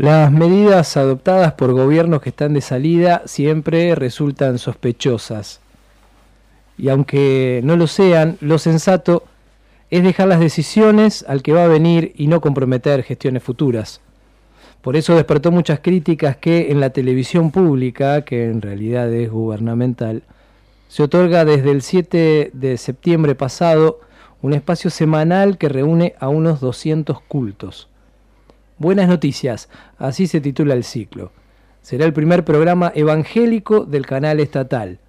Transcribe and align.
Las 0.00 0.32
medidas 0.32 0.96
adoptadas 0.96 1.52
por 1.52 1.74
gobiernos 1.74 2.22
que 2.22 2.30
están 2.30 2.54
de 2.54 2.62
salida 2.62 3.20
siempre 3.26 3.94
resultan 3.94 4.56
sospechosas. 4.58 5.60
Y 6.78 6.88
aunque 6.88 7.60
no 7.64 7.76
lo 7.76 7.86
sean, 7.86 8.38
lo 8.40 8.56
sensato 8.56 9.24
es 9.90 10.02
dejar 10.02 10.28
las 10.28 10.40
decisiones 10.40 11.22
al 11.28 11.42
que 11.42 11.52
va 11.52 11.64
a 11.64 11.68
venir 11.68 12.14
y 12.16 12.28
no 12.28 12.40
comprometer 12.40 13.02
gestiones 13.02 13.42
futuras. 13.42 14.00
Por 14.80 14.96
eso 14.96 15.14
despertó 15.14 15.50
muchas 15.50 15.80
críticas 15.80 16.34
que 16.34 16.70
en 16.70 16.80
la 16.80 16.88
televisión 16.88 17.50
pública, 17.50 18.24
que 18.24 18.46
en 18.46 18.62
realidad 18.62 19.12
es 19.12 19.30
gubernamental, 19.30 20.22
se 20.88 21.02
otorga 21.02 21.44
desde 21.44 21.72
el 21.72 21.82
7 21.82 22.52
de 22.54 22.78
septiembre 22.78 23.34
pasado 23.34 24.00
un 24.40 24.54
espacio 24.54 24.88
semanal 24.88 25.58
que 25.58 25.68
reúne 25.68 26.14
a 26.20 26.30
unos 26.30 26.60
200 26.60 27.20
cultos. 27.20 27.89
Buenas 28.80 29.08
noticias, 29.08 29.68
así 29.98 30.26
se 30.26 30.40
titula 30.40 30.72
el 30.72 30.84
ciclo. 30.84 31.32
Será 31.82 32.06
el 32.06 32.14
primer 32.14 32.46
programa 32.46 32.90
evangélico 32.94 33.84
del 33.84 34.06
canal 34.06 34.40
estatal. 34.40 35.00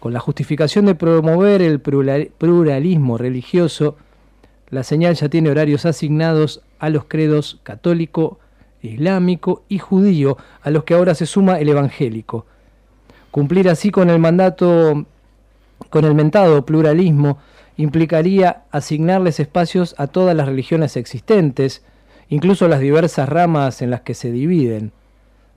Con 0.00 0.12
la 0.12 0.18
justificación 0.18 0.84
de 0.86 0.96
promover 0.96 1.62
el 1.62 1.78
pluralismo 1.80 3.18
religioso, 3.18 3.96
la 4.70 4.82
señal 4.82 5.14
ya 5.14 5.28
tiene 5.28 5.48
horarios 5.48 5.86
asignados 5.86 6.62
a 6.80 6.90
los 6.90 7.04
credos 7.04 7.60
católico, 7.62 8.40
islámico 8.82 9.62
y 9.68 9.78
judío, 9.78 10.36
a 10.62 10.70
los 10.70 10.82
que 10.82 10.94
ahora 10.94 11.14
se 11.14 11.26
suma 11.26 11.60
el 11.60 11.68
evangélico. 11.68 12.46
Cumplir 13.30 13.68
así 13.68 13.92
con 13.92 14.10
el 14.10 14.18
mandato, 14.18 15.06
con 15.88 16.04
el 16.04 16.16
mentado 16.16 16.66
pluralismo, 16.66 17.38
implicaría 17.76 18.64
asignarles 18.72 19.38
espacios 19.38 19.94
a 19.98 20.08
todas 20.08 20.34
las 20.34 20.48
religiones 20.48 20.96
existentes, 20.96 21.84
incluso 22.30 22.68
las 22.68 22.80
diversas 22.80 23.28
ramas 23.28 23.82
en 23.82 23.90
las 23.90 24.00
que 24.00 24.14
se 24.14 24.32
dividen, 24.32 24.92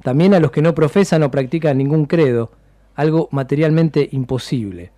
también 0.04 0.34
a 0.34 0.40
los 0.40 0.52
que 0.52 0.62
no 0.62 0.76
profesan 0.76 1.24
o 1.24 1.32
practican 1.32 1.78
ningún 1.78 2.06
credo, 2.06 2.52
algo 2.96 3.30
materialmente 3.32 4.10
imposible. 4.12 4.92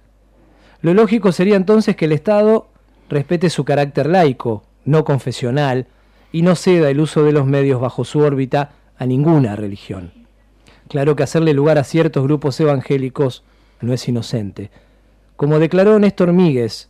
Lo 0.82 0.94
lógico 0.94 1.32
sería 1.32 1.56
entonces 1.56 1.96
que 1.96 2.06
el 2.06 2.14
Estado 2.14 2.68
respete 3.10 3.50
su 3.50 3.66
carácter 3.66 4.08
laico, 4.08 4.64
no 4.84 5.04
confesional, 5.04 5.88
y 6.32 6.42
no 6.42 6.56
ceda 6.56 6.90
el 6.90 7.00
uso 7.00 7.24
de 7.24 7.32
los 7.32 7.46
medios 7.46 7.80
bajo 7.80 8.04
su 8.04 8.20
órbita 8.20 8.72
a 8.98 9.06
ninguna 9.06 9.56
religión. 9.56 10.12
Claro 10.88 11.16
que 11.16 11.24
hacerle 11.24 11.54
lugar 11.54 11.78
a 11.78 11.84
ciertos 11.84 12.24
grupos 12.24 12.60
evangélicos 12.60 13.44
no 13.82 13.94
es 13.94 14.08
inocente. 14.08 14.72
Como 15.36 15.60
declaró 15.60 15.98
Néstor 16.00 16.34
Míguez, 16.34 16.90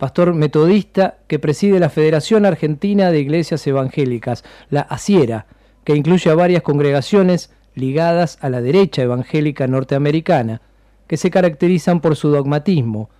pastor 0.00 0.32
metodista 0.32 1.18
que 1.28 1.38
preside 1.38 1.78
la 1.78 1.90
Federación 1.90 2.46
Argentina 2.46 3.10
de 3.10 3.20
Iglesias 3.20 3.66
Evangélicas, 3.66 4.44
la 4.70 4.80
ASIERA, 4.80 5.44
que 5.84 5.94
incluye 5.94 6.30
a 6.30 6.34
varias 6.34 6.62
congregaciones 6.62 7.52
ligadas 7.74 8.38
a 8.40 8.48
la 8.48 8.62
derecha 8.62 9.02
evangélica 9.02 9.66
norteamericana, 9.66 10.62
que 11.06 11.18
se 11.18 11.30
caracterizan 11.30 12.00
por 12.00 12.16
su 12.16 12.30
dogmatismo, 12.30 13.10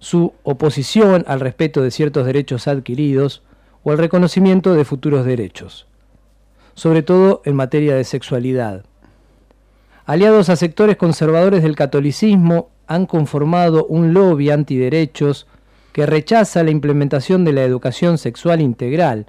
su 0.00 0.34
oposición 0.42 1.24
al 1.28 1.38
respeto 1.38 1.80
de 1.80 1.92
ciertos 1.92 2.26
derechos 2.26 2.66
adquiridos 2.66 3.44
o 3.84 3.92
al 3.92 3.98
reconocimiento 3.98 4.74
de 4.74 4.84
futuros 4.84 5.24
derechos, 5.24 5.86
sobre 6.74 7.02
todo 7.02 7.40
en 7.44 7.54
materia 7.54 7.94
de 7.94 8.02
sexualidad. 8.02 8.84
Aliados 10.06 10.48
a 10.48 10.56
sectores 10.56 10.96
conservadores 10.96 11.62
del 11.62 11.76
catolicismo, 11.76 12.70
han 12.88 13.06
conformado 13.06 13.86
un 13.86 14.12
lobby 14.12 14.50
antiderechos 14.50 15.46
que 15.92 16.06
rechaza 16.06 16.62
la 16.62 16.70
implementación 16.70 17.44
de 17.44 17.52
la 17.52 17.62
educación 17.62 18.18
sexual 18.18 18.60
integral, 18.60 19.26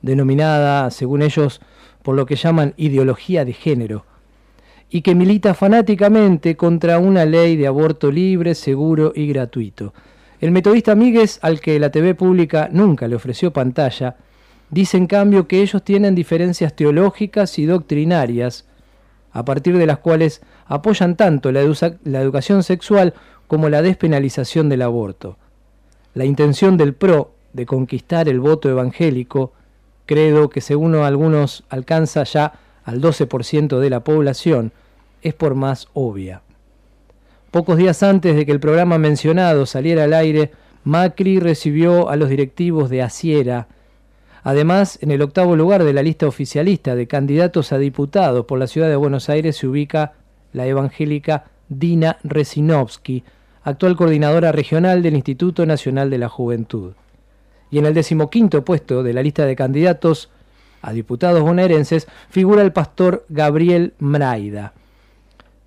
denominada, 0.00 0.90
según 0.90 1.22
ellos, 1.22 1.60
por 2.02 2.16
lo 2.16 2.26
que 2.26 2.36
llaman 2.36 2.74
ideología 2.76 3.44
de 3.44 3.52
género, 3.52 4.04
y 4.90 5.02
que 5.02 5.14
milita 5.14 5.54
fanáticamente 5.54 6.56
contra 6.56 6.98
una 6.98 7.24
ley 7.24 7.56
de 7.56 7.66
aborto 7.66 8.12
libre, 8.12 8.54
seguro 8.54 9.12
y 9.14 9.26
gratuito. 9.26 9.94
El 10.40 10.50
metodista 10.50 10.94
Míguez, 10.94 11.38
al 11.42 11.60
que 11.60 11.78
la 11.78 11.90
TV 11.90 12.14
pública 12.14 12.68
nunca 12.70 13.08
le 13.08 13.16
ofreció 13.16 13.52
pantalla, 13.52 14.16
dice 14.70 14.96
en 14.96 15.06
cambio 15.06 15.46
que 15.46 15.62
ellos 15.62 15.82
tienen 15.82 16.14
diferencias 16.14 16.74
teológicas 16.74 17.58
y 17.58 17.66
doctrinarias, 17.66 18.66
a 19.30 19.44
partir 19.44 19.78
de 19.78 19.86
las 19.86 19.98
cuales 19.98 20.42
apoyan 20.66 21.16
tanto 21.16 21.52
la, 21.52 21.62
la 22.04 22.20
educación 22.20 22.62
sexual 22.62 23.14
como 23.46 23.68
la 23.68 23.82
despenalización 23.82 24.68
del 24.68 24.82
aborto. 24.82 25.38
La 26.14 26.24
intención 26.24 26.76
del 26.76 26.94
PRO 26.94 27.32
de 27.52 27.66
conquistar 27.66 28.28
el 28.28 28.40
voto 28.40 28.68
evangélico, 28.68 29.52
credo 30.06 30.50
que 30.50 30.60
según 30.60 30.94
algunos 30.94 31.64
alcanza 31.68 32.24
ya 32.24 32.52
al 32.84 33.00
12% 33.00 33.78
de 33.78 33.90
la 33.90 34.00
población, 34.00 34.72
es 35.22 35.34
por 35.34 35.54
más 35.54 35.88
obvia. 35.94 36.42
Pocos 37.50 37.76
días 37.76 38.02
antes 38.02 38.34
de 38.34 38.44
que 38.46 38.52
el 38.52 38.60
programa 38.60 38.98
mencionado 38.98 39.66
saliera 39.66 40.04
al 40.04 40.14
aire, 40.14 40.52
Macri 40.84 41.38
recibió 41.38 42.08
a 42.08 42.16
los 42.16 42.28
directivos 42.28 42.90
de 42.90 43.02
Asiera. 43.02 43.68
Además, 44.42 44.98
en 45.02 45.12
el 45.12 45.22
octavo 45.22 45.54
lugar 45.54 45.84
de 45.84 45.92
la 45.92 46.02
lista 46.02 46.26
oficialista 46.26 46.96
de 46.96 47.06
candidatos 47.06 47.72
a 47.72 47.78
diputados 47.78 48.46
por 48.46 48.58
la 48.58 48.66
ciudad 48.66 48.88
de 48.88 48.96
Buenos 48.96 49.28
Aires 49.28 49.56
se 49.56 49.68
ubica 49.68 50.14
la 50.52 50.66
evangélica 50.66 51.44
Dina 51.68 52.18
Resinovsky, 52.24 53.22
actual 53.64 53.96
coordinadora 53.96 54.52
regional 54.52 55.02
del 55.02 55.14
Instituto 55.14 55.66
Nacional 55.66 56.10
de 56.10 56.18
la 56.18 56.28
Juventud. 56.28 56.92
Y 57.70 57.78
en 57.78 57.86
el 57.86 57.94
decimoquinto 57.94 58.64
puesto 58.64 59.02
de 59.02 59.12
la 59.12 59.22
lista 59.22 59.46
de 59.46 59.56
candidatos 59.56 60.30
a 60.82 60.92
diputados 60.92 61.40
bonaerenses 61.40 62.08
figura 62.28 62.62
el 62.62 62.72
pastor 62.72 63.24
Gabriel 63.28 63.94
Mraida, 63.98 64.74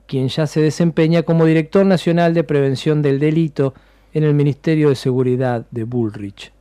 quien 0.07 0.27
ya 0.27 0.45
se 0.45 0.61
desempeña 0.61 1.23
como 1.23 1.45
director 1.45 1.85
nacional 1.85 2.33
de 2.33 2.43
prevención 2.43 3.01
del 3.01 3.19
delito 3.19 3.73
en 4.13 4.23
el 4.23 4.33
Ministerio 4.33 4.89
de 4.89 4.95
Seguridad 4.95 5.65
de 5.71 5.83
Bullrich. 5.83 6.51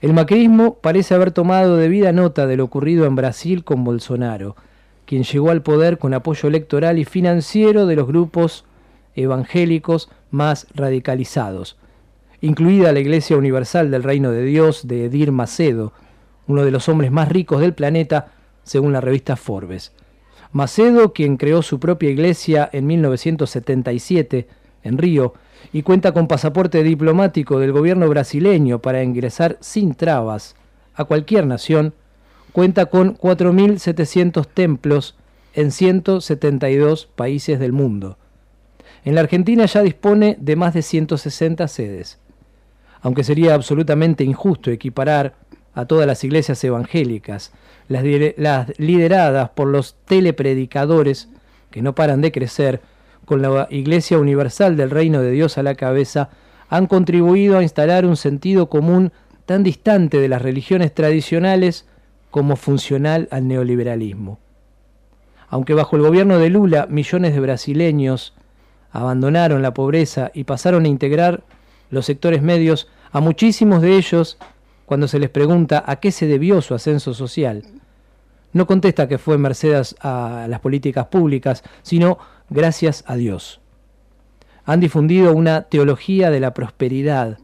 El 0.00 0.12
macrismo 0.14 0.74
parece 0.80 1.14
haber 1.14 1.30
tomado 1.30 1.76
debida 1.76 2.10
nota 2.12 2.46
de 2.46 2.56
lo 2.56 2.64
ocurrido 2.64 3.06
en 3.06 3.14
Brasil 3.14 3.62
con 3.62 3.84
Bolsonaro, 3.84 4.56
quien 5.04 5.24
llegó 5.24 5.50
al 5.50 5.62
poder 5.62 5.98
con 5.98 6.14
apoyo 6.14 6.48
electoral 6.48 6.98
y 6.98 7.04
financiero 7.04 7.86
de 7.86 7.96
los 7.96 8.06
grupos 8.08 8.64
evangélicos 9.14 10.10
más 10.30 10.66
radicalizados, 10.74 11.76
incluida 12.40 12.92
la 12.92 13.00
Iglesia 13.00 13.36
Universal 13.36 13.90
del 13.90 14.02
Reino 14.02 14.30
de 14.30 14.44
Dios 14.44 14.86
de 14.86 15.06
Edir 15.06 15.32
Macedo, 15.32 15.92
uno 16.46 16.64
de 16.64 16.70
los 16.70 16.88
hombres 16.88 17.10
más 17.10 17.28
ricos 17.28 17.60
del 17.60 17.74
planeta, 17.74 18.32
según 18.64 18.92
la 18.92 19.00
revista 19.00 19.36
Forbes. 19.36 19.92
Macedo, 20.52 21.12
quien 21.12 21.36
creó 21.36 21.62
su 21.62 21.80
propia 21.80 22.10
iglesia 22.10 22.68
en 22.72 22.86
1977 22.86 24.48
en 24.82 24.98
Río 24.98 25.34
y 25.72 25.82
cuenta 25.82 26.12
con 26.12 26.28
pasaporte 26.28 26.82
diplomático 26.82 27.58
del 27.58 27.72
gobierno 27.72 28.08
brasileño 28.08 28.80
para 28.80 29.02
ingresar 29.02 29.56
sin 29.60 29.94
trabas 29.94 30.54
a 30.94 31.04
cualquier 31.04 31.46
nación, 31.46 31.94
cuenta 32.52 32.86
con 32.86 33.16
4.700 33.16 34.46
templos 34.46 35.16
en 35.54 35.70
172 35.70 37.06
países 37.06 37.58
del 37.58 37.72
mundo. 37.72 38.18
En 39.04 39.14
la 39.14 39.20
Argentina 39.22 39.66
ya 39.66 39.82
dispone 39.82 40.36
de 40.38 40.56
más 40.56 40.74
de 40.74 40.82
160 40.82 41.66
sedes. 41.68 42.18
Aunque 43.00 43.24
sería 43.24 43.54
absolutamente 43.54 44.22
injusto 44.22 44.70
equiparar 44.70 45.34
a 45.74 45.86
todas 45.86 46.06
las 46.06 46.22
iglesias 46.22 46.62
evangélicas, 46.62 47.52
las, 47.88 48.04
lideradas 48.78 49.50
por 49.50 49.68
los 49.68 49.96
telepredicadores 50.04 51.28
que 51.70 51.82
no 51.82 51.94
paran 51.94 52.20
de 52.20 52.30
crecer, 52.30 52.80
con 53.24 53.40
la 53.40 53.68
Iglesia 53.70 54.18
Universal 54.18 54.76
del 54.76 54.90
Reino 54.90 55.20
de 55.20 55.30
Dios 55.30 55.56
a 55.56 55.62
la 55.62 55.74
cabeza, 55.74 56.30
han 56.68 56.86
contribuido 56.86 57.58
a 57.58 57.62
instalar 57.62 58.04
un 58.04 58.16
sentido 58.16 58.68
común 58.68 59.12
tan 59.46 59.62
distante 59.62 60.18
de 60.18 60.28
las 60.28 60.42
religiones 60.42 60.92
tradicionales 60.92 61.86
como 62.30 62.56
funcional 62.56 63.28
al 63.30 63.46
neoliberalismo. 63.46 64.38
Aunque 65.48 65.74
bajo 65.74 65.96
el 65.96 66.02
gobierno 66.02 66.38
de 66.38 66.50
Lula 66.50 66.86
millones 66.88 67.34
de 67.34 67.40
brasileños 67.40 68.34
abandonaron 68.92 69.62
la 69.62 69.74
pobreza 69.74 70.30
y 70.34 70.44
pasaron 70.44 70.84
a 70.84 70.88
integrar 70.88 71.42
los 71.90 72.06
sectores 72.06 72.42
medios, 72.42 72.88
a 73.10 73.20
muchísimos 73.20 73.82
de 73.82 73.96
ellos, 73.96 74.38
cuando 74.86 75.08
se 75.08 75.18
les 75.18 75.30
pregunta 75.30 75.82
a 75.86 75.96
qué 75.96 76.12
se 76.12 76.26
debió 76.26 76.62
su 76.62 76.74
ascenso 76.74 77.14
social, 77.14 77.64
no 78.52 78.66
contesta 78.66 79.08
que 79.08 79.18
fue 79.18 79.38
mercedes 79.38 79.96
a 80.00 80.46
las 80.48 80.60
políticas 80.60 81.06
públicas, 81.06 81.62
sino 81.82 82.18
gracias 82.50 83.02
a 83.06 83.16
Dios. 83.16 83.60
Han 84.64 84.80
difundido 84.80 85.32
una 85.32 85.62
teología 85.62 86.30
de 86.30 86.40
la 86.40 86.54
prosperidad, 86.54 87.38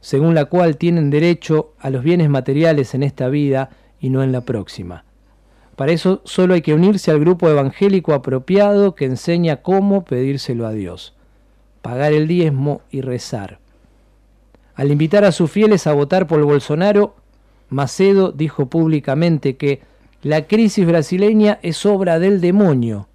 según 0.00 0.34
la 0.34 0.46
cual 0.46 0.76
tienen 0.76 1.10
derecho 1.10 1.72
a 1.78 1.90
los 1.90 2.02
bienes 2.02 2.28
materiales 2.28 2.94
en 2.94 3.02
esta 3.02 3.28
vida 3.28 3.70
y 4.00 4.10
no 4.10 4.22
en 4.22 4.32
la 4.32 4.42
próxima. 4.42 5.04
Para 5.78 5.92
eso 5.92 6.22
solo 6.24 6.54
hay 6.54 6.60
que 6.60 6.74
unirse 6.74 7.12
al 7.12 7.20
grupo 7.20 7.48
evangélico 7.48 8.12
apropiado 8.12 8.96
que 8.96 9.04
enseña 9.04 9.62
cómo 9.62 10.04
pedírselo 10.04 10.66
a 10.66 10.72
Dios, 10.72 11.14
pagar 11.82 12.12
el 12.12 12.26
diezmo 12.26 12.80
y 12.90 13.00
rezar. 13.00 13.60
Al 14.74 14.90
invitar 14.90 15.24
a 15.24 15.30
sus 15.30 15.52
fieles 15.52 15.86
a 15.86 15.92
votar 15.92 16.26
por 16.26 16.42
Bolsonaro, 16.42 17.14
Macedo 17.68 18.32
dijo 18.32 18.66
públicamente 18.66 19.56
que 19.56 19.80
la 20.20 20.48
crisis 20.48 20.84
brasileña 20.84 21.60
es 21.62 21.86
obra 21.86 22.18
del 22.18 22.40
demonio 22.40 23.06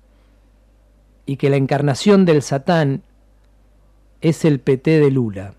y 1.25 1.35
que 1.35 1.49
la 1.49 1.57
encarnación 1.57 2.23
del 2.23 2.41
Satán 2.41 3.01
es 4.21 4.45
el 4.45 4.61
PT 4.61 5.01
de 5.01 5.11
Lula. 5.11 5.53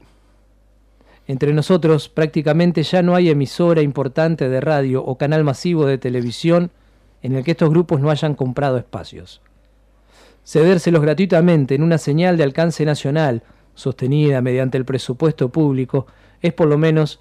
Entre 1.27 1.53
nosotros 1.53 2.09
prácticamente 2.09 2.83
ya 2.83 3.03
no 3.03 3.15
hay 3.15 3.29
emisora 3.29 3.83
importante 3.83 4.49
de 4.49 4.63
radio 4.63 5.05
o 5.05 5.19
canal 5.19 5.45
masivo 5.45 5.85
de 5.85 5.99
televisión 5.99 6.71
en 7.25 7.35
el 7.35 7.43
que 7.43 7.53
estos 7.53 7.71
grupos 7.71 8.01
no 8.01 8.11
hayan 8.11 8.35
comprado 8.35 8.77
espacios. 8.77 9.41
Cedérselos 10.45 11.01
gratuitamente 11.01 11.75
en 11.75 11.83
una 11.83 11.97
señal 11.97 12.37
de 12.37 12.45
alcance 12.45 12.85
nacional, 12.85 13.43
sostenida 13.75 14.43
mediante 14.43 14.77
el 14.77 14.85
presupuesto 14.85 15.49
público, 15.49 16.07
es 16.43 16.53
por 16.53 16.69
lo 16.69 16.77
menos, 16.77 17.21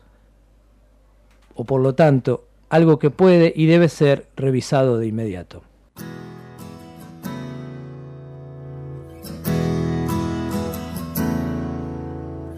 o 1.56 1.64
por 1.64 1.80
lo 1.80 1.96
tanto, 1.96 2.48
algo 2.68 3.00
que 3.00 3.12
puede 3.12 3.54
y 3.56 3.66
debe 3.66 3.88
ser 3.88 4.28
revisado 4.36 4.98
de 4.98 5.08
inmediato. 5.08 5.64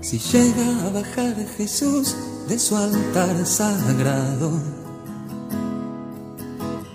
Si 0.01 0.18
llega 0.18 0.88
a 0.88 0.89
bajar 0.89 1.36
Jesús 1.57 2.15
de 2.47 2.57
su 2.57 2.75
altar 2.75 3.45
sagrado, 3.45 4.84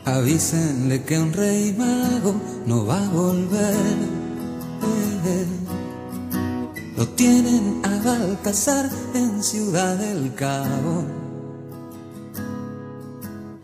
avísenle 0.05 1.02
que 1.05 1.19
un 1.19 1.32
rey 1.32 1.75
mago 1.76 2.35
no 2.67 2.87
va 2.87 3.05
a 3.05 3.08
volver. 3.11 4.20
Lo 6.97 7.08
tienen 7.08 7.81
a 7.82 8.05
Baltasar 8.05 8.91
en 9.14 9.43
Ciudad 9.43 9.97
del 9.97 10.35
Cabo, 10.35 11.05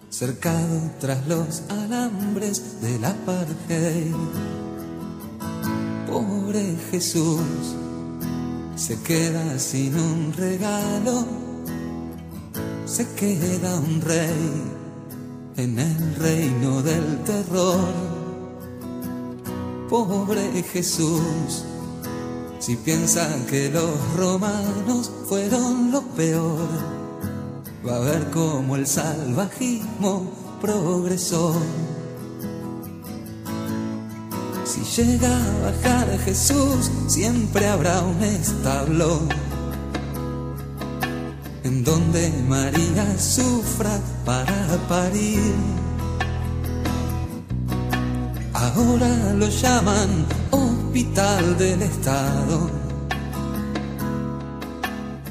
cercado 0.09 0.91
tras 1.00 1.27
los 1.27 1.62
alambres 1.69 2.81
de 2.81 2.99
la 2.99 3.11
apartheid. 3.11 4.15
Pobre 6.06 6.77
Jesús 6.91 7.77
se 8.75 8.99
queda 9.03 9.59
sin 9.59 9.99
un 9.99 10.33
regalo, 10.33 11.27
se 12.87 13.06
queda 13.17 13.77
un 13.81 14.00
rey 14.00 14.75
en 15.56 15.79
el 15.79 16.14
reino 16.17 16.82
del 16.82 17.23
terror. 17.25 17.88
Pobre 19.88 20.62
Jesús, 20.73 21.64
si 22.58 22.76
piensan 22.76 23.47
que 23.47 23.70
los 23.70 24.14
romanos 24.17 25.11
fueron 25.29 25.93
lo 25.93 26.03
peor, 26.03 26.69
va 27.87 27.97
a 27.97 28.00
ver 28.00 28.31
cómo 28.31 28.76
el 28.76 28.87
salvajismo 28.87 30.31
progresó. 30.61 31.55
Si 34.64 35.02
llega 35.02 35.29
a 35.29 35.70
bajar 35.70 36.19
Jesús, 36.19 36.91
siempre 37.06 37.67
habrá 37.67 38.02
un 38.02 38.23
establo 38.23 39.20
en 41.67 41.83
donde 41.83 42.33
María 42.49 43.19
sufra 43.19 43.99
para 44.25 44.77
parir. 44.89 45.53
Ahora 48.53 49.35
lo 49.35 49.49
llaman 49.49 50.27
Hospital 50.53 51.59
del 51.59 51.83
Estado. 51.83 52.71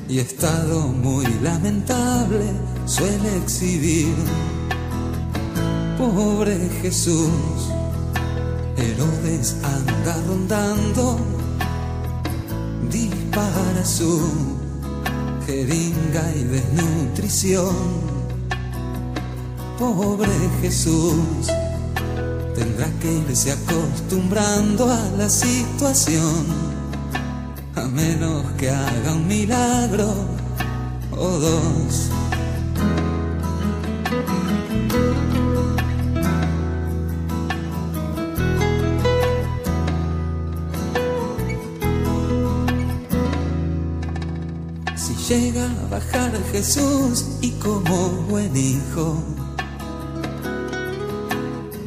Y 0.10 0.20
estado 0.20 0.90
muy 0.90 1.26
lamentable 1.42 2.46
suele 2.86 3.38
exhibir. 3.38 4.14
Pobre 5.98 6.58
Jesús 6.82 7.32
Herodes 8.78 9.56
anda 9.64 10.16
rondando, 10.28 11.18
dispara 12.92 13.86
su 13.86 14.65
jeringa 15.46 16.32
y 16.36 16.44
desnutrición. 16.44 17.76
Pobre 19.78 20.32
Jesús, 20.62 21.48
tendrá 22.56 22.88
que 23.02 23.12
irse 23.12 23.52
acostumbrando 23.52 24.90
a 24.90 25.02
la 25.18 25.30
situación, 25.30 26.46
a 27.76 27.82
menos 27.82 28.46
que 28.58 28.70
haga 28.70 29.14
un 29.14 29.28
milagro 29.28 30.14
o 31.12 31.28
dos. 31.28 32.10
Bajar 45.96 46.34
Jesús 46.52 47.26
y 47.40 47.52
como 47.52 48.10
buen 48.30 48.54
hijo, 48.54 49.18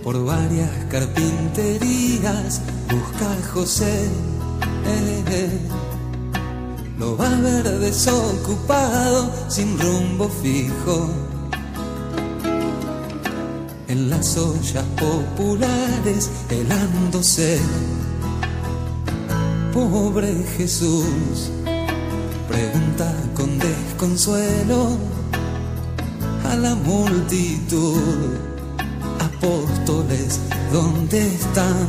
por 0.03 0.25
varias 0.25 0.71
carpinterías 0.91 2.63
busca 2.91 3.27
a 3.31 3.53
José. 3.53 4.09
Eh. 4.87 5.59
Lo 6.99 7.19
va 7.19 7.29
a 7.29 7.41
ver 7.41 7.65
desocupado, 7.81 9.31
sin 9.49 9.79
rumbo 9.79 10.31
fijo. 10.43 11.11
En 13.89 14.09
las 14.09 14.39
ollas 14.39 14.87
populares 14.97 16.31
helándose. 16.49 17.61
Pobre 19.75 20.33
Jesús 20.57 21.51
pregunta 22.49 23.15
con 23.99 24.11
desconsuelo 24.11 24.97
a 26.49 26.55
la 26.55 26.75
multitud, 26.77 28.37
apóstoles, 29.19 30.41
¿dónde 30.73 31.35
están? 31.35 31.89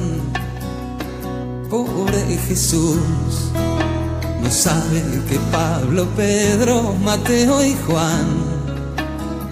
Pobre 1.69 2.37
Jesús, 2.47 3.51
no 4.41 4.49
sabe 4.49 5.03
que 5.29 5.37
Pablo, 5.51 6.07
Pedro, 6.15 6.95
Mateo 7.03 7.63
y 7.63 7.75
Juan 7.85 8.59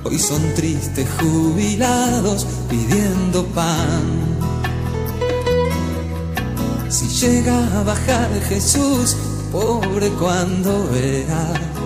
hoy 0.03 0.17
son 0.17 0.41
tristes 0.55 1.07
jubilados 1.19 2.47
pidiendo 2.69 3.45
pan. 3.47 4.01
Si 6.89 7.07
llega 7.07 7.79
a 7.79 7.83
bajar 7.83 8.29
Jesús, 8.47 9.15
pobre 9.51 10.09
cuando 10.11 10.89
vea 10.91 11.76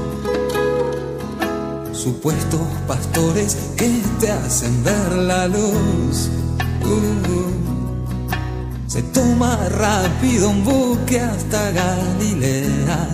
supuestos 2.01 2.61
pastores 2.87 3.55
que 3.77 4.01
te 4.19 4.31
hacen 4.31 4.83
ver 4.83 5.13
la 5.13 5.47
luz. 5.47 6.29
Uh, 6.83 7.51
se 8.87 9.03
toma 9.03 9.57
rápido 9.69 10.49
un 10.49 10.63
buque 10.63 11.19
hasta 11.19 11.71
Galilea 11.71 13.09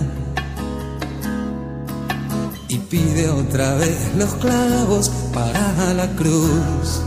y 2.68 2.78
pide 2.78 3.28
otra 3.28 3.74
vez 3.74 4.14
los 4.16 4.34
clavos 4.34 5.10
para 5.34 5.94
la 5.94 6.08
cruz. 6.16 7.02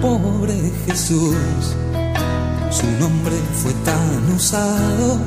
Pobre 0.00 0.72
Jesús, 0.86 1.36
su 2.70 2.86
nombre 3.00 3.36
fue 3.62 3.72
tan 3.84 4.34
usado 4.34 5.18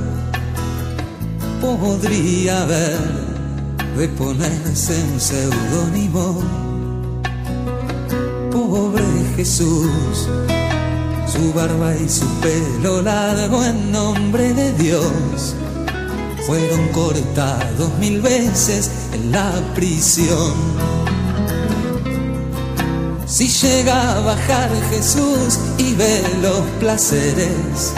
podría 1.64 2.64
haber 2.64 3.33
de 3.98 4.08
ponerse 4.10 5.00
en 5.00 5.20
seudónimo. 5.20 6.42
Pobre 8.52 9.04
Jesús, 9.36 10.28
su 11.28 11.54
barba 11.54 11.96
y 11.96 12.10
su 12.10 12.26
pelo 12.42 13.02
largo 13.02 13.64
en 13.64 13.92
nombre 13.92 14.54
de 14.54 14.74
Dios 14.74 15.56
fueron 16.46 16.88
cortados 16.90 17.90
mil 18.00 18.22
veces 18.22 18.92
en 19.14 19.32
la 19.32 19.52
prisión. 19.76 20.54
Si 23.26 23.48
llega 23.48 24.18
a 24.18 24.20
bajar 24.22 24.70
Jesús 24.90 25.60
y 25.78 25.94
ve 25.96 26.22
los 26.42 26.62
placeres 26.80 27.94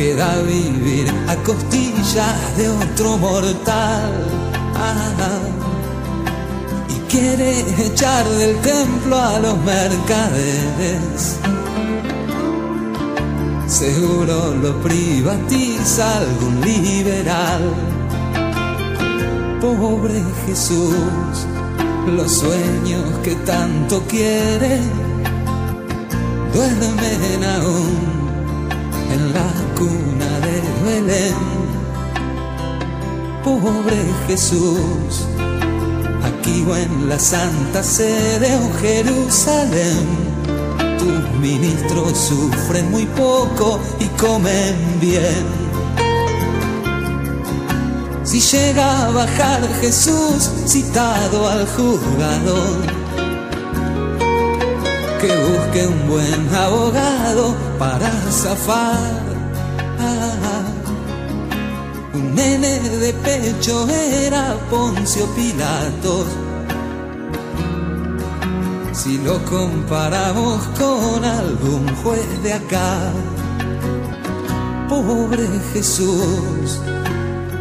queda 0.00 0.40
vivir 0.40 1.12
a 1.28 1.36
costillas 1.44 2.56
de 2.56 2.70
otro 2.70 3.18
mortal. 3.18 4.12
y 6.88 6.96
quiere 7.12 7.50
echar 7.86 8.24
del 8.40 8.56
templo 8.60 9.14
a 9.18 9.38
los 9.40 9.58
mercaderes. 9.58 11.36
Seguro 13.66 14.54
lo 14.62 14.72
privatiza 14.80 16.04
algún 16.16 16.62
liberal. 16.62 17.62
Pobre 19.60 20.22
Jesús, 20.46 21.46
los 22.16 22.32
sueños 22.32 23.04
que 23.22 23.34
tanto 23.52 24.02
quiere 24.08 24.80
duermen 26.54 27.44
aún 27.44 28.19
en 29.12 29.32
la 29.32 29.50
cuna 29.76 30.30
de 30.46 30.56
Belén. 30.84 31.34
Pobre 33.44 33.98
Jesús, 34.26 35.26
aquí 36.24 36.64
o 36.68 36.76
en 36.76 37.08
la 37.08 37.18
santa 37.18 37.82
sede 37.82 38.56
o 38.56 38.72
Jerusalén, 38.80 40.06
tus 40.98 41.40
ministros 41.40 42.18
sufren 42.18 42.90
muy 42.90 43.06
poco 43.06 43.80
y 43.98 44.06
comen 44.20 44.76
bien. 45.00 45.60
Si 48.22 48.40
llega 48.40 49.06
a 49.06 49.10
bajar 49.10 49.60
Jesús 49.80 50.50
citado 50.66 51.48
al 51.48 51.66
juzgador, 51.66 52.76
que 55.20 55.36
busque 55.36 55.86
un 55.86 56.08
buen 56.08 56.54
abogado 56.54 57.54
para 57.78 58.10
zafar. 58.30 59.20
un 62.14 62.34
nene 62.34 62.78
de 62.78 63.12
pecho 63.12 63.86
era 63.90 64.56
Poncio 64.70 65.26
Pilatos. 65.34 66.26
Si 68.92 69.18
lo 69.18 69.44
comparamos 69.44 70.62
con 70.78 71.24
algún 71.24 71.86
juez 72.02 72.42
de 72.42 72.54
acá, 72.54 73.12
pobre 74.88 75.46
Jesús 75.72 76.80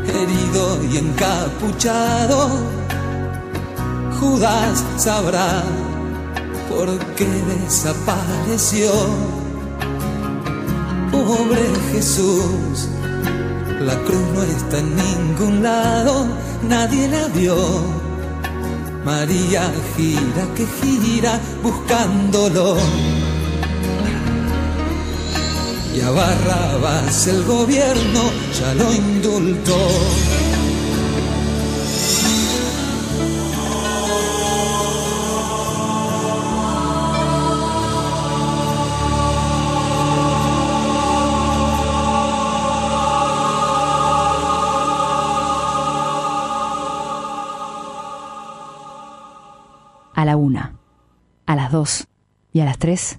herido 0.08 0.84
y 0.89 0.98
encapuchado, 0.98 2.50
Judas 4.20 4.84
sabrá 4.98 5.63
por 6.70 6.98
qué 7.16 7.26
desapareció. 7.26 8.92
Pobre 11.12 11.66
Jesús, 11.92 12.88
la 13.82 13.96
cruz 14.06 14.28
no 14.36 14.44
está 14.44 14.78
en 14.80 14.96
ningún 14.96 15.64
lado, 15.64 16.28
nadie 16.68 17.08
la 17.08 17.28
vio. 17.30 17.58
María 19.04 19.72
gira 19.96 20.44
que 20.56 20.66
gira 20.82 21.40
buscándolo 21.64 22.78
y 25.96 26.02
a 26.02 26.12
Barrabás 26.12 27.28
el 27.28 27.44
gobierno 27.44 28.32
ya 28.58 28.74
lo 28.76 28.94
indultó. 28.94 29.78
A 51.50 51.56
las 51.56 51.72
dos 51.72 52.06
y 52.53 52.60
a 52.60 52.65
las 52.65 52.77
tres 52.77 53.18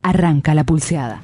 arranca 0.00 0.54
la 0.54 0.62
pulseada. 0.62 1.20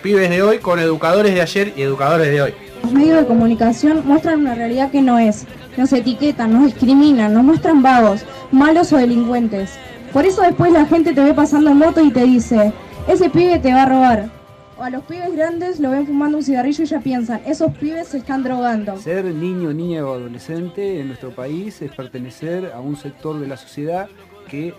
Pibes 0.00 0.30
de 0.30 0.42
hoy 0.42 0.58
con 0.58 0.78
educadores 0.78 1.34
de 1.34 1.40
ayer 1.42 1.72
y 1.76 1.82
educadores 1.82 2.28
de 2.28 2.42
hoy. 2.42 2.54
Los 2.84 2.92
medios 2.92 3.18
de 3.18 3.26
comunicación 3.26 4.02
muestran 4.06 4.40
una 4.40 4.54
realidad 4.54 4.92
que 4.92 5.02
no 5.02 5.18
es. 5.18 5.44
Nos 5.76 5.92
etiquetan, 5.92 6.52
nos 6.52 6.66
discriminan, 6.66 7.34
nos 7.34 7.42
muestran 7.42 7.82
vagos, 7.82 8.24
malos 8.52 8.92
o 8.92 8.96
delincuentes. 8.96 9.76
Por 10.12 10.26
eso 10.26 10.42
después 10.42 10.70
la 10.72 10.84
gente 10.84 11.14
te 11.14 11.24
ve 11.24 11.32
pasando 11.32 11.70
en 11.70 11.78
moto 11.78 12.02
y 12.02 12.10
te 12.10 12.24
dice, 12.24 12.72
ese 13.08 13.30
pibe 13.30 13.58
te 13.58 13.72
va 13.72 13.84
a 13.84 13.86
robar. 13.86 14.30
O 14.78 14.82
a 14.82 14.90
los 14.90 15.04
pibes 15.04 15.34
grandes 15.34 15.80
lo 15.80 15.90
ven 15.90 16.06
fumando 16.06 16.36
un 16.38 16.44
cigarrillo 16.44 16.84
y 16.84 16.86
ya 16.86 17.00
piensan, 17.00 17.40
esos 17.46 17.72
pibes 17.78 18.08
se 18.08 18.18
están 18.18 18.42
drogando. 18.42 18.98
Ser 18.98 19.24
niño, 19.24 19.72
niña 19.72 20.04
o 20.04 20.12
adolescente 20.12 21.00
en 21.00 21.08
nuestro 21.08 21.34
país 21.34 21.80
es 21.80 21.90
pertenecer 21.92 22.72
a 22.74 22.80
un 22.80 22.96
sector 22.96 23.40
de 23.40 23.46
la 23.46 23.56
sociedad 23.56 24.08
que 24.48 24.74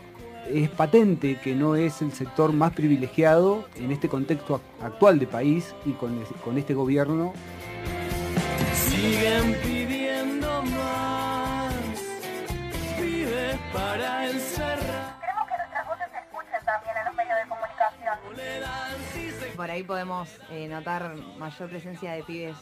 es 0.51 0.69
patente 0.69 1.39
que 1.43 1.55
no 1.55 1.75
es 1.75 2.01
el 2.01 2.11
sector 2.11 2.53
más 2.53 2.73
privilegiado 2.73 3.65
en 3.75 3.91
este 3.91 4.09
contexto 4.09 4.61
actual 4.81 5.17
de 5.17 5.25
país 5.25 5.73
y 5.85 5.93
con, 5.93 6.23
con 6.43 6.59
este 6.59 6.75
gobierno. 6.75 7.33
Siguen 8.73 9.55
pidiendo 9.63 10.61
más, 10.63 11.73
pibes 12.99 13.57
para 13.73 14.29
encerrar. 14.29 15.02
Por 19.55 19.69
ahí 19.69 19.83
podemos 19.83 20.29
eh, 20.51 20.67
notar 20.67 21.13
mayor 21.37 21.69
presencia 21.69 22.13
de 22.13 22.23
pibes 22.23 22.55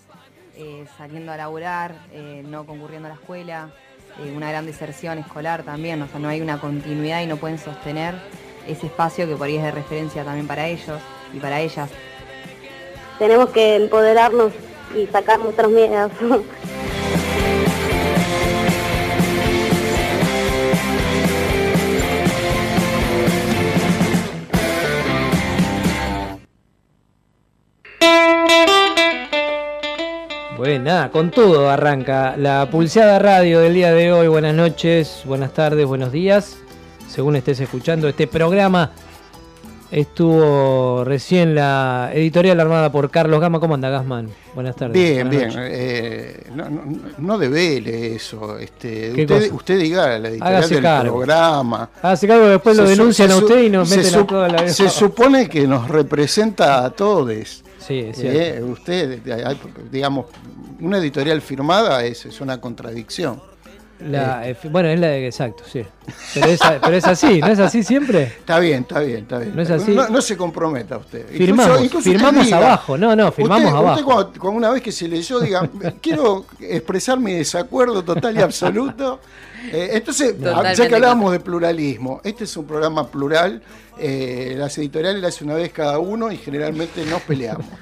eh, 0.57 0.85
saliendo 0.97 1.31
a 1.31 1.37
laburar, 1.37 1.95
eh, 2.11 2.43
no 2.45 2.65
concurriendo 2.65 3.07
a 3.07 3.11
la 3.11 3.15
escuela, 3.15 3.69
una 4.35 4.49
gran 4.49 4.65
deserción 4.65 5.17
escolar 5.19 5.63
también, 5.63 6.01
o 6.01 6.07
sea, 6.07 6.19
no 6.19 6.27
hay 6.27 6.41
una 6.41 6.59
continuidad 6.59 7.21
y 7.21 7.27
no 7.27 7.37
pueden 7.37 7.57
sostener 7.57 8.15
ese 8.67 8.87
espacio 8.87 9.25
que 9.25 9.35
por 9.37 9.47
ahí 9.47 9.55
es 9.55 9.63
de 9.63 9.71
referencia 9.71 10.25
también 10.25 10.47
para 10.47 10.67
ellos 10.67 10.99
y 11.33 11.39
para 11.39 11.61
ellas. 11.61 11.89
Tenemos 13.17 13.51
que 13.51 13.77
empoderarnos 13.77 14.51
y 14.93 15.07
sacar 15.07 15.39
nuestros 15.39 15.71
miedos. 15.71 16.11
Bueno, 30.61 30.83
nada, 30.83 31.09
con 31.09 31.31
todo 31.31 31.71
arranca 31.71 32.35
la 32.37 32.69
pulseada 32.69 33.17
radio 33.17 33.61
del 33.61 33.73
día 33.73 33.91
de 33.95 34.13
hoy. 34.13 34.27
Buenas 34.27 34.53
noches, 34.53 35.23
buenas 35.25 35.55
tardes, 35.55 35.87
buenos 35.87 36.11
días. 36.11 36.55
Según 37.09 37.35
estés 37.35 37.59
escuchando 37.61 38.07
este 38.07 38.27
programa, 38.27 38.91
estuvo 39.89 41.03
recién 41.03 41.55
la 41.55 42.11
editorial 42.13 42.59
armada 42.59 42.91
por 42.91 43.09
Carlos 43.09 43.41
Gama. 43.41 43.59
¿Cómo 43.59 43.73
anda, 43.73 43.89
Gasman? 43.89 44.29
Buenas 44.53 44.75
tardes. 44.75 44.93
Bien, 44.93 45.27
buenas 45.27 45.55
bien. 45.55 45.65
Eh, 45.67 46.43
no, 46.53 46.69
no, 46.69 46.83
no 47.17 47.37
devele 47.39 48.13
eso. 48.13 48.59
Este, 48.59 49.13
¿Qué 49.15 49.21
usted, 49.23 49.41
cosa? 49.41 49.55
usted 49.55 49.79
diga 49.79 50.19
la 50.19 50.29
editorial 50.29 50.57
Hágase 50.57 50.73
del 50.75 50.83
cargo. 50.83 51.15
programa. 51.15 51.89
Hágase 52.03 52.27
cargo, 52.27 52.45
después 52.45 52.77
lo 52.77 52.83
Se 52.83 52.89
denuncian 52.91 53.31
a 53.31 53.37
usted 53.37 53.63
y 53.63 53.69
nos 53.71 53.89
meten 53.89 54.13
a 54.13 54.27
toda 54.27 54.47
la 54.47 54.67
Se 54.67 54.89
supone 54.89 55.49
que 55.49 55.65
nos 55.65 55.87
representa 55.87 56.85
a 56.85 56.91
todos. 56.91 57.63
Sí, 57.85 57.99
es. 57.99 58.19
Eh, 58.19 58.61
usted, 58.63 59.19
digamos, 59.91 60.27
una 60.79 60.97
editorial 60.99 61.41
firmada 61.41 62.03
es, 62.05 62.25
es 62.25 62.39
una 62.41 62.59
contradicción. 62.61 63.41
La- 63.99 64.47
eh, 64.49 64.57
bueno, 64.71 64.89
es 64.89 64.99
la 64.99 65.07
de 65.07 65.27
exacto, 65.27 65.63
sí. 65.71 65.83
Pero 66.33 66.47
es, 66.47 66.59
pero 66.81 66.95
es 66.95 67.05
así, 67.05 67.39
¿no 67.39 67.47
es 67.49 67.59
así 67.59 67.83
siempre? 67.83 68.23
Está 68.23 68.57
bien, 68.57 68.81
está 68.81 68.99
bien, 69.01 69.19
está 69.19 69.37
bien. 69.37 69.55
No 69.55 69.61
es 69.61 69.69
así. 69.69 69.91
No, 69.91 70.09
no 70.09 70.21
se 70.23 70.35
comprometa 70.35 70.97
usted. 70.97 71.27
Firmamos, 71.27 71.81
usted 71.81 71.99
firmamos 71.99 72.45
diga, 72.45 72.57
abajo. 72.57 72.97
No, 72.97 73.15
no, 73.15 73.31
firmamos 73.31 73.65
usted, 73.65 73.77
abajo. 73.77 73.93
Usted 73.99 74.05
cuando, 74.05 74.39
cuando 74.39 74.57
una 74.57 74.71
vez 74.71 74.81
que 74.81 74.91
se 74.91 75.07
leyó 75.07 75.39
diga, 75.39 75.69
quiero 76.01 76.45
expresar 76.59 77.19
mi 77.19 77.33
desacuerdo 77.33 78.03
total 78.03 78.35
y 78.37 78.41
absoluto. 78.41 79.19
Eh, 79.71 79.89
entonces, 79.93 80.37
Totalmente 80.37 80.75
ya 80.77 80.87
que 80.87 80.95
hablábamos 80.95 81.31
de 81.33 81.39
pluralismo, 81.39 82.21
este 82.23 82.45
es 82.45 82.57
un 82.57 82.65
programa 82.65 83.09
plural, 83.11 83.61
eh, 83.99 84.55
las 84.57 84.77
editoriales 84.77 85.21
las 85.21 85.35
hace 85.35 85.43
una 85.43 85.53
vez 85.55 85.71
cada 85.71 85.99
uno 85.99 86.31
y 86.31 86.37
generalmente 86.37 87.05
nos 87.05 87.21
peleamos. 87.21 87.65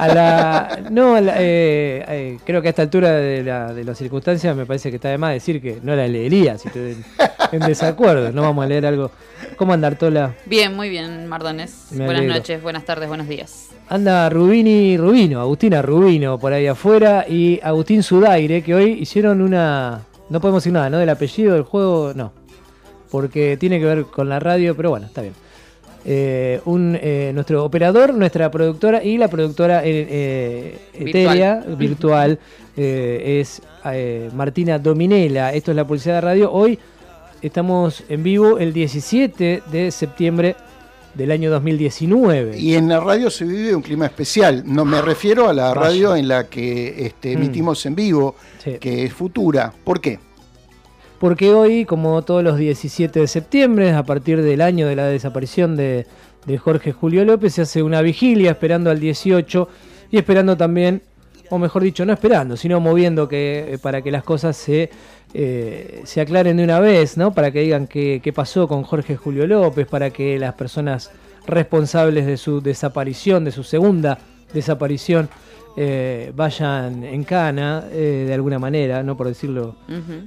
A 0.00 0.08
la, 0.08 0.80
no, 0.90 1.14
a 1.14 1.20
la- 1.20 1.34
eh, 1.38 2.04
eh, 2.08 2.38
creo 2.44 2.60
que 2.60 2.66
a 2.66 2.70
esta 2.70 2.82
altura 2.82 3.12
de, 3.12 3.44
la, 3.44 3.72
de 3.72 3.84
las 3.84 3.96
circunstancias 3.98 4.56
me 4.56 4.66
parece 4.66 4.90
que 4.90 4.96
está 4.96 5.10
de 5.10 5.16
más 5.18 5.32
decir 5.32 5.62
que 5.62 5.78
no 5.84 5.94
la 5.94 6.08
leería 6.08 6.58
si 6.58 6.66
estoy 6.66 6.90
en, 6.90 7.04
en 7.52 7.60
desacuerdo. 7.60 8.32
No 8.32 8.42
vamos 8.42 8.64
a 8.64 8.68
leer 8.68 8.84
algo. 8.84 9.12
¿Cómo 9.56 9.72
anda 9.72 9.86
Artola? 9.86 10.34
Bien, 10.46 10.74
muy 10.74 10.88
bien, 10.88 11.28
Mardones. 11.28 11.86
Me 11.92 11.98
Buenas 12.04 12.16
alegro. 12.18 12.34
noches, 12.34 12.60
buenas 12.64 12.84
tardes, 12.84 13.06
buenos 13.08 13.28
días. 13.28 13.68
Anda 13.88 14.28
Rubini 14.28 14.96
Rubino, 14.96 15.40
Agustina 15.40 15.82
Rubino 15.82 16.36
por 16.40 16.52
ahí 16.52 16.66
afuera 16.66 17.24
y 17.28 17.60
Agustín 17.62 18.02
Sudaire 18.02 18.62
que 18.62 18.74
hoy 18.74 18.90
hicieron 19.00 19.40
una... 19.40 20.00
No 20.30 20.40
podemos 20.40 20.62
decir 20.62 20.72
nada, 20.72 20.88
¿no? 20.88 20.98
Del 20.98 21.08
apellido 21.08 21.54
del 21.54 21.64
juego, 21.64 22.12
no. 22.14 22.32
Porque 23.10 23.56
tiene 23.58 23.78
que 23.78 23.84
ver 23.84 24.04
con 24.04 24.28
la 24.28 24.40
radio, 24.40 24.74
pero 24.76 24.90
bueno, 24.90 25.06
está 25.06 25.20
bien. 25.20 25.34
Eh, 26.04 26.60
un, 26.64 26.98
eh, 26.98 27.32
nuestro 27.34 27.62
operador, 27.62 28.14
nuestra 28.14 28.50
productora 28.50 29.04
y 29.04 29.18
la 29.18 29.28
productora 29.28 29.84
eh, 29.84 30.06
eh, 30.08 30.78
etérea, 30.94 31.62
virtual, 31.76 32.38
eh, 32.76 33.40
es 33.40 33.60
Martina 34.32 34.78
Dominela. 34.78 35.52
Esto 35.52 35.72
es 35.72 35.76
la 35.76 35.86
Pulsada 35.86 36.22
Radio. 36.22 36.50
Hoy 36.50 36.78
Estamos 37.42 38.04
en 38.10 38.22
vivo 38.22 38.58
el 38.58 38.74
17 38.74 39.62
de 39.72 39.90
septiembre 39.90 40.56
del 41.14 41.30
año 41.32 41.50
2019. 41.50 42.58
Y 42.58 42.74
en 42.74 42.88
la 42.88 43.00
radio 43.00 43.30
se 43.30 43.44
vive 43.44 43.74
un 43.74 43.82
clima 43.82 44.06
especial. 44.06 44.62
No 44.66 44.84
me 44.84 45.02
refiero 45.02 45.48
a 45.48 45.52
la 45.52 45.74
radio 45.74 46.14
en 46.16 46.28
la 46.28 46.48
que 46.48 47.06
este, 47.06 47.30
Mm. 47.36 47.38
emitimos 47.42 47.84
en 47.86 47.94
vivo, 47.94 48.36
Sí. 48.62 48.72
que 48.80 49.04
es 49.04 49.12
futura. 49.12 49.72
¿Por 49.84 50.00
qué? 50.00 50.18
Porque 51.18 51.52
hoy, 51.52 51.84
como 51.84 52.22
todos 52.22 52.42
los 52.42 52.56
17 52.56 53.20
de 53.20 53.26
septiembre, 53.26 53.92
a 53.92 54.02
partir 54.04 54.40
del 54.42 54.62
año 54.62 54.86
de 54.86 54.96
la 54.96 55.06
desaparición 55.06 55.76
de, 55.76 56.06
de 56.46 56.58
Jorge 56.58 56.92
Julio 56.92 57.24
López, 57.24 57.54
se 57.54 57.62
hace 57.62 57.82
una 57.82 58.00
vigilia 58.00 58.52
esperando 58.52 58.88
al 58.90 59.00
18 59.00 59.68
y 60.10 60.16
esperando 60.16 60.56
también, 60.56 61.02
o 61.50 61.58
mejor 61.58 61.82
dicho, 61.82 62.06
no 62.06 62.12
esperando, 62.14 62.56
sino 62.56 62.80
moviendo 62.80 63.28
que, 63.28 63.74
eh, 63.74 63.78
para 63.78 64.00
que 64.00 64.10
las 64.10 64.22
cosas 64.24 64.56
se, 64.56 64.88
eh, 65.34 66.02
se 66.04 66.20
aclaren 66.20 66.56
de 66.56 66.64
una 66.64 66.80
vez, 66.80 67.16
¿no? 67.16 67.32
Para 67.32 67.50
que 67.50 67.60
digan 67.60 67.86
qué, 67.86 68.20
qué 68.22 68.32
pasó 68.32 68.66
con 68.68 68.82
Jorge 68.82 69.16
Julio 69.16 69.46
López, 69.46 69.86
para 69.86 70.10
que 70.10 70.38
las 70.38 70.54
personas 70.54 71.10
responsables 71.46 72.26
de 72.26 72.36
su 72.36 72.60
desaparición, 72.60 73.44
de 73.44 73.52
su 73.52 73.62
segunda 73.62 74.18
desaparición, 74.52 75.28
eh, 75.76 76.32
vayan 76.34 77.04
en 77.04 77.22
cana, 77.22 77.84
eh, 77.92 78.24
de 78.26 78.34
alguna 78.34 78.58
manera, 78.58 79.02
no 79.02 79.16
por 79.16 79.28
decirlo 79.28 79.76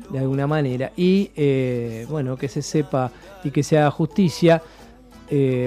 de 0.09 0.19
alguna 0.19 0.47
manera. 0.47 0.91
Y 0.95 1.31
eh, 1.35 2.07
bueno 2.09 2.37
que 2.37 2.47
se 2.47 2.61
sepa 2.61 3.11
y 3.43 3.51
que 3.51 3.63
se 3.63 3.77
haga 3.77 3.91
justicia 3.91 4.61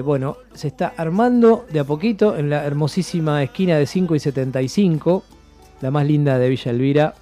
bueno 0.05 0.37
se 0.55 0.69
está 0.69 0.93
armando 0.97 1.67
de 1.73 1.81
a 1.81 1.85
poquito 1.85 2.37
en 2.37 2.51
la 2.51 2.65
hermosísima 2.65 3.43
esquina 3.43 3.77
de 3.77 3.87
5 3.87 4.15
y 4.15 4.21
75 4.21 5.25
la 5.81 5.91
más 5.91 6.07
linda 6.07 6.39
de 6.39 6.49
Villa 6.49 6.71
Elvira 6.71 7.15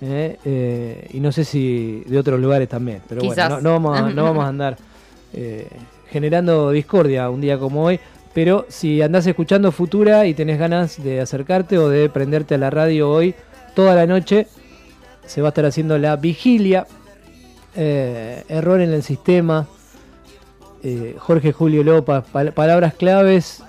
Eh, 0.00 0.36
eh, 0.44 1.08
y 1.12 1.18
no 1.20 1.32
sé 1.32 1.44
si 1.44 2.04
de 2.06 2.18
otros 2.18 2.38
lugares 2.38 2.68
también 2.68 3.00
pero 3.08 3.20
Quizás. 3.20 3.48
bueno 3.48 3.56
no, 3.56 3.60
no 3.62 3.72
vamos 3.72 3.98
a, 3.98 4.10
no 4.14 4.22
vamos 4.30 4.44
a 4.44 4.48
andar 4.48 4.76
eh, 5.32 5.66
generando 6.08 6.70
discordia 6.70 7.28
un 7.30 7.40
día 7.40 7.58
como 7.58 7.82
hoy 7.84 7.98
pero 8.32 8.64
si 8.68 9.02
andás 9.02 9.26
escuchando 9.26 9.72
Futura 9.72 10.24
y 10.26 10.34
tenés 10.34 10.56
ganas 10.60 11.02
de 11.02 11.20
acercarte 11.20 11.78
o 11.78 11.88
de 11.88 12.08
prenderte 12.10 12.54
a 12.54 12.58
la 12.58 12.70
radio 12.70 13.10
hoy 13.10 13.34
toda 13.74 13.96
la 13.96 14.06
noche 14.06 14.46
se 15.26 15.40
va 15.42 15.48
a 15.48 15.50
estar 15.50 15.66
haciendo 15.66 15.98
la 15.98 16.14
vigilia. 16.16 16.86
Error 17.74 18.80
en 18.80 18.92
el 18.92 19.02
sistema. 19.02 19.66
Jorge 21.18 21.52
Julio 21.52 21.82
Lopa, 21.84 22.24
pal- 22.32 22.52
palabras 22.52 22.94
claves 22.94 23.62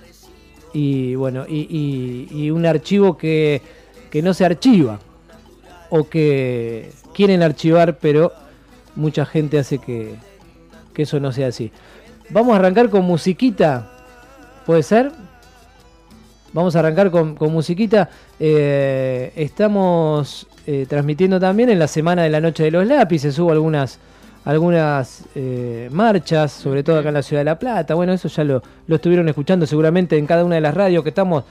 y 0.73 1.15
bueno, 1.15 1.45
y, 1.49 1.67
y- 1.69 2.27
y 2.45 2.51
un 2.51 2.65
archivo 2.65 3.17
que, 3.17 3.61
que 4.11 4.21
no 4.21 4.33
se 4.33 4.45
archiva 4.45 4.99
o 5.89 6.07
que 6.07 6.91
quieren 7.13 7.43
archivar, 7.43 7.97
pero 7.97 8.31
mucha 8.95 9.25
gente 9.25 9.59
hace 9.59 9.79
que, 9.79 10.15
que 10.93 11.03
eso 11.03 11.19
no 11.19 11.31
sea 11.31 11.47
así. 11.47 11.71
Vamos 12.29 12.53
a 12.53 12.57
arrancar 12.57 12.89
con 12.89 13.05
musiquita, 13.05 13.89
¿puede 14.65 14.83
ser? 14.83 15.11
Vamos 16.53 16.75
a 16.75 16.79
arrancar 16.79 17.11
con, 17.11 17.35
con 17.35 17.51
musiquita. 17.51 18.09
Eh, 18.39 19.31
estamos 19.35 20.47
eh, 20.65 20.85
transmitiendo 20.87 21.39
también 21.39 21.69
en 21.69 21.79
la 21.79 21.87
semana 21.87 22.23
de 22.23 22.29
la 22.29 22.41
Noche 22.41 22.63
de 22.63 22.71
los 22.71 22.87
Lápices. 22.87 23.37
Hubo 23.37 23.51
algunas, 23.51 23.99
algunas 24.45 25.23
eh, 25.35 25.89
marchas, 25.91 26.51
sobre 26.51 26.83
todo 26.83 26.99
acá 26.99 27.09
en 27.09 27.15
la 27.15 27.23
ciudad 27.23 27.41
de 27.41 27.45
La 27.45 27.59
Plata. 27.59 27.93
Bueno, 27.93 28.13
eso 28.13 28.27
ya 28.27 28.43
lo, 28.43 28.63
lo 28.87 28.95
estuvieron 28.95 29.29
escuchando 29.29 29.67
seguramente 29.67 30.17
en 30.17 30.25
cada 30.25 30.43
una 30.43 30.55
de 30.55 30.61
las 30.61 30.73
radios 30.73 31.03
que 31.03 31.09
estamos 31.09 31.43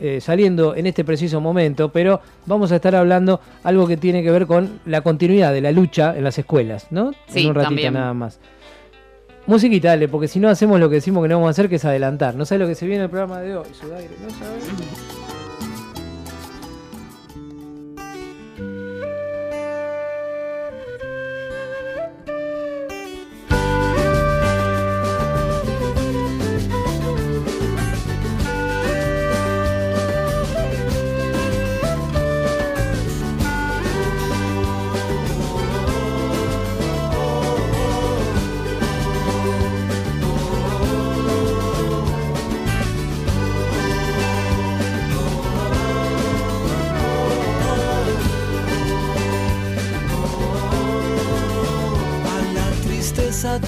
eh, 0.00 0.20
saliendo 0.20 0.74
en 0.74 0.86
este 0.86 1.04
preciso 1.04 1.40
momento. 1.40 1.90
Pero 1.90 2.20
vamos 2.46 2.72
a 2.72 2.76
estar 2.76 2.94
hablando 2.96 3.40
algo 3.62 3.86
que 3.86 3.96
tiene 3.96 4.22
que 4.22 4.30
ver 4.30 4.46
con 4.46 4.80
la 4.86 5.02
continuidad 5.02 5.52
de 5.52 5.60
la 5.60 5.72
lucha 5.72 6.16
en 6.16 6.24
las 6.24 6.38
escuelas, 6.38 6.86
¿no? 6.90 7.12
Sí, 7.28 7.42
en 7.42 7.48
un 7.48 7.54
ratito 7.54 7.68
también. 7.68 7.94
nada 7.94 8.14
más. 8.14 8.40
Musiquita, 9.46 9.88
dale, 9.88 10.08
porque 10.08 10.28
si 10.28 10.38
no 10.38 10.48
hacemos 10.48 10.78
lo 10.78 10.88
que 10.88 10.96
decimos 10.96 11.22
que 11.22 11.28
no 11.28 11.36
vamos 11.36 11.48
a 11.48 11.50
hacer, 11.50 11.68
que 11.68 11.76
es 11.76 11.84
adelantar. 11.84 12.34
No 12.34 12.44
sabes 12.44 12.60
lo 12.60 12.68
que 12.68 12.74
se 12.74 12.86
viene 12.86 12.98
en 12.98 13.04
el 13.04 13.10
programa 13.10 13.40
de 13.40 13.56
hoy, 13.56 13.66
Sudaire, 13.72 14.14
no 14.22 14.30
sabes. 14.30 15.19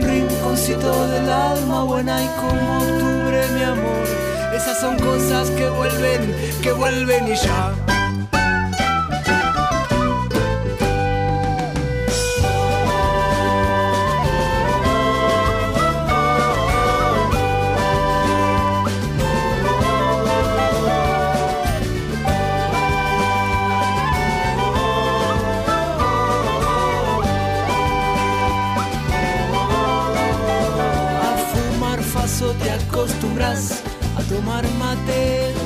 Rinconcito 0.00 1.08
del 1.08 1.28
alma 1.28 1.84
buena 1.84 2.22
y 2.22 2.26
como 2.40 2.78
octubre, 2.78 3.46
mi 3.54 3.62
amor. 3.62 4.06
Esas 4.54 4.80
son 4.80 4.98
cosas 4.98 5.50
que 5.50 5.68
vuelven, 5.68 6.34
que 6.62 6.72
vuelven 6.72 7.28
y 7.28 7.36
ya. 7.36 7.72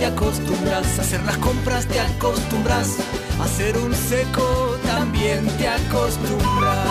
Te 0.04 0.10
acostumbras, 0.10 0.98
a 0.98 1.02
hacer 1.02 1.22
las 1.22 1.38
compras 1.38 1.86
te 1.86 1.98
acostumbras, 1.98 2.98
a 3.40 3.48
ser 3.48 3.74
un 3.78 3.94
seco 3.94 4.76
también 4.84 5.46
te 5.56 5.66
acostumbras. 5.66 6.86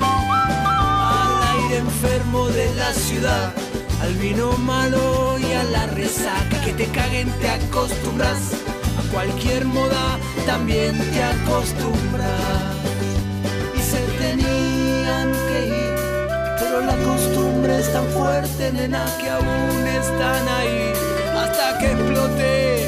Al 0.00 1.42
aire 1.54 1.76
enfermo 1.76 2.48
de 2.48 2.74
la 2.74 2.92
ciudad, 2.92 3.52
al 4.02 4.14
vino 4.14 4.50
malo 4.58 5.38
y 5.38 5.52
a 5.52 5.62
la 5.62 5.86
resaca 5.86 6.60
que 6.64 6.72
te 6.72 6.86
caguen 6.86 7.30
te 7.40 7.50
acostumbras, 7.50 8.54
a 8.98 9.12
cualquier 9.12 9.66
moda 9.66 10.18
también 10.44 10.98
te 11.12 11.22
acostumbras 11.22 12.73
tan 17.94 18.08
fuerte, 18.08 18.72
nena, 18.72 19.04
que 19.20 19.30
aún 19.30 19.86
están 19.86 20.48
ahí 20.48 20.92
hasta 21.36 21.78
que 21.78 21.92
explote. 21.92 22.86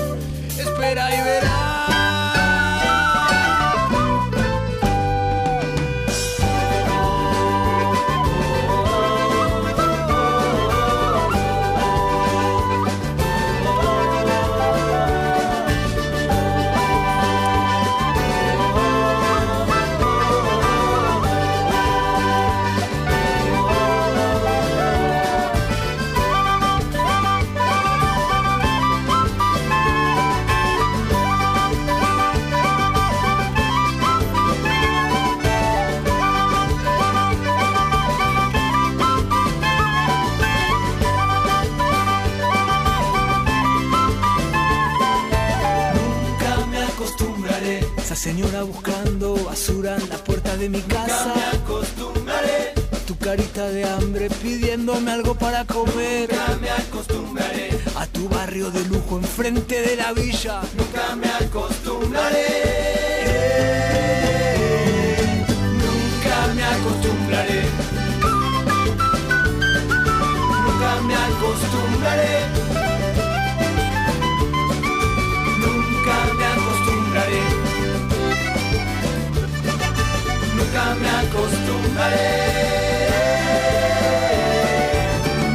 Espera 0.58 1.14
y 1.14 1.22
verás. 1.22 1.65
Basura 49.56 49.96
en 49.96 50.08
la 50.10 50.18
puerta 50.18 50.54
de 50.58 50.68
mi 50.68 50.82
casa. 50.82 51.28
Nunca 51.28 51.40
me 51.40 51.58
acostumbraré. 51.58 52.74
A 52.92 52.98
tu 53.06 53.16
carita 53.16 53.66
de 53.70 53.84
hambre 53.84 54.28
pidiéndome 54.28 55.10
algo 55.12 55.34
para 55.34 55.64
comer. 55.64 56.28
Nunca 56.30 56.56
me 56.60 56.70
acostumbraré. 56.70 57.70
A 57.96 58.06
tu 58.06 58.28
barrio 58.28 58.70
de 58.70 58.84
lujo 58.84 59.16
enfrente 59.16 59.80
de 59.80 59.96
la 59.96 60.12
villa. 60.12 60.60
Nunca 60.76 61.16
me 61.16 61.28
acostumbraré. 61.46 62.75
Acostumbraré. 81.46 82.30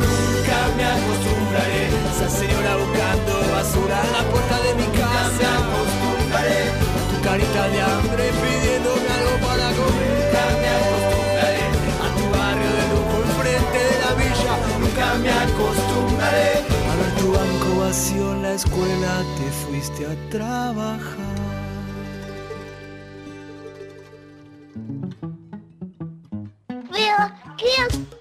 Nunca 0.02 0.60
me 0.78 0.84
acostumbraré. 0.96 1.82
Esa 2.12 2.30
señora 2.30 2.72
buscando 2.82 3.34
basura 3.52 3.98
en 4.06 4.12
la 4.18 4.24
puerta 4.32 4.56
de 4.66 4.72
mi 4.76 4.86
Nunca 4.88 5.08
me 5.08 5.14
casa. 5.16 5.50
acostumbraré. 5.62 6.62
Tu 7.10 7.16
carita 7.28 7.64
de 7.74 7.82
hambre 7.82 8.24
pidiéndome 8.42 9.08
algo 9.20 9.36
para 9.48 9.68
comer. 9.80 10.12
Nunca 10.22 10.44
me 10.62 10.70
acostumbraré. 10.80 11.64
A 12.06 12.08
tu 12.18 12.24
barrio 12.36 12.72
de 12.78 12.84
lujo 12.92 13.16
enfrente 13.28 13.80
de 13.92 13.96
la 14.04 14.12
villa. 14.22 14.54
Nunca 14.82 15.08
me 15.24 15.32
acostumbraré. 15.46 16.52
A 16.90 16.94
ver 17.00 17.12
tu 17.20 17.28
banco 17.38 17.70
vacío 17.84 18.26
en 18.34 18.42
la 18.44 18.54
escuela 18.54 19.12
te 19.38 19.48
fuiste 19.62 20.06
a 20.06 20.16
trabajar. 20.30 21.31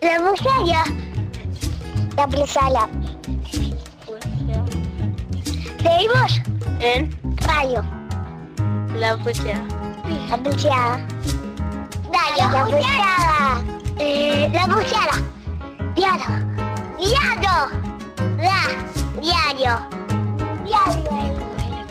La 0.02 0.20
muchacha. 0.20 0.84
La 2.14 2.26
presala. 2.26 2.88
Seguimos 5.82 6.40
en 6.80 7.10
radio. 7.46 7.82
La 8.96 9.16
pulseada. 9.16 9.64
La 10.28 10.36
pulseada. 10.36 11.06
Dale, 12.12 12.52
la 12.52 12.64
pulseada. 12.66 13.62
Eh, 13.98 14.50
la 14.52 14.66
pulseada. 14.66 15.16
Diario. 15.94 16.32
Diario. 16.98 17.56
Da. 18.36 18.60
Diario. 19.22 19.74
Diario. 20.66 21.10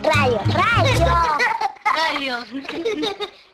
Radio. 0.04 0.40
Radio. 0.54 2.46
Radio. 2.54 3.26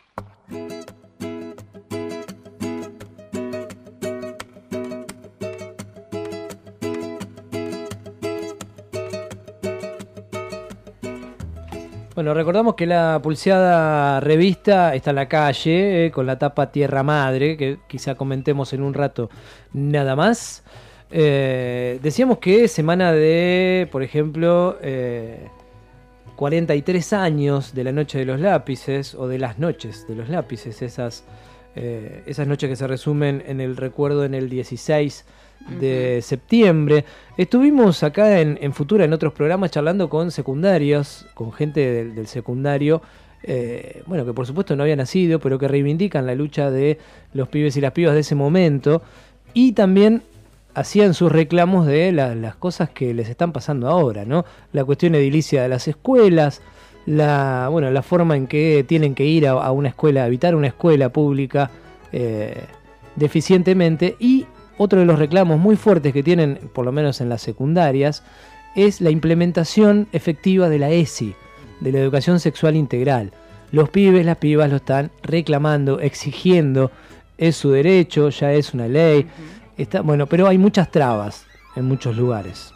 Bueno, 12.16 12.34
recordamos 12.34 12.76
que 12.76 12.86
la 12.86 13.20
pulseada 13.22 14.22
revista 14.22 14.96
está 14.96 15.10
en 15.10 15.18
la 15.18 15.28
calle, 15.28 16.06
eh, 16.06 16.12
con 16.12 16.26
la 16.26 16.40
tapa 16.40 16.72
Tierra 16.72 17.04
Madre, 17.04 17.58
que 17.58 17.80
quizá 17.90 18.16
comentemos 18.16 18.72
en 18.72 18.84
un 18.84 18.94
rato 18.94 19.30
nada 19.74 20.16
más. 20.16 20.64
Eh, 21.12 22.00
decíamos 22.02 22.38
que 22.38 22.70
semana 22.70 23.12
de, 23.12 23.90
por 23.92 24.02
ejemplo, 24.02 24.78
eh, 24.82 25.50
43 26.38 27.12
años 27.12 27.76
de 27.76 27.84
la 27.84 27.92
Noche 27.92 28.20
de 28.20 28.26
los 28.26 28.40
Lápices, 28.40 29.14
o 29.14 29.28
de 29.28 29.38
las 29.38 29.60
Noches 29.60 30.08
de 30.08 30.16
los 30.16 30.30
Lápices, 30.30 30.82
esas, 30.82 31.26
eh, 31.76 32.24
esas 32.28 32.48
noches 32.48 32.70
que 32.70 32.78
se 32.78 32.88
resumen 32.88 33.44
en 33.46 33.60
el 33.60 33.76
recuerdo 33.76 34.24
en 34.24 34.36
el 34.36 34.48
16 34.50 35.26
de 35.80 36.22
septiembre. 36.22 37.06
Estuvimos 37.38 38.04
acá 38.04 38.40
en, 38.40 38.58
en 38.62 38.74
Futura, 38.74 39.06
en 39.06 39.14
otros 39.14 39.34
programas, 39.34 39.72
charlando 39.72 40.10
con 40.10 40.32
secundarios, 40.32 41.26
con 41.34 41.52
gente 41.52 41.80
del, 41.80 42.16
del 42.16 42.28
secundario, 42.28 43.02
eh, 43.44 44.04
bueno, 44.06 44.26
que 44.26 44.34
por 44.34 44.46
supuesto 44.48 44.76
no 44.76 44.84
había 44.84 44.96
nacido, 44.96 45.40
pero 45.40 45.60
que 45.60 45.68
reivindican 45.68 46.26
la 46.26 46.36
lucha 46.36 46.72
de 46.72 46.98
los 47.34 47.48
pibes 47.48 47.78
y 47.78 47.82
las 47.82 47.92
pibas 47.92 48.14
de 48.14 48.22
ese 48.22 48.36
momento, 48.36 49.02
y 49.54 49.74
también 49.74 50.24
hacían 50.74 51.14
sus 51.14 51.32
reclamos 51.32 51.88
de 51.88 52.12
la- 52.12 52.36
las 52.36 52.56
cosas 52.56 52.90
que 52.90 53.14
les 53.14 53.30
están 53.30 53.52
pasando 53.52 53.88
ahora, 53.88 54.26
¿no? 54.26 54.46
La 54.74 54.84
cuestión 54.84 55.16
edilicia 55.16 55.62
de 55.62 55.70
las 55.70 55.88
escuelas, 55.88 56.62
la, 57.06 57.70
bueno, 57.72 57.92
la 57.92 58.02
forma 58.02 58.36
en 58.36 58.48
que 58.48 58.84
tienen 58.88 59.16
que 59.16 59.26
ir 59.26 59.48
a, 59.48 59.52
a 59.52 59.72
una 59.72 59.90
escuela, 59.90 60.24
a 60.24 60.26
habitar 60.26 60.56
una 60.56 60.68
escuela 60.68 61.10
pública 61.10 61.70
eh, 62.12 62.64
deficientemente, 63.16 64.16
y 64.20 64.46
otro 64.78 65.00
de 65.00 65.06
los 65.06 65.20
reclamos 65.20 65.60
muy 65.60 65.76
fuertes 65.76 66.14
que 66.14 66.24
tienen, 66.24 66.60
por 66.74 66.86
lo 66.86 66.92
menos 66.92 67.22
en 67.22 67.30
las 67.30 67.42
secundarias, 67.42 68.24
es 68.76 69.00
la 69.02 69.10
implementación 69.10 70.08
efectiva 70.12 70.68
de 70.70 70.80
la 70.80 70.90
ESI, 70.92 71.34
de 71.80 71.92
la 71.92 72.00
educación 72.00 72.40
sexual 72.40 72.76
integral. 72.76 73.32
Los 73.72 73.90
pibes, 73.90 74.26
las 74.26 74.38
pibas 74.38 74.70
lo 74.70 74.78
están 74.78 75.12
reclamando, 75.24 76.00
exigiendo, 76.00 76.92
es 77.38 77.56
su 77.58 77.72
derecho, 77.72 78.30
ya 78.30 78.52
es 78.54 78.74
una 78.74 78.88
ley. 78.88 79.28
Está, 79.78 80.02
bueno, 80.02 80.28
pero 80.28 80.48
hay 80.48 80.58
muchas 80.58 80.92
trabas 80.92 81.46
en 81.76 81.86
muchos 81.86 82.16
lugares. 82.16 82.72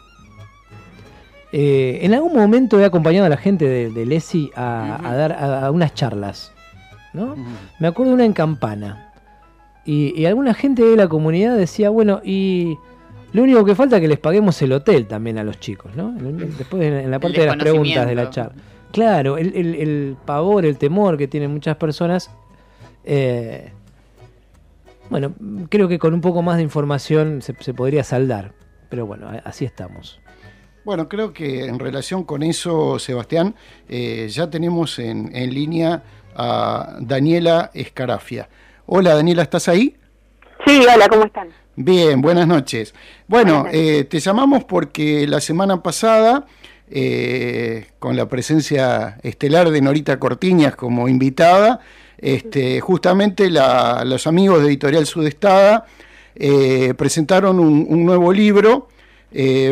Eh, 1.52 1.98
en 2.02 2.14
algún 2.14 2.34
momento 2.34 2.78
he 2.78 2.84
acompañado 2.84 3.26
a 3.26 3.28
la 3.28 3.36
gente 3.36 3.64
de- 3.66 3.90
del 3.90 4.12
ESI 4.12 4.50
a, 4.54 5.00
a 5.02 5.14
dar 5.16 5.32
a, 5.32 5.66
a 5.66 5.70
unas 5.70 5.94
charlas. 5.94 6.52
¿no? 7.12 7.34
Me 7.80 7.88
acuerdo 7.88 8.10
de 8.10 8.14
una 8.14 8.24
en 8.24 8.32
Campana. 8.32 9.09
Y, 9.90 10.12
y 10.20 10.26
alguna 10.26 10.54
gente 10.54 10.82
de 10.82 10.96
la 10.96 11.08
comunidad 11.08 11.56
decía, 11.56 11.90
bueno, 11.90 12.20
y 12.22 12.76
lo 13.32 13.42
único 13.42 13.64
que 13.64 13.74
falta 13.74 13.96
es 13.96 14.02
que 14.02 14.08
les 14.08 14.18
paguemos 14.18 14.60
el 14.62 14.72
hotel 14.72 15.06
también 15.06 15.36
a 15.38 15.42
los 15.44 15.58
chicos, 15.58 15.96
¿no? 15.96 16.12
Después 16.12 16.82
en, 16.84 16.94
en 16.94 17.10
la 17.10 17.18
parte 17.18 17.40
de 17.40 17.46
las 17.46 17.56
preguntas 17.56 18.06
de 18.06 18.14
la 18.14 18.30
charla. 18.30 18.52
Claro, 18.92 19.38
el, 19.38 19.52
el- 19.56 19.74
el 19.74 20.16
pavor, 20.24 20.64
el 20.64 20.76
temor 20.78 21.16
que 21.16 21.26
tienen 21.28 21.50
muchas 21.50 21.76
personas. 21.76 22.30
eh, 23.04 23.72
bueno, 25.08 25.34
creo 25.68 25.88
que 25.88 25.98
con 25.98 26.14
un 26.14 26.20
poco 26.20 26.40
más 26.42 26.56
de 26.58 26.62
información 26.62 27.42
se, 27.42 27.54
se 27.58 27.74
podría 27.74 28.04
saldar. 28.04 28.52
Pero 28.90 29.06
bueno, 29.06 29.28
así 29.44 29.64
estamos. 29.64 30.20
Bueno, 30.84 31.08
creo 31.08 31.32
que 31.32 31.64
en 31.66 31.78
relación 31.80 32.22
con 32.24 32.42
eso, 32.44 32.98
Sebastián, 32.98 33.54
eh, 33.88 34.28
ya 34.30 34.48
tenemos 34.50 34.98
en, 35.00 35.34
en 35.34 35.52
línea 35.52 36.02
a 36.36 36.96
Daniela 37.00 37.70
Escarafia. 37.74 38.48
Hola 38.92 39.14
Daniela, 39.14 39.42
¿estás 39.42 39.68
ahí? 39.68 39.94
Sí, 40.66 40.82
hola, 40.92 41.06
¿cómo 41.08 41.24
están? 41.24 41.48
Bien, 41.76 42.20
buenas 42.20 42.48
noches. 42.48 42.92
Bueno, 43.28 43.66
eh, 43.70 44.02
te 44.02 44.18
llamamos 44.18 44.64
porque 44.64 45.28
la 45.28 45.40
semana 45.40 45.80
pasada, 45.80 46.46
eh, 46.90 47.86
con 48.00 48.16
la 48.16 48.28
presencia 48.28 49.18
estelar 49.22 49.70
de 49.70 49.80
Norita 49.80 50.18
Cortiñas 50.18 50.74
como 50.74 51.08
invitada, 51.08 51.78
este, 52.18 52.80
justamente 52.80 53.48
la- 53.48 54.02
los 54.04 54.26
amigos 54.26 54.60
de 54.60 54.66
Editorial 54.66 55.06
Sudestada 55.06 55.86
eh, 56.34 56.92
presentaron 56.96 57.60
un, 57.60 57.86
un 57.88 58.04
nuevo 58.04 58.32
libro. 58.32 58.88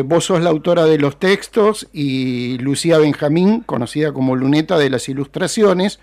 Vos 0.05 0.23
sos 0.23 0.39
la 0.41 0.49
autora 0.51 0.85
de 0.85 0.97
los 0.97 1.19
textos 1.19 1.89
y 1.91 2.57
Lucía 2.59 2.97
Benjamín, 2.97 3.59
conocida 3.65 4.13
como 4.13 4.37
Luneta 4.37 4.77
de 4.77 4.89
las 4.89 5.09
Ilustraciones, 5.09 5.99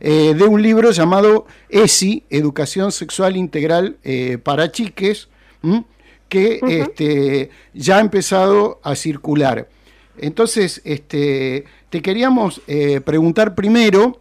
eh, 0.00 0.34
de 0.34 0.44
un 0.44 0.62
libro 0.62 0.92
llamado 0.92 1.46
ESI, 1.68 2.24
Educación 2.30 2.90
Sexual 2.90 3.36
Integral 3.36 3.98
eh, 4.02 4.38
para 4.42 4.72
Chiques, 4.72 5.28
¿m? 5.62 5.84
que 6.30 6.60
este, 6.62 7.50
ya 7.74 7.98
ha 7.98 8.00
empezado 8.00 8.80
a 8.82 8.94
circular. 8.94 9.68
Entonces, 10.16 10.80
este, 10.84 11.64
te 11.90 12.00
queríamos 12.00 12.62
eh, 12.66 13.02
preguntar 13.02 13.54
primero 13.54 14.20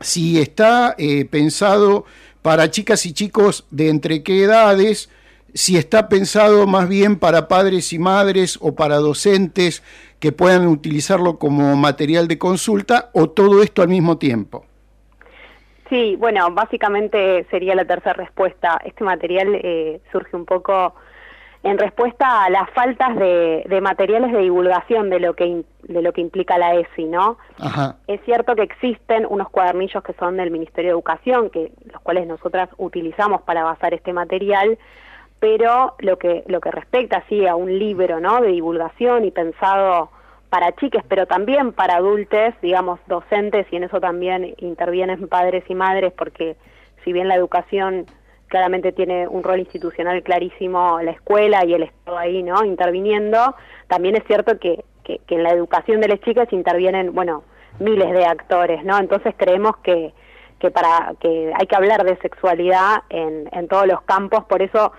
si 0.00 0.40
está 0.40 0.96
pensado 1.30 2.06
para 2.40 2.70
chicas 2.70 3.06
y 3.06 3.12
chicos 3.12 3.66
de 3.70 3.88
entre 3.88 4.22
qué 4.22 4.42
edades, 4.42 5.10
si 5.54 5.76
está 5.76 6.08
pensado 6.08 6.66
más 6.66 6.88
bien 6.88 7.16
para 7.16 7.46
padres 7.46 7.92
y 7.92 7.98
madres 7.98 8.58
o 8.60 8.74
para 8.74 8.96
docentes 8.96 9.82
que 10.18 10.32
puedan 10.32 10.66
utilizarlo 10.66 11.38
como 11.38 11.76
material 11.76 12.26
de 12.28 12.38
consulta 12.38 13.10
o 13.12 13.30
todo 13.30 13.62
esto 13.62 13.82
al 13.82 13.88
mismo 13.88 14.18
tiempo. 14.18 14.64
Sí, 15.92 16.16
bueno, 16.16 16.50
básicamente 16.52 17.46
sería 17.50 17.74
la 17.74 17.84
tercera 17.84 18.14
respuesta. 18.14 18.80
Este 18.82 19.04
material 19.04 19.60
eh, 19.62 20.00
surge 20.10 20.34
un 20.34 20.46
poco 20.46 20.94
en 21.62 21.76
respuesta 21.76 22.44
a 22.44 22.48
las 22.48 22.70
faltas 22.70 23.14
de, 23.14 23.62
de 23.68 23.80
materiales 23.82 24.32
de 24.32 24.38
divulgación 24.38 25.10
de 25.10 25.20
lo 25.20 25.34
que 25.34 25.64
de 25.82 26.00
lo 26.00 26.14
que 26.14 26.22
implica 26.22 26.56
la 26.56 26.76
ESI, 26.76 27.04
¿no? 27.04 27.36
Ajá. 27.60 27.96
Es 28.06 28.22
cierto 28.24 28.56
que 28.56 28.62
existen 28.62 29.26
unos 29.28 29.50
cuadernillos 29.50 30.02
que 30.02 30.14
son 30.14 30.38
del 30.38 30.50
Ministerio 30.50 30.92
de 30.92 30.94
Educación, 30.94 31.50
que 31.50 31.72
los 31.92 32.00
cuales 32.00 32.26
nosotras 32.26 32.70
utilizamos 32.78 33.42
para 33.42 33.62
basar 33.62 33.92
este 33.92 34.14
material, 34.14 34.78
pero 35.40 35.94
lo 35.98 36.16
que 36.16 36.42
lo 36.46 36.62
que 36.62 36.70
respecta 36.70 37.18
así 37.18 37.46
a 37.46 37.54
un 37.54 37.78
libro, 37.78 38.18
¿no? 38.18 38.40
De 38.40 38.48
divulgación 38.48 39.26
y 39.26 39.30
pensado 39.30 40.08
para 40.52 40.70
chiques, 40.72 41.02
pero 41.08 41.24
también 41.24 41.72
para 41.72 41.96
adultos, 41.96 42.52
digamos, 42.60 43.00
docentes, 43.06 43.66
y 43.70 43.76
en 43.76 43.84
eso 43.84 44.00
también 44.00 44.54
intervienen 44.58 45.26
padres 45.26 45.64
y 45.66 45.74
madres, 45.74 46.12
porque 46.12 46.56
si 47.02 47.14
bien 47.14 47.26
la 47.26 47.36
educación 47.36 48.04
claramente 48.48 48.92
tiene 48.92 49.26
un 49.26 49.44
rol 49.44 49.60
institucional 49.60 50.22
clarísimo, 50.22 51.00
la 51.00 51.12
escuela 51.12 51.64
y 51.64 51.72
el 51.72 51.84
Estado 51.84 52.18
ahí, 52.18 52.42
¿no?, 52.42 52.66
interviniendo, 52.66 53.56
también 53.88 54.14
es 54.14 54.24
cierto 54.26 54.58
que, 54.58 54.84
que, 55.04 55.22
en 55.28 55.42
la 55.42 55.52
educación 55.52 56.02
de 56.02 56.08
las 56.08 56.20
chicas 56.20 56.52
intervienen, 56.52 57.14
bueno, 57.14 57.44
miles 57.78 58.12
de 58.12 58.26
actores, 58.26 58.84
¿no? 58.84 58.98
Entonces 58.98 59.34
creemos 59.38 59.78
que, 59.78 60.12
que 60.58 60.70
para 60.70 61.14
que 61.18 61.50
hay 61.58 61.66
que 61.66 61.76
hablar 61.76 62.04
de 62.04 62.18
sexualidad 62.18 63.04
en, 63.08 63.48
en 63.52 63.68
todos 63.68 63.86
los 63.86 64.02
campos, 64.02 64.44
por 64.44 64.60
eso 64.60 64.92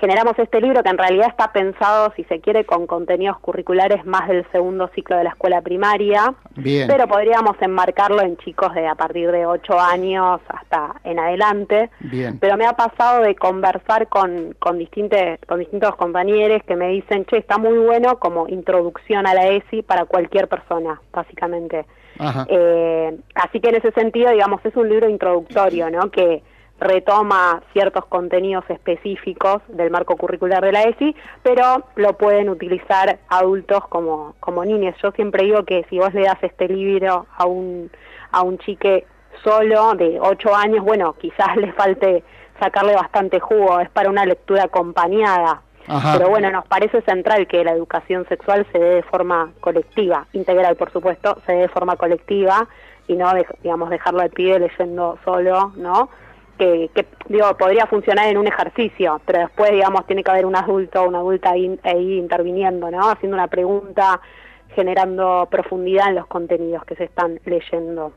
generamos 0.00 0.38
este 0.38 0.60
libro 0.60 0.82
que 0.82 0.88
en 0.88 0.98
realidad 0.98 1.28
está 1.28 1.52
pensado, 1.52 2.12
si 2.16 2.24
se 2.24 2.40
quiere, 2.40 2.64
con 2.64 2.86
contenidos 2.86 3.38
curriculares 3.38 4.04
más 4.06 4.28
del 4.28 4.44
segundo 4.50 4.88
ciclo 4.94 5.16
de 5.16 5.24
la 5.24 5.30
escuela 5.30 5.60
primaria, 5.60 6.34
Bien. 6.56 6.88
pero 6.88 7.06
podríamos 7.06 7.56
enmarcarlo 7.60 8.22
en 8.22 8.38
chicos 8.38 8.74
de 8.74 8.88
a 8.88 8.94
partir 8.94 9.30
de 9.30 9.44
8 9.44 9.78
años 9.78 10.40
hasta 10.48 10.94
en 11.04 11.18
adelante. 11.18 11.90
Bien. 12.00 12.38
Pero 12.40 12.56
me 12.56 12.66
ha 12.66 12.72
pasado 12.72 13.22
de 13.22 13.36
conversar 13.36 14.08
con, 14.08 14.54
con, 14.58 14.78
distintos, 14.78 15.20
con 15.46 15.60
distintos 15.60 15.94
compañeros 15.96 16.62
que 16.66 16.76
me 16.76 16.88
dicen, 16.88 17.26
che, 17.26 17.36
está 17.36 17.58
muy 17.58 17.78
bueno 17.78 18.18
como 18.18 18.48
introducción 18.48 19.26
a 19.26 19.34
la 19.34 19.48
ESI 19.48 19.82
para 19.82 20.06
cualquier 20.06 20.48
persona, 20.48 21.00
básicamente. 21.12 21.84
Ajá. 22.18 22.46
Eh, 22.48 23.18
así 23.34 23.60
que 23.60 23.68
en 23.68 23.76
ese 23.76 23.92
sentido, 23.92 24.30
digamos, 24.30 24.64
es 24.64 24.74
un 24.76 24.88
libro 24.88 25.08
introductorio, 25.08 25.90
¿no? 25.90 26.10
Que 26.10 26.42
retoma 26.80 27.62
ciertos 27.72 28.06
contenidos 28.06 28.64
específicos 28.68 29.62
del 29.68 29.90
marco 29.90 30.16
curricular 30.16 30.64
de 30.64 30.72
la 30.72 30.82
ESI, 30.82 31.14
pero 31.42 31.84
lo 31.96 32.14
pueden 32.14 32.48
utilizar 32.48 33.18
adultos 33.28 33.86
como, 33.88 34.34
como 34.40 34.64
niños. 34.64 34.96
Yo 35.02 35.12
siempre 35.12 35.44
digo 35.44 35.64
que 35.64 35.84
si 35.90 35.98
vos 35.98 36.12
le 36.14 36.22
das 36.22 36.42
este 36.42 36.68
libro 36.68 37.26
a 37.36 37.46
un, 37.46 37.90
a 38.32 38.42
un 38.42 38.58
chique 38.58 39.06
solo 39.44 39.94
de 39.94 40.18
8 40.20 40.54
años, 40.56 40.84
bueno, 40.84 41.14
quizás 41.18 41.54
le 41.56 41.72
falte 41.72 42.24
sacarle 42.58 42.94
bastante 42.94 43.40
jugo, 43.40 43.80
es 43.80 43.88
para 43.90 44.10
una 44.10 44.24
lectura 44.26 44.64
acompañada. 44.64 45.62
Ajá. 45.86 46.16
Pero 46.18 46.28
bueno, 46.28 46.50
nos 46.50 46.66
parece 46.66 47.00
central 47.02 47.46
que 47.46 47.64
la 47.64 47.72
educación 47.72 48.26
sexual 48.28 48.66
se 48.70 48.78
dé 48.78 48.94
de 48.96 49.02
forma 49.02 49.50
colectiva, 49.60 50.26
integral 50.34 50.76
por 50.76 50.92
supuesto, 50.92 51.38
se 51.46 51.52
dé 51.52 51.58
de 51.62 51.68
forma 51.68 51.96
colectiva 51.96 52.68
y 53.08 53.14
no, 53.16 53.32
de- 53.32 53.46
digamos, 53.62 53.90
dejarlo 53.90 54.20
al 54.20 54.30
pibe 54.30 54.58
leyendo 54.60 55.18
solo, 55.24 55.72
¿no? 55.76 56.10
Que, 56.60 56.90
que, 56.94 57.06
digo, 57.30 57.56
podría 57.56 57.86
funcionar 57.86 58.28
en 58.28 58.36
un 58.36 58.46
ejercicio, 58.46 59.18
pero 59.24 59.38
después, 59.38 59.70
digamos, 59.70 60.06
tiene 60.06 60.22
que 60.22 60.30
haber 60.30 60.44
un 60.44 60.54
adulto 60.54 61.00
o 61.00 61.08
una 61.08 61.20
adulta 61.20 61.52
ahí, 61.52 62.18
interviniendo, 62.18 62.90
¿no? 62.90 63.08
Haciendo 63.08 63.34
una 63.34 63.48
pregunta, 63.48 64.20
generando 64.74 65.48
profundidad 65.50 66.10
en 66.10 66.16
los 66.16 66.26
contenidos 66.26 66.84
que 66.84 66.96
se 66.96 67.04
están 67.04 67.40
leyendo. 67.46 68.12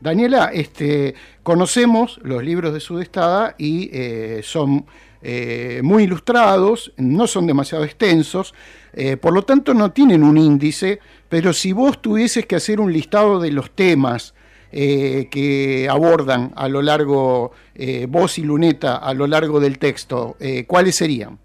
Daniela, 0.00 0.50
este, 0.54 1.14
conocemos 1.42 2.18
los 2.22 2.42
libros 2.42 2.72
de 2.72 2.80
Sudestada 2.80 3.54
y 3.58 3.90
eh, 3.92 4.40
son 4.42 4.86
eh, 5.22 5.80
muy 5.84 6.04
ilustrados, 6.04 6.94
no 6.96 7.26
son 7.26 7.46
demasiado 7.46 7.84
extensos, 7.84 8.54
eh, 8.94 9.18
por 9.18 9.34
lo 9.34 9.42
tanto 9.42 9.74
no 9.74 9.92
tienen 9.92 10.22
un 10.22 10.38
índice, 10.38 11.00
pero 11.28 11.52
si 11.52 11.72
vos 11.72 12.00
tuvieses 12.00 12.46
que 12.46 12.56
hacer 12.56 12.80
un 12.80 12.92
listado 12.92 13.40
de 13.40 13.50
los 13.50 13.70
temas 13.72 14.34
eh, 14.76 15.28
que 15.30 15.86
abordan 15.88 16.50
a 16.56 16.68
lo 16.68 16.82
largo, 16.82 17.52
eh, 17.76 18.06
vos 18.08 18.40
y 18.40 18.42
Luneta, 18.42 18.96
a 18.96 19.14
lo 19.14 19.28
largo 19.28 19.60
del 19.60 19.78
texto, 19.78 20.34
eh, 20.40 20.66
¿cuáles 20.66 20.96
serían? 20.96 21.38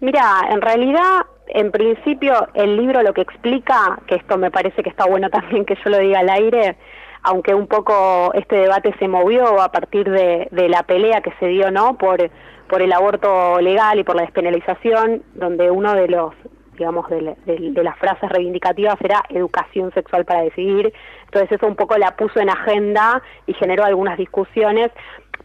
Mira, 0.00 0.48
en 0.50 0.62
realidad, 0.62 1.26
en 1.48 1.70
principio, 1.70 2.48
el 2.54 2.78
libro 2.78 3.02
lo 3.02 3.12
que 3.12 3.20
explica, 3.20 3.98
que 4.06 4.14
esto 4.14 4.38
me 4.38 4.50
parece 4.50 4.82
que 4.82 4.88
está 4.88 5.04
bueno 5.04 5.28
también 5.38 5.66
que 5.66 5.76
yo 5.84 5.90
lo 5.90 5.98
diga 5.98 6.20
al 6.20 6.30
aire, 6.30 6.78
aunque 7.22 7.52
un 7.52 7.66
poco 7.66 8.32
este 8.32 8.56
debate 8.56 8.94
se 8.98 9.08
movió 9.08 9.60
a 9.60 9.70
partir 9.70 10.08
de, 10.10 10.48
de 10.50 10.70
la 10.70 10.84
pelea 10.84 11.20
que 11.20 11.34
se 11.38 11.48
dio, 11.48 11.70
¿no? 11.70 11.98
Por, 11.98 12.30
por 12.66 12.80
el 12.80 12.94
aborto 12.94 13.60
legal 13.60 13.98
y 13.98 14.04
por 14.04 14.16
la 14.16 14.22
despenalización, 14.22 15.22
donde 15.34 15.70
uno 15.70 15.92
de 15.92 16.08
los 16.08 16.32
digamos, 16.78 17.08
de, 17.10 17.36
de, 17.44 17.70
de, 17.72 17.84
las 17.84 17.98
frases 17.98 18.30
reivindicativas 18.30 18.96
era 19.00 19.22
educación 19.28 19.92
sexual 19.92 20.24
para 20.24 20.42
decidir. 20.42 20.92
Entonces 21.24 21.52
eso 21.52 21.66
un 21.66 21.76
poco 21.76 21.98
la 21.98 22.16
puso 22.16 22.40
en 22.40 22.48
agenda 22.48 23.22
y 23.46 23.54
generó 23.54 23.84
algunas 23.84 24.16
discusiones, 24.16 24.90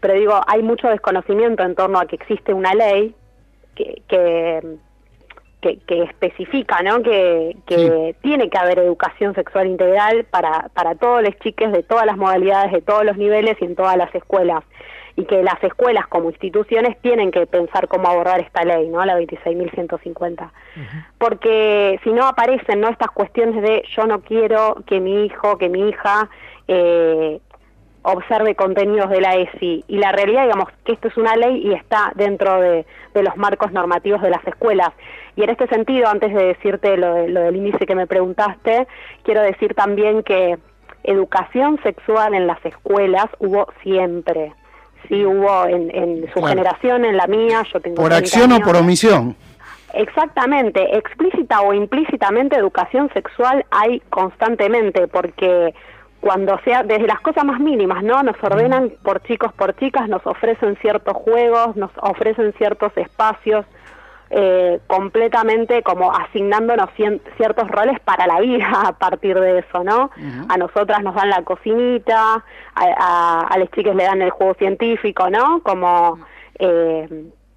pero 0.00 0.14
digo, 0.14 0.40
hay 0.46 0.62
mucho 0.62 0.88
desconocimiento 0.88 1.62
en 1.62 1.74
torno 1.74 1.98
a 1.98 2.06
que 2.06 2.16
existe 2.16 2.54
una 2.54 2.74
ley 2.74 3.14
que, 3.74 4.02
que, 4.08 4.76
que, 5.60 5.78
que 5.78 6.02
especifica, 6.04 6.82
¿no? 6.82 7.02
Que, 7.02 7.56
que 7.66 7.76
sí. 7.76 8.16
tiene 8.22 8.48
que 8.48 8.58
haber 8.58 8.78
educación 8.78 9.34
sexual 9.34 9.66
integral 9.66 10.24
para, 10.30 10.68
para 10.74 10.94
todos 10.94 11.22
los 11.22 11.36
chiques 11.40 11.72
de 11.72 11.82
todas 11.82 12.06
las 12.06 12.16
modalidades, 12.16 12.72
de 12.72 12.82
todos 12.82 13.04
los 13.04 13.16
niveles 13.16 13.56
y 13.60 13.64
en 13.64 13.74
todas 13.74 13.96
las 13.96 14.14
escuelas 14.14 14.62
y 15.16 15.24
que 15.26 15.42
las 15.42 15.62
escuelas 15.62 16.06
como 16.08 16.30
instituciones 16.30 16.98
tienen 17.00 17.30
que 17.30 17.46
pensar 17.46 17.86
cómo 17.86 18.08
abordar 18.08 18.40
esta 18.40 18.64
ley, 18.64 18.88
¿no? 18.88 19.04
La 19.04 19.18
26.150. 19.18 20.42
Uh 20.42 20.80
-huh. 20.80 21.06
Porque 21.18 22.00
si 22.02 22.12
no 22.12 22.26
aparecen, 22.26 22.80
¿no? 22.80 22.88
Estas 22.88 23.10
cuestiones 23.10 23.62
de 23.62 23.84
yo 23.94 24.06
no 24.06 24.20
quiero 24.22 24.82
que 24.86 25.00
mi 25.00 25.24
hijo, 25.24 25.56
que 25.56 25.68
mi 25.68 25.88
hija 25.88 26.28
eh, 26.66 27.40
observe 28.02 28.54
contenidos 28.54 29.08
de 29.08 29.20
la 29.20 29.36
ESI. 29.36 29.84
Y 29.86 29.98
la 29.98 30.12
realidad, 30.12 30.42
digamos, 30.42 30.68
que 30.84 30.92
esto 30.92 31.08
es 31.08 31.16
una 31.16 31.36
ley 31.36 31.62
y 31.64 31.72
está 31.72 32.12
dentro 32.16 32.60
de, 32.60 32.84
de 33.14 33.22
los 33.22 33.36
marcos 33.36 33.72
normativos 33.72 34.20
de 34.20 34.30
las 34.30 34.44
escuelas. 34.46 34.90
Y 35.36 35.42
en 35.42 35.50
este 35.50 35.66
sentido, 35.68 36.08
antes 36.08 36.34
de 36.34 36.44
decirte 36.44 36.96
lo, 36.96 37.14
de, 37.14 37.28
lo 37.28 37.40
del 37.40 37.56
índice 37.56 37.86
que 37.86 37.94
me 37.94 38.06
preguntaste, 38.06 38.86
quiero 39.22 39.42
decir 39.42 39.74
también 39.74 40.22
que 40.22 40.58
educación 41.04 41.80
sexual 41.82 42.34
en 42.34 42.46
las 42.46 42.64
escuelas 42.64 43.26
hubo 43.38 43.68
siempre 43.82 44.52
sí 45.08 45.24
hubo 45.24 45.66
en, 45.66 45.90
en 45.94 46.26
su 46.28 46.40
claro. 46.40 46.48
generación, 46.48 47.04
en 47.04 47.16
la 47.16 47.26
mía, 47.26 47.62
yo 47.72 47.80
tengo 47.80 47.96
¿Por 48.02 48.12
acción 48.12 48.52
años. 48.52 48.60
o 48.60 48.66
por 48.66 48.76
omisión? 48.76 49.36
Exactamente, 49.92 50.96
explícita 50.96 51.60
o 51.60 51.72
implícitamente 51.72 52.56
educación 52.56 53.10
sexual 53.14 53.64
hay 53.70 54.00
constantemente, 54.10 55.06
porque 55.06 55.72
cuando 56.20 56.58
sea, 56.64 56.82
desde 56.82 57.06
las 57.06 57.20
cosas 57.20 57.44
más 57.44 57.60
mínimas, 57.60 58.02
¿no? 58.02 58.22
Nos 58.22 58.36
ordenan 58.42 58.92
por 59.02 59.22
chicos, 59.22 59.52
por 59.52 59.76
chicas, 59.76 60.08
nos 60.08 60.26
ofrecen 60.26 60.76
ciertos 60.80 61.14
juegos, 61.14 61.76
nos 61.76 61.90
ofrecen 62.00 62.52
ciertos 62.54 62.96
espacios, 62.96 63.66
eh, 64.36 64.80
completamente 64.88 65.84
como 65.84 66.12
asignándonos 66.12 66.90
ciertos 67.36 67.68
roles 67.68 68.00
para 68.00 68.26
la 68.26 68.40
vida 68.40 68.66
a 68.86 68.92
partir 68.92 69.38
de 69.38 69.60
eso, 69.60 69.84
¿no? 69.84 70.10
Uh 70.16 70.20
-huh. 70.20 70.46
A 70.48 70.56
nosotras 70.56 71.04
nos 71.04 71.14
dan 71.14 71.30
la 71.30 71.42
cocinita, 71.42 72.44
a, 72.74 72.84
a, 72.98 73.46
a 73.46 73.58
las 73.58 73.70
chicas 73.70 73.94
le 73.94 74.02
dan 74.02 74.22
el 74.22 74.30
juego 74.30 74.54
científico, 74.54 75.30
¿no? 75.30 75.62
Como 75.62 76.18
eh, 76.58 77.08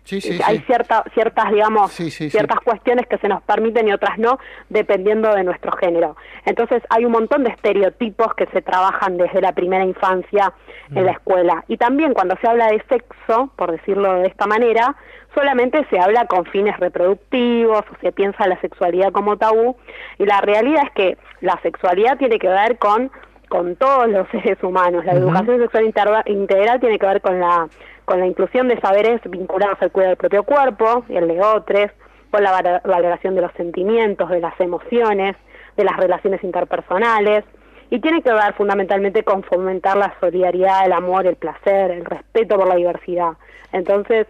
sí, 0.07 0.21
sí, 0.21 0.39
hay 0.43 0.57
sí. 0.57 0.63
Cierta, 0.65 1.03
ciertas, 1.13 1.51
digamos, 1.51 1.91
ciertas 1.91 2.59
cuestiones 2.61 3.05
que 3.07 3.17
se 3.17 3.27
nos 3.27 3.41
permiten 3.43 3.87
y 3.87 3.91
otras 3.91 4.17
no, 4.17 4.39
dependiendo 4.69 5.33
de 5.33 5.43
nuestro 5.43 5.71
género. 5.73 6.15
Entonces 6.45 6.81
hay 6.89 7.05
un 7.05 7.11
montón 7.11 7.43
de 7.43 7.49
estereotipos 7.49 8.33
que 8.35 8.45
se 8.47 8.61
trabajan 8.61 9.17
desde 9.17 9.41
la 9.41 9.51
primera 9.51 9.83
infancia 9.83 10.53
en 10.93 11.05
la 11.05 11.11
escuela. 11.11 11.63
Y 11.67 11.77
también 11.77 12.13
cuando 12.13 12.35
se 12.41 12.47
habla 12.47 12.67
de 12.67 12.81
sexo, 12.89 13.51
por 13.55 13.71
decirlo 13.71 14.13
de 14.15 14.27
esta 14.27 14.47
manera, 14.47 14.95
solamente 15.35 15.85
se 15.89 15.99
habla 15.99 16.25
con 16.25 16.45
fines 16.45 16.77
reproductivos 16.79 17.81
o 17.81 17.97
se 18.01 18.11
piensa 18.11 18.47
la 18.47 18.59
sexualidad 18.61 19.11
como 19.11 19.37
tabú 19.37 19.75
y 20.17 20.25
la 20.25 20.41
realidad 20.41 20.83
es 20.85 20.91
que 20.91 21.17
la 21.41 21.59
sexualidad 21.61 22.17
tiene 22.17 22.39
que 22.39 22.47
ver 22.47 22.77
con 22.77 23.11
con 23.49 23.75
todos 23.77 24.09
los 24.09 24.27
seres 24.31 24.61
humanos. 24.61 25.05
La 25.05 25.13
uh 25.13 25.15
-huh. 25.15 25.19
educación 25.19 25.59
sexual 25.59 25.85
integral 26.25 26.79
tiene 26.79 26.99
que 26.99 27.05
ver 27.05 27.21
con 27.21 27.39
la 27.39 27.67
con 28.07 28.21
la 28.21 28.25
inclusión 28.25 28.69
de 28.69 28.79
saberes 28.79 29.19
vinculados 29.25 29.81
al 29.81 29.91
cuidado 29.91 30.11
del 30.11 30.17
propio 30.17 30.43
cuerpo 30.43 31.03
y 31.09 31.17
el 31.17 31.27
de 31.27 31.41
otros, 31.41 31.91
con 32.31 32.41
la 32.41 32.79
valoración 32.85 33.35
de 33.35 33.41
los 33.41 33.51
sentimientos, 33.57 34.29
de 34.29 34.39
las 34.39 34.57
emociones, 34.61 35.35
de 35.75 35.83
las 35.83 35.97
relaciones 35.97 36.41
interpersonales 36.41 37.43
y 37.89 37.99
tiene 37.99 38.21
que 38.21 38.31
ver 38.31 38.53
fundamentalmente 38.53 39.23
con 39.23 39.43
fomentar 39.43 39.97
la 39.97 40.13
solidaridad, 40.21 40.85
el 40.85 40.93
amor, 40.93 41.27
el 41.27 41.35
placer, 41.35 41.91
el 41.91 42.05
respeto 42.05 42.55
por 42.55 42.69
la 42.69 42.75
diversidad. 42.75 43.33
Entonces, 43.73 44.25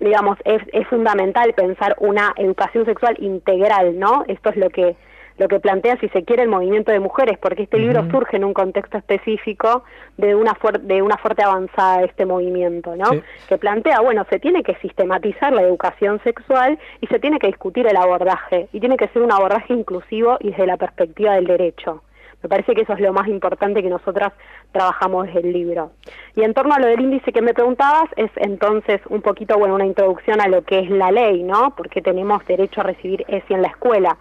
digamos, 0.00 0.36
es, 0.44 0.60
es 0.72 0.84
fundamental 0.88 1.52
pensar 1.54 1.94
una 2.00 2.32
educación 2.36 2.84
sexual 2.84 3.14
integral, 3.20 3.96
¿no? 3.96 4.24
Esto 4.26 4.50
es 4.50 4.56
lo 4.56 4.70
que 4.70 4.96
lo 5.38 5.48
que 5.48 5.60
plantea, 5.60 5.96
si 5.98 6.08
se 6.08 6.24
quiere, 6.24 6.42
el 6.42 6.48
movimiento 6.48 6.92
de 6.92 7.00
mujeres, 7.00 7.38
porque 7.38 7.62
este 7.62 7.76
uh 7.76 7.80
-huh. 7.80 7.82
libro 7.82 8.10
surge 8.10 8.36
en 8.36 8.44
un 8.44 8.52
contexto 8.52 8.98
específico 8.98 9.84
de 10.16 10.34
una, 10.34 10.56
de 10.82 11.02
una 11.02 11.16
fuerte 11.16 11.42
avanzada 11.42 11.98
de 11.98 12.06
este 12.06 12.26
movimiento, 12.26 12.96
¿no? 12.96 13.06
Sí. 13.10 13.22
Que 13.48 13.56
plantea, 13.58 14.00
bueno, 14.00 14.26
se 14.28 14.38
tiene 14.38 14.62
que 14.62 14.74
sistematizar 14.76 15.52
la 15.52 15.62
educación 15.62 16.20
sexual 16.24 16.78
y 17.00 17.06
se 17.06 17.18
tiene 17.18 17.38
que 17.38 17.46
discutir 17.46 17.86
el 17.86 17.96
abordaje, 17.96 18.68
y 18.72 18.80
tiene 18.80 18.96
que 18.96 19.08
ser 19.08 19.22
un 19.22 19.32
abordaje 19.32 19.72
inclusivo 19.72 20.36
y 20.40 20.50
desde 20.50 20.66
la 20.66 20.76
perspectiva 20.76 21.34
del 21.34 21.46
derecho. 21.46 22.02
Me 22.42 22.48
parece 22.48 22.74
que 22.74 22.82
eso 22.82 22.92
es 22.92 23.00
lo 23.00 23.12
más 23.12 23.26
importante 23.26 23.82
que 23.82 23.88
nosotras 23.88 24.32
trabajamos 24.70 25.26
desde 25.26 25.40
el 25.40 25.52
libro. 25.52 25.90
Y 26.36 26.42
en 26.42 26.54
torno 26.54 26.74
a 26.74 26.78
lo 26.78 26.86
del 26.86 27.00
índice 27.00 27.32
que 27.32 27.42
me 27.42 27.52
preguntabas, 27.52 28.08
es 28.16 28.30
entonces 28.36 29.00
un 29.08 29.22
poquito, 29.22 29.58
bueno, 29.58 29.74
una 29.74 29.86
introducción 29.86 30.40
a 30.40 30.46
lo 30.46 30.62
que 30.62 30.78
es 30.78 30.90
la 30.90 31.10
ley, 31.10 31.42
¿no? 31.42 31.74
Porque 31.76 32.00
tenemos 32.00 32.46
derecho 32.46 32.80
a 32.80 32.84
recibir 32.84 33.24
ESI 33.26 33.54
en 33.54 33.62
la 33.62 33.68
escuela. 33.68 34.16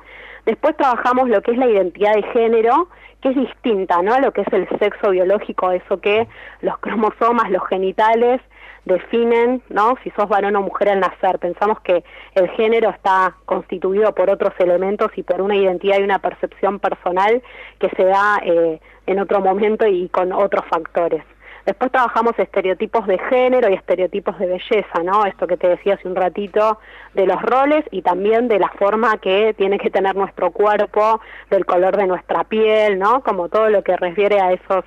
Después 0.48 0.78
trabajamos 0.78 1.28
lo 1.28 1.42
que 1.42 1.52
es 1.52 1.58
la 1.58 1.68
identidad 1.68 2.16
de 2.16 2.24
género, 2.24 2.88
que 3.22 3.30
es 3.30 3.36
distinta, 3.36 4.02
¿no? 4.02 4.14
A 4.14 4.22
lo 4.22 4.32
que 4.32 4.42
es 4.42 4.48
el 4.54 4.66
sexo 4.80 5.10
biológico, 5.10 5.72
eso 5.72 6.00
que 6.00 6.26
los 6.62 6.78
cromosomas, 6.78 7.52
los 7.52 7.68
genitales 7.68 8.40
definen, 8.86 9.62
¿no? 9.68 9.96
Si 10.06 10.10
sos 10.12 10.30
varón 10.30 10.56
o 10.56 10.62
mujer 10.62 10.88
al 10.88 11.02
nacer. 11.02 11.38
Pensamos 11.40 11.82
que 11.82 12.02
el 12.36 12.48
género 12.52 12.92
está 12.92 13.36
constituido 13.44 14.16
por 14.16 14.30
otros 14.30 14.54
elementos 14.60 15.12
y 15.18 15.24
por 15.24 15.42
una 15.42 15.58
identidad 15.58 16.00
y 16.00 16.04
una 16.04 16.20
percepción 16.20 16.80
personal 16.80 17.44
que 17.80 17.90
se 17.90 18.06
da 18.06 18.40
eh, 18.42 18.80
en 19.06 19.20
otro 19.20 19.42
momento 19.42 19.86
y 19.86 20.08
con 20.08 20.32
otros 20.32 20.64
factores. 20.70 21.26
Después 21.68 21.92
trabajamos 21.92 22.32
estereotipos 22.40 23.06
de 23.08 23.18
género 23.18 23.70
y 23.70 23.74
estereotipos 23.74 24.40
de 24.40 24.46
belleza, 24.46 25.04
¿no? 25.04 25.26
Esto 25.26 25.48
que 25.48 25.58
te 25.58 25.68
decía 25.68 25.96
hace 25.96 26.08
un 26.08 26.16
ratito 26.16 26.80
de 27.14 27.26
los 27.26 27.42
roles 27.42 27.84
y 27.92 28.04
también 28.04 28.48
de 28.48 28.58
la 28.58 28.70
forma 28.70 29.18
que 29.18 29.54
tiene 29.58 29.78
que 29.78 29.90
tener 29.90 30.16
nuestro 30.16 30.52
cuerpo, 30.52 31.20
del 31.50 31.66
color 31.66 31.98
de 31.98 32.08
nuestra 32.08 32.46
piel, 32.46 32.98
¿no? 32.98 33.22
Como 33.22 33.50
todo 33.50 33.70
lo 33.70 33.84
que 33.84 33.98
refiere 33.98 34.40
a 34.40 34.54
esos 34.54 34.86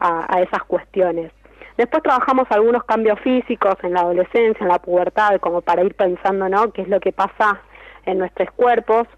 a, 0.00 0.42
esas 0.42 0.62
cuestiones. 0.64 1.32
Después 1.78 2.02
trabajamos 2.02 2.46
algunos 2.50 2.84
cambios 2.84 3.18
físicos 3.20 3.76
en 3.82 3.94
la 3.94 4.00
adolescencia, 4.00 4.62
en 4.62 4.68
la 4.68 4.80
pubertad, 4.80 5.40
como 5.40 5.62
para 5.62 5.82
ir 5.82 5.94
pensando, 5.94 6.46
¿no? 6.50 6.72
Qué 6.72 6.82
es 6.82 6.88
lo 6.88 7.00
que 7.00 7.12
pasa 7.12 7.62
en 8.04 8.18
nuestros 8.18 8.50
cuerpos 8.50 9.08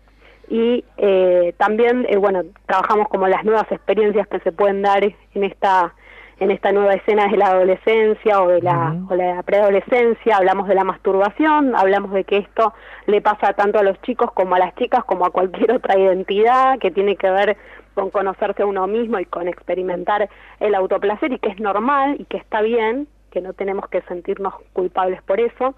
y 0.49 0.85
eh, 0.97 1.55
también, 1.59 2.07
eh, 2.09 2.19
bueno, 2.19 2.43
trabajamos 2.67 3.09
como 3.09 3.27
las 3.27 3.45
nuevas 3.45 3.67
experiencias 3.73 4.29
que 4.29 4.39
se 4.39 4.53
pueden 4.53 4.83
dar 4.83 5.03
en 5.03 5.43
esta 5.43 5.93
en 6.41 6.51
esta 6.51 6.73
nueva 6.73 6.95
escena 6.95 7.29
de 7.29 7.37
la 7.37 7.49
adolescencia 7.49 8.43
o 8.43 8.49
de 8.49 8.63
la, 8.63 8.97
o 9.09 9.15
la 9.15 9.43
preadolescencia, 9.43 10.39
hablamos 10.39 10.69
de 10.69 10.75
la 10.75 10.85
masturbación, 10.85 11.77
hablamos 11.77 12.13
de 12.13 12.25
que 12.25 12.39
esto 12.39 12.73
le 13.07 13.21
pasa 13.21 13.53
tanto 13.53 13.79
a 13.79 13.83
los 13.83 14.01
chicos 14.01 14.33
como 14.33 14.55
a 14.55 14.59
las 14.59 14.75
chicas, 14.75 15.05
como 15.05 15.27
a 15.27 15.31
cualquier 15.31 15.73
otra 15.77 15.99
identidad 15.99 16.79
que 16.79 16.91
tiene 16.91 17.17
que 17.17 17.31
ver 17.31 17.59
con 17.95 18.11
conocerse 18.11 18.63
a 18.63 18.67
uno 18.67 18.87
mismo 18.87 19.19
y 19.19 19.27
con 19.27 19.49
experimentar 19.49 20.31
el 20.61 20.75
autoplacer 20.75 21.31
y 21.33 21.39
que 21.39 21.51
es 21.51 21.61
normal 21.61 22.17
y 22.19 22.25
que 22.25 22.39
está 22.39 22.63
bien, 22.63 23.07
que 23.31 23.43
no 23.43 23.53
tenemos 23.53 23.87
que 23.89 24.01
sentirnos 24.03 24.55
culpables 24.73 25.23
por 25.23 25.41
eso. 25.41 25.75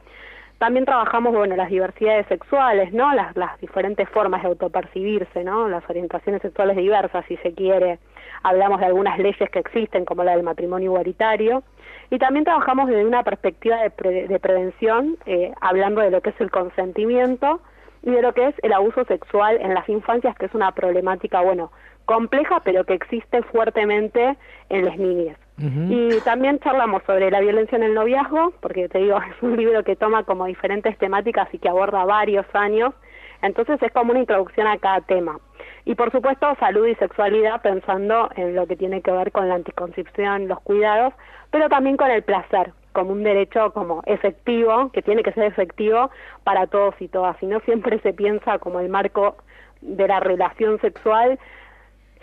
También 0.63 0.85
trabajamos, 0.85 1.35
bueno, 1.35 1.57
las 1.57 1.71
diversidades 1.71 2.25
sexuales, 2.29 2.93
¿no? 2.93 3.13
Las, 3.15 3.37
las 3.37 3.61
diferentes 3.61 4.09
formas 4.11 4.43
de 4.43 4.49
autopercibirse, 4.49 5.43
¿no? 5.43 5.69
Las 5.69 5.83
orientaciones 5.91 6.41
sexuales 6.41 6.77
diversas, 6.77 7.25
si 7.27 7.37
se 7.39 7.53
quiere 7.53 7.99
hablamos 8.45 8.79
de 8.79 8.87
algunas 8.87 9.19
leyes 9.19 9.51
que 9.51 9.59
existen, 9.59 10.05
como 10.05 10.23
la 10.23 10.37
del 10.37 10.45
matrimonio 10.45 10.93
igualitario, 10.93 11.65
y 12.11 12.19
también 12.21 12.45
trabajamos 12.45 12.89
desde 12.89 13.05
una 13.05 13.25
perspectiva 13.25 13.79
de, 13.83 13.91
prevención, 13.91 15.17
eh, 15.27 15.53
hablando 15.61 16.01
de 16.01 16.13
lo 16.13 16.21
que 16.21 16.31
es 16.31 16.41
el 16.41 16.53
consentimiento 16.53 17.61
y 18.05 18.13
de 18.13 18.23
lo 18.23 18.33
que 18.33 18.47
es 18.47 18.55
el 18.63 18.73
abuso 18.73 19.05
sexual 19.07 19.59
en 19.61 19.75
las 19.75 19.89
infancias, 19.89 20.37
que 20.37 20.47
es 20.47 20.55
una 20.55 20.71
problemática, 20.71 21.41
bueno, 21.41 21.73
compleja, 22.05 22.61
pero 22.61 22.85
que 22.85 22.95
existe 22.95 23.43
fuertemente 23.43 24.37
en 24.69 24.85
las 24.85 24.97
niñas. 24.97 25.42
Y 25.59 26.21
también 26.25 26.59
charlamos 26.59 27.03
sobre 27.05 27.31
la 27.31 27.41
violencia 27.41 27.77
en 27.77 27.85
el 27.85 27.95
noviazgo, 27.95 28.53
porque 28.61 28.89
te 28.89 28.99
digo, 28.99 29.19
es 29.31 29.43
un 29.43 29.57
libro 29.57 29.85
que 29.85 29.97
toma 29.97 30.25
como 30.25 30.47
diferentes 30.47 30.97
temáticas 30.99 31.49
y 31.53 31.59
que 31.59 31.69
aborda 31.69 32.05
varios 32.05 32.47
años, 32.55 32.95
entonces 33.43 33.81
es 33.83 33.93
como 33.93 34.13
una 34.13 34.21
introducción 34.21 34.67
a 34.67 34.79
cada 34.79 35.01
tema. 35.03 35.39
Y 35.85 35.95
por 35.95 36.11
supuesto, 36.13 36.55
salud 36.61 36.87
y 36.87 36.95
sexualidad 36.95 37.61
pensando 37.61 38.31
en 38.37 38.55
lo 38.55 38.67
que 38.67 38.77
tiene 38.77 39.03
que 39.03 39.11
ver 39.11 39.33
con 39.33 39.49
la 39.49 39.57
anticoncepción, 39.57 40.49
los 40.49 40.61
cuidados, 40.61 41.13
pero 41.51 41.69
también 41.69 41.97
con 41.97 42.11
el 42.11 42.23
placer, 42.23 42.73
como 42.93 43.13
un 43.13 43.25
derecho 43.25 43.73
como 43.73 44.03
efectivo, 44.07 44.91
que 44.93 45.03
tiene 45.03 45.23
que 45.23 45.33
ser 45.33 45.45
efectivo 45.45 46.11
para 46.45 46.67
todos 46.67 46.95
y 47.01 47.09
todas. 47.09 47.37
Y 47.43 47.47
no 47.47 47.61
siempre 47.61 47.99
se 48.01 48.13
piensa 48.13 48.59
como 48.59 48.81
el 48.81 48.89
marco 48.89 49.37
de 49.81 50.07
la 50.07 50.21
relación 50.21 50.81
sexual 50.81 51.39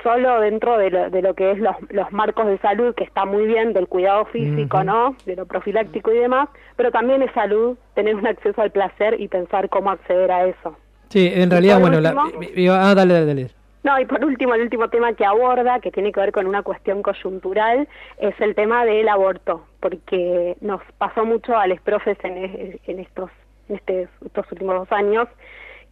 solo 0.03 0.39
dentro 0.39 0.77
de 0.77 0.89
lo, 0.89 1.09
de 1.09 1.21
lo 1.21 1.33
que 1.33 1.51
es 1.51 1.59
los, 1.59 1.75
los, 1.89 2.11
marcos 2.11 2.47
de 2.47 2.57
salud, 2.59 2.93
que 2.95 3.03
está 3.03 3.25
muy 3.25 3.45
bien, 3.45 3.73
del 3.73 3.87
cuidado 3.87 4.25
físico, 4.25 4.83
¿no? 4.83 5.15
De 5.25 5.35
lo 5.35 5.45
profiláctico 5.45 6.11
y 6.11 6.17
demás, 6.17 6.49
pero 6.75 6.91
también 6.91 7.21
es 7.21 7.31
salud 7.33 7.77
tener 7.95 8.15
un 8.15 8.27
acceso 8.27 8.61
al 8.61 8.71
placer 8.71 9.19
y 9.19 9.27
pensar 9.27 9.69
cómo 9.69 9.91
acceder 9.91 10.31
a 10.31 10.45
eso. 10.45 10.77
Sí, 11.09 11.31
en 11.33 11.49
realidad, 11.49 11.79
bueno, 11.79 11.99
la, 11.99 12.11
ah, 12.11 12.95
dale, 12.95 13.25
dale. 13.25 13.49
No, 13.83 13.99
y 13.99 14.05
por 14.05 14.23
último, 14.23 14.55
el 14.55 14.61
último 14.61 14.89
tema 14.89 15.13
que 15.13 15.25
aborda, 15.25 15.79
que 15.79 15.91
tiene 15.91 16.11
que 16.11 16.19
ver 16.19 16.31
con 16.31 16.45
una 16.45 16.63
cuestión 16.63 17.01
coyuntural, 17.01 17.87
es 18.17 18.39
el 18.41 18.53
tema 18.53 18.83
del 18.85 19.07
aborto, 19.07 19.65
porque 19.79 20.57
nos 20.59 20.81
pasó 20.97 21.25
mucho 21.25 21.57
a 21.57 21.65
los 21.65 21.79
profes 21.81 22.17
en, 22.23 22.79
en 22.85 22.99
estos, 22.99 23.31
en 23.69 23.77
este, 23.77 24.07
estos 24.25 24.51
últimos 24.51 24.75
dos 24.75 24.91
años, 24.91 25.27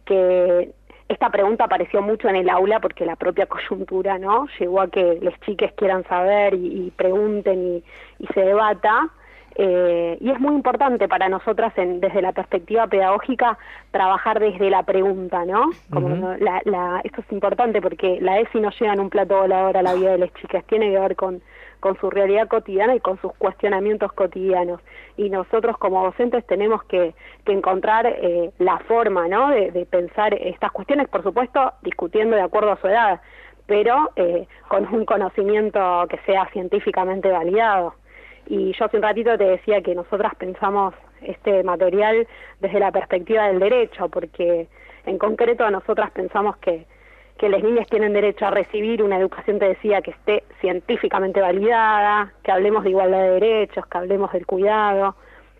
que 0.04 0.72
esta 1.08 1.30
pregunta 1.30 1.64
apareció 1.64 2.02
mucho 2.02 2.28
en 2.28 2.36
el 2.36 2.50
aula 2.50 2.80
porque 2.80 3.06
la 3.06 3.16
propia 3.16 3.46
coyuntura, 3.46 4.18
¿no? 4.18 4.46
Llegó 4.58 4.80
a 4.82 4.88
que 4.88 5.18
los 5.22 5.34
chiques 5.40 5.72
quieran 5.72 6.04
saber 6.04 6.54
y, 6.54 6.92
pregunten 6.96 7.76
y, 7.76 7.84
y 8.18 8.26
se 8.28 8.40
debata. 8.40 9.08
Eh, 9.60 10.18
y 10.20 10.30
es 10.30 10.38
muy 10.38 10.54
importante 10.54 11.08
para 11.08 11.28
nosotras 11.28 11.72
en, 11.76 11.98
desde 11.98 12.22
la 12.22 12.32
perspectiva 12.32 12.86
pedagógica 12.86 13.58
trabajar 13.90 14.38
desde 14.38 14.70
la 14.70 14.84
pregunta, 14.84 15.44
¿no? 15.44 15.70
Como 15.90 16.36
la, 16.38 16.60
la, 16.64 17.00
esto 17.02 17.22
es 17.22 17.32
importante 17.32 17.82
porque 17.82 18.18
la 18.20 18.38
ESI 18.38 18.60
no 18.60 18.70
llega 18.70 18.92
en 18.92 19.00
un 19.00 19.10
plato 19.10 19.38
volador 19.38 19.76
a 19.76 19.82
la 19.82 19.94
vida 19.94 20.12
de 20.12 20.18
las 20.18 20.32
chicas, 20.34 20.62
tiene 20.66 20.92
que 20.92 21.00
ver 21.00 21.16
con, 21.16 21.42
con 21.80 21.98
su 21.98 22.10
realidad 22.10 22.48
cotidiana 22.48 22.94
y 22.94 23.00
con 23.00 23.20
sus 23.20 23.32
cuestionamientos 23.34 24.12
cotidianos. 24.12 24.80
Y 25.16 25.30
nosotros 25.30 25.76
como 25.78 26.04
docentes 26.04 26.46
tenemos 26.46 26.82
que, 26.84 27.14
que 27.44 27.52
encontrar 27.52 28.06
eh, 28.06 28.50
la 28.58 28.78
forma, 28.80 29.28
¿no? 29.28 29.48
De, 29.50 29.86
pensar 29.90 30.34
estas 30.34 30.72
cuestiones, 30.72 31.08
por 31.08 31.22
supuesto, 31.22 31.72
discutiendo 31.82 32.36
de 32.36 32.42
acuerdo 32.42 32.72
a 32.72 32.80
su 32.80 32.88
edad, 32.88 33.20
pero 33.66 34.10
eh, 34.16 34.46
con 34.68 34.92
un 34.94 35.04
conocimiento 35.04 36.06
que 36.08 36.18
sea 36.26 36.46
científicamente 36.52 37.30
validado. 37.30 37.94
Y 38.46 38.72
yo 38.72 38.84
hace 38.86 38.96
un 38.96 39.02
ratito 39.02 39.36
te 39.36 39.44
decía 39.44 39.82
que 39.82 39.94
nosotras 39.94 40.34
pensamos 40.36 40.94
este 41.22 41.62
material 41.62 42.26
desde 42.60 42.80
la 42.80 42.92
perspectiva 42.92 43.48
del 43.48 43.60
derecho, 43.60 44.08
porque 44.08 44.68
en 45.06 45.18
concreto 45.18 45.70
nosotras 45.70 46.10
pensamos 46.10 46.56
que, 46.58 46.86
que 47.38 47.48
las 47.48 47.62
niñas 47.62 47.86
tienen 47.88 48.12
derecho 48.12 48.46
a 48.46 48.50
recibir 48.50 49.02
una 49.02 49.16
educación, 49.16 49.58
te 49.58 49.68
decía, 49.68 50.02
que 50.02 50.10
esté 50.10 50.44
científicamente 50.60 51.40
validada, 51.40 52.32
que 52.42 52.50
hablemos 52.50 52.82
de 52.84 52.90
igualdad 52.90 53.22
de 53.22 53.30
derechos, 53.30 53.86
que 53.86 53.98
hablemos 53.98 54.32
del 54.32 54.44
cuidado, 54.44 55.14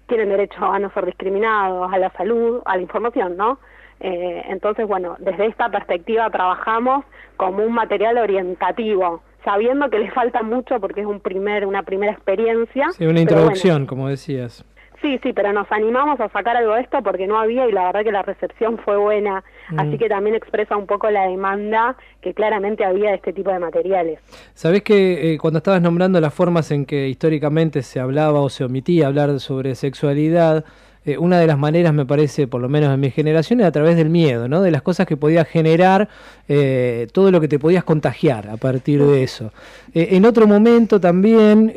tienen 0.09 0.29
derecho 0.29 0.65
a 0.65 0.79
no 0.79 0.91
ser 0.91 1.07
discriminados, 1.07 1.93
a 1.93 1.99
la 1.99 2.11
salud, 2.11 2.63
a 2.65 2.77
la 2.77 2.83
información, 2.83 3.37
¿no? 3.37 3.59
Eh, 4.01 4.43
entonces, 4.49 4.87
bueno, 4.87 5.17
desde 5.21 5.47
esta 5.47 5.69
perspectiva 5.71 6.29
trabajamos 6.31 7.05
como 7.37 7.63
un 7.65 7.73
material 7.73 8.19
orientativo, 8.19 9.23
sabiendo 9.45 9.89
que 9.89 9.99
les 9.99 10.13
falta 10.13 10.43
mucho 10.43 10.81
porque 10.81 11.03
es 11.03 11.07
un 11.07 11.21
primer, 11.21 11.65
una 11.65 11.85
primera 11.85 12.13
experiencia. 12.13 12.91
Sí, 12.91 13.07
una 13.07 13.21
introducción, 13.21 13.87
como 13.87 14.09
decías. 14.09 14.65
Sí, 15.01 15.19
sí, 15.23 15.33
pero 15.33 15.53
nos 15.53 15.71
animamos 15.71 16.19
a 16.21 16.29
sacar 16.31 16.57
algo 16.57 16.75
de 16.75 16.81
esto 16.81 17.03
porque 17.03 17.27
no 17.27 17.39
había 17.39 17.69
y 17.69 17.73
la 17.73 17.87
verdad 17.87 18.03
que 18.03 18.13
la 18.13 18.23
recepción 18.23 18.79
fue 18.79 18.97
buena, 18.97 19.45
mm. 19.71 19.79
así 19.79 19.99
que 19.99 20.09
también 20.09 20.35
expresa 20.35 20.77
un 20.77 20.87
poco 20.87 21.09
la 21.09 21.29
demanda 21.29 21.97
que 22.21 22.35
claramente 22.35 22.85
había 22.85 23.11
de 23.11 23.17
este 23.17 23.33
tipo 23.33 23.51
de 23.51 23.61
materiales. 23.61 24.19
Sabés 24.55 24.83
que 24.83 25.35
eh, 25.35 25.39
cuando 25.39 25.59
estabas 25.59 25.81
nombrando 25.81 26.21
las 26.21 26.35
formas 26.35 26.73
en 26.73 26.85
que 26.85 27.09
históricamente 27.09 27.83
se 27.83 28.01
hablaba 28.01 28.41
o 28.41 28.49
se 28.49 28.65
omitía 28.65 29.07
hablar 29.07 29.39
sobre 29.39 29.77
sexualidad, 29.77 30.65
eh, 31.09 31.19
una 31.19 31.41
de 31.41 31.47
las 31.47 31.59
maneras, 31.59 31.95
me 31.95 32.05
parece, 32.05 32.47
por 32.47 32.61
lo 32.61 32.69
menos 32.69 32.93
en 32.93 33.01
mi 33.01 33.11
generación, 33.11 33.61
era 33.61 33.69
a 33.69 33.73
través 33.73 33.97
del 33.97 34.11
miedo, 34.11 34.47
¿no? 34.49 34.61
De 34.61 34.71
las 34.71 34.83
cosas 34.83 35.07
que 35.07 35.17
podía 35.17 35.45
generar, 35.45 36.09
eh, 36.49 37.09
todo 37.13 37.31
lo 37.31 37.41
que 37.41 37.49
te 37.49 37.59
podías 37.59 37.83
contagiar 37.85 38.49
a 38.51 38.57
partir 38.59 39.03
de 39.03 39.23
eso. 39.23 39.53
Eh, 39.95 40.09
en 40.13 40.27
otro 40.27 40.47
momento 40.47 41.01
también, 41.01 41.73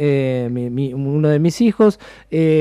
uno 0.95 1.29
de 1.29 1.39
mis 1.39 1.61
hijos, 1.61 1.99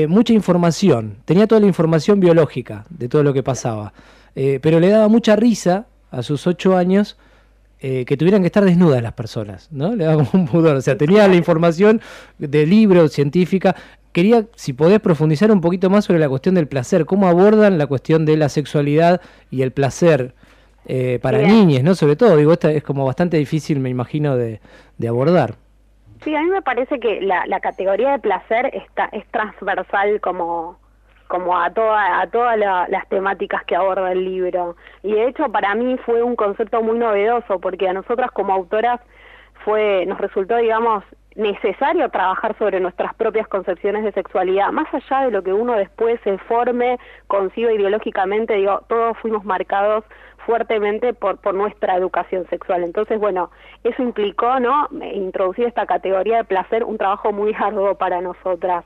mucha 0.07 0.33
información, 0.33 1.17
tenía 1.25 1.47
toda 1.47 1.61
la 1.61 1.67
información 1.67 2.19
biológica 2.19 2.85
de 2.89 3.07
todo 3.09 3.23
lo 3.23 3.33
que 3.33 3.43
pasaba, 3.43 3.93
pero 4.33 4.79
le 4.79 4.89
daba 4.89 5.07
mucha 5.07 5.35
risa 5.35 5.87
a 6.09 6.23
sus 6.23 6.47
ocho 6.47 6.77
años. 6.77 7.17
Que 7.81 8.15
tuvieran 8.17 8.41
que 8.41 8.47
estar 8.47 8.63
desnudas 8.63 9.01
las 9.01 9.13
personas, 9.13 9.67
¿no? 9.71 9.95
Le 9.95 10.05
daba 10.05 10.23
como 10.23 10.43
un 10.43 10.47
pudor, 10.47 10.75
o 10.75 10.81
sea, 10.81 10.97
tenía 10.97 11.27
la 11.27 11.35
información 11.35 11.99
de 12.37 12.65
libro 12.67 13.07
científica, 13.07 13.75
quería, 14.11 14.45
si 14.55 14.73
podés 14.73 14.99
profundizar 14.99 15.51
un 15.51 15.61
poquito 15.61 15.89
más 15.89 16.05
sobre 16.05 16.19
la 16.19 16.29
cuestión 16.29 16.55
del 16.55 16.67
placer, 16.67 17.05
cómo 17.05 17.27
abordan 17.27 17.77
la 17.77 17.87
cuestión 17.87 18.25
de 18.25 18.37
la 18.37 18.49
sexualidad 18.49 19.21
y 19.49 19.61
el 19.61 19.71
placer 19.71 20.33
eh, 20.85 21.19
para 21.21 21.39
niñas, 21.39 21.83
¿no? 21.83 21.95
Sobre 21.95 22.15
todo, 22.15 22.35
digo, 22.37 22.53
esta 22.53 22.71
es 22.71 22.83
como 22.83 23.05
bastante 23.05 23.37
difícil, 23.37 23.79
me 23.79 23.89
imagino, 23.89 24.35
de, 24.35 24.59
abordar. 25.07 25.55
Sí, 26.23 26.35
a 26.35 26.41
mí 26.41 26.49
me 26.49 26.61
parece 26.61 26.99
que 26.99 27.21
la, 27.21 27.45
la 27.47 27.59
categoría 27.59 28.11
de 28.11 28.19
placer 28.19 28.71
está, 28.73 29.05
es 29.11 29.25
transversal 29.31 30.19
como, 30.21 30.77
como 31.31 31.57
a, 31.57 31.69
toda, 31.69 32.19
a 32.19 32.27
todas 32.27 32.59
las 32.59 33.07
temáticas 33.07 33.63
que 33.63 33.73
aborda 33.73 34.11
el 34.11 34.25
libro. 34.25 34.75
Y 35.01 35.13
de 35.13 35.29
hecho 35.29 35.49
para 35.49 35.73
mí 35.75 35.97
fue 36.05 36.21
un 36.21 36.35
concepto 36.35 36.83
muy 36.83 36.99
novedoso 36.99 37.57
porque 37.61 37.87
a 37.87 37.93
nosotras 37.93 38.31
como 38.31 38.51
autoras 38.51 38.99
fue 39.63 40.05
nos 40.07 40.17
resultó, 40.19 40.57
digamos, 40.57 41.05
necesario 41.35 42.09
trabajar 42.09 42.57
sobre 42.57 42.81
nuestras 42.81 43.15
propias 43.15 43.47
concepciones 43.47 44.03
de 44.03 44.11
sexualidad, 44.11 44.73
más 44.73 44.93
allá 44.93 45.25
de 45.25 45.31
lo 45.31 45.41
que 45.41 45.53
uno 45.53 45.75
después 45.75 46.19
se 46.25 46.37
forme, 46.39 46.99
conciba 47.27 47.71
ideológicamente, 47.71 48.55
digo, 48.55 48.81
todos 48.89 49.17
fuimos 49.19 49.45
marcados 49.45 50.03
fuertemente 50.45 51.13
por, 51.13 51.37
por 51.37 51.53
nuestra 51.53 51.95
educación 51.95 52.45
sexual. 52.49 52.83
Entonces, 52.83 53.17
bueno, 53.21 53.51
eso 53.85 54.03
implicó, 54.03 54.59
¿no?, 54.59 54.89
introducir 55.13 55.65
esta 55.65 55.85
categoría 55.85 56.37
de 56.37 56.43
placer, 56.43 56.83
un 56.83 56.97
trabajo 56.97 57.31
muy 57.31 57.53
arduo 57.57 57.95
para 57.95 58.19
nosotras. 58.19 58.83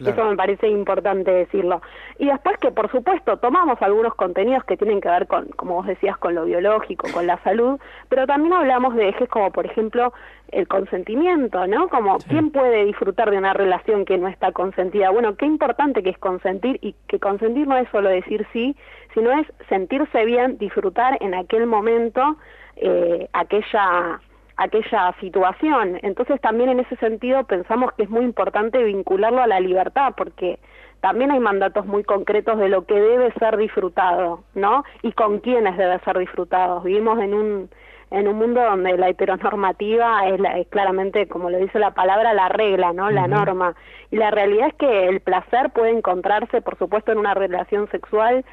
Eso 0.00 0.24
me 0.24 0.36
parece 0.36 0.68
importante 0.68 1.30
decirlo. 1.30 1.82
Y 2.18 2.26
después 2.26 2.58
que, 2.58 2.70
por 2.70 2.90
supuesto, 2.90 3.36
tomamos 3.38 3.80
algunos 3.82 4.14
contenidos 4.14 4.64
que 4.64 4.76
tienen 4.76 5.00
que 5.00 5.08
ver 5.08 5.26
con, 5.26 5.46
como 5.48 5.74
vos 5.74 5.86
decías, 5.86 6.16
con 6.18 6.34
lo 6.34 6.44
biológico, 6.44 7.08
con 7.12 7.26
la 7.26 7.38
salud, 7.42 7.78
pero 8.08 8.26
también 8.26 8.52
hablamos 8.52 8.94
de 8.94 9.08
ejes 9.08 9.28
como, 9.28 9.50
por 9.50 9.66
ejemplo, 9.66 10.12
el 10.50 10.66
consentimiento, 10.66 11.66
¿no? 11.66 11.88
Como, 11.88 12.18
¿quién 12.18 12.50
puede 12.50 12.84
disfrutar 12.84 13.30
de 13.30 13.38
una 13.38 13.52
relación 13.52 14.04
que 14.04 14.16
no 14.18 14.28
está 14.28 14.52
consentida? 14.52 15.10
Bueno, 15.10 15.36
qué 15.36 15.46
importante 15.46 16.02
que 16.02 16.10
es 16.10 16.18
consentir 16.18 16.78
y 16.80 16.94
que 17.06 17.18
consentir 17.18 17.66
no 17.66 17.76
es 17.76 17.88
solo 17.90 18.08
decir 18.08 18.46
sí, 18.52 18.76
sino 19.14 19.30
es 19.32 19.46
sentirse 19.68 20.24
bien, 20.24 20.58
disfrutar 20.58 21.18
en 21.20 21.34
aquel 21.34 21.66
momento 21.66 22.36
eh, 22.76 23.28
aquella 23.32 24.20
aquella 24.58 25.14
situación. 25.20 25.98
Entonces 26.02 26.40
también 26.40 26.68
en 26.68 26.80
ese 26.80 26.96
sentido 26.96 27.44
pensamos 27.44 27.92
que 27.92 28.02
es 28.02 28.10
muy 28.10 28.24
importante 28.24 28.82
vincularlo 28.82 29.40
a 29.40 29.46
la 29.46 29.60
libertad, 29.60 30.12
porque 30.16 30.58
también 31.00 31.30
hay 31.30 31.38
mandatos 31.38 31.86
muy 31.86 32.02
concretos 32.04 32.58
de 32.58 32.68
lo 32.68 32.84
que 32.84 33.00
debe 33.00 33.32
ser 33.38 33.56
disfrutado, 33.56 34.42
¿no? 34.54 34.84
Y 35.02 35.12
con 35.12 35.38
quiénes 35.38 35.76
debe 35.76 35.98
ser 36.00 36.18
disfrutado. 36.18 36.80
Vivimos 36.82 37.18
en 37.20 37.34
un 37.34 37.70
en 38.10 38.26
un 38.26 38.38
mundo 38.38 38.62
donde 38.62 38.96
la 38.96 39.10
heteronormativa 39.10 40.26
es, 40.28 40.40
es 40.56 40.66
claramente, 40.68 41.28
como 41.28 41.50
lo 41.50 41.58
dice 41.58 41.78
la 41.78 41.90
palabra, 41.90 42.32
la 42.32 42.48
regla, 42.48 42.94
¿no? 42.94 43.10
La 43.10 43.28
norma. 43.28 43.74
Y 44.10 44.16
la 44.16 44.30
realidad 44.30 44.68
es 44.68 44.74
que 44.76 45.08
el 45.08 45.20
placer 45.20 45.70
puede 45.70 45.90
encontrarse, 45.90 46.62
por 46.62 46.78
supuesto, 46.78 47.12
en 47.12 47.18
una 47.18 47.34
relación 47.34 47.86
sexual 47.90 48.46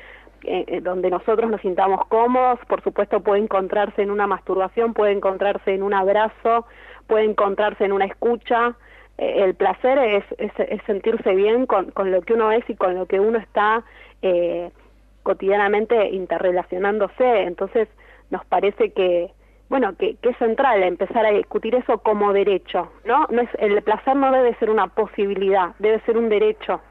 eh, 0.47 0.65
eh, 0.67 0.81
donde 0.81 1.09
nosotros 1.09 1.49
nos 1.49 1.61
sintamos 1.61 2.05
cómodos, 2.07 2.59
por 2.67 2.81
supuesto 2.83 3.19
puede 3.21 3.41
encontrarse 3.41 4.01
en 4.01 4.11
una 4.11 4.27
masturbación, 4.27 4.93
puede 4.93 5.11
encontrarse 5.11 5.73
en 5.73 5.83
un 5.83 5.93
abrazo, 5.93 6.65
puede 7.07 7.25
encontrarse 7.25 7.85
en 7.85 7.91
una 7.91 8.05
escucha. 8.05 8.75
Eh, 9.17 9.43
el 9.43 9.55
placer 9.55 9.97
es, 9.97 10.23
es, 10.37 10.81
sentirse 10.85 11.33
bien 11.35 11.65
con, 11.65 11.91
lo 12.11 12.21
que 12.21 12.33
uno 12.33 12.51
es 12.51 12.69
y 12.69 12.75
con 12.75 12.95
lo 12.95 13.05
que 13.05 13.19
uno 13.19 13.37
está 13.37 13.83
cotidianamente 15.23 16.09
interrelacionándose. 16.09 17.43
Entonces 17.43 17.87
nos 18.29 18.45
parece 18.45 18.91
que, 18.91 19.31
bueno, 19.69 19.95
que, 19.97 20.15
que, 20.17 20.29
es 20.29 20.37
central 20.37 20.81
empezar 20.83 21.25
a 21.25 21.31
discutir 21.31 21.75
eso 21.75 21.99
como 21.99 22.33
derecho, 22.33 22.91
¿no? 23.03 23.27
no 23.29 23.41
es, 23.41 23.49
el 23.59 23.81
placer 23.83 24.15
no 24.15 24.31
debe 24.31 24.55
ser 24.55 24.69
una 24.69 24.87
posibilidad, 24.87 25.75
debe 25.79 25.99
ser 26.01 26.17
un 26.17 26.29
derecho. 26.29 26.81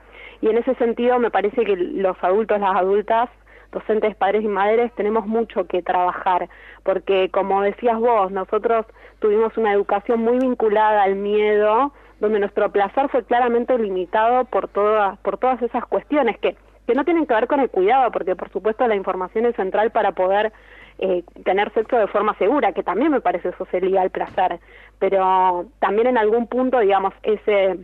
Y 0.41 0.49
en 0.49 0.59
ese 0.59 0.75
sentido 0.75 1.19
me 1.19 1.31
parece 1.31 1.65
que 1.65 1.75
los 1.75 2.23
adultos, 2.23 2.61
las 2.61 2.77
adultas, 2.77 3.31
docentes, 3.75 4.17
padres 4.17 4.43
y 4.43 4.49
madres, 4.49 4.93
tenemos 4.95 5.27
mucho 5.27 5.67
que 5.67 5.83
trabajar, 5.83 6.49
porque 6.83 7.29
como 7.31 7.61
decías 7.61 7.99
vos, 7.99 8.31
nosotros 8.31 8.87
tuvimos 9.19 9.57
una 9.59 9.73
educación 9.73 10.21
muy 10.21 10.39
vinculada 10.39 11.03
al 11.03 11.17
miedo, 11.17 11.93
donde 12.21 12.39
nuestro 12.39 12.71
placer 12.71 13.09
fue 13.11 13.25
claramente 13.25 13.77
limitado 13.79 14.47
por 14.47 14.69
todas, 14.69 15.19
por 15.19 15.37
todas 15.37 15.61
esas 15.61 15.85
cuestiones 15.87 16.39
que, 16.39 16.57
que 16.87 16.95
no 16.95 17.05
tienen 17.05 17.27
que 17.27 17.35
ver 17.35 17.47
con 17.49 17.61
el 17.61 17.69
cuidado, 17.69 18.11
porque 18.13 18.37
por 18.37 18.51
supuesto 18.51 18.87
la 18.87 18.95
información 18.95 19.45
es 19.45 19.57
central 19.57 19.91
para 19.91 20.13
poder 20.13 20.53
eh, 20.99 21.25
tener 21.45 21.73
sexo 21.75 21.97
de 21.97 22.07
forma 22.07 22.35
segura, 22.39 22.73
que 22.73 22.85
también 22.85 23.11
me 23.11 23.21
parece 23.21 23.49
eso 23.49 23.67
sería 23.71 24.03
el 24.05 24.11
placer, 24.11 24.61
pero 25.01 25.67
también 25.81 26.07
en 26.07 26.19
algún 26.19 26.47
punto, 26.47 26.79
digamos, 26.79 27.13
ese 27.25 27.79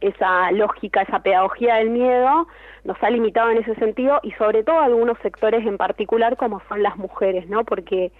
esa 0.00 0.50
lógica, 0.52 1.02
esa 1.02 1.20
pedagogía 1.20 1.76
del 1.76 1.90
miedo 1.90 2.46
nos 2.84 3.02
ha 3.02 3.10
limitado 3.10 3.50
en 3.50 3.58
ese 3.58 3.74
sentido 3.76 4.20
y 4.22 4.32
sobre 4.32 4.62
todo 4.62 4.80
algunos 4.80 5.18
sectores 5.18 5.66
en 5.66 5.76
particular 5.76 6.36
como 6.36 6.60
son 6.68 6.82
las 6.82 6.96
mujeres, 6.96 7.48
¿no? 7.48 7.64
Porque 7.64 8.12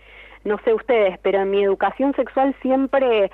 no 0.45 0.59
sé 0.65 0.75
ustedes, 0.75 1.19
pero 1.23 1.41
en 1.41 1.51
mi 1.51 1.65
educación 1.65 2.15
sexual 2.15 2.55
siempre 2.63 3.31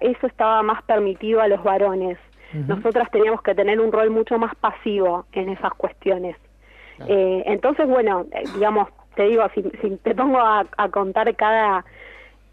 eso 0.00 0.26
estaba 0.26 0.62
más 0.62 0.82
permitido 0.84 1.40
a 1.40 1.48
los 1.48 1.62
varones. 1.62 2.18
Nosotras 2.52 3.10
teníamos 3.10 3.42
que 3.42 3.54
tener 3.54 3.78
un 3.78 3.92
rol 3.92 4.08
mucho 4.08 4.38
más 4.38 4.54
pasivo 4.54 5.26
en 5.32 5.50
esas 5.50 5.72
cuestiones. 5.74 6.34
Eh, 7.06 7.42
entonces, 7.44 7.86
bueno, 7.86 8.24
eh, 8.32 8.44
digamos, 8.54 8.88
te 9.14 9.24
digo, 9.24 9.44
si, 9.54 9.62
te 9.62 10.14
pongo 10.14 10.40
a 10.40 10.64
contar 10.90 11.34
cada 11.36 11.84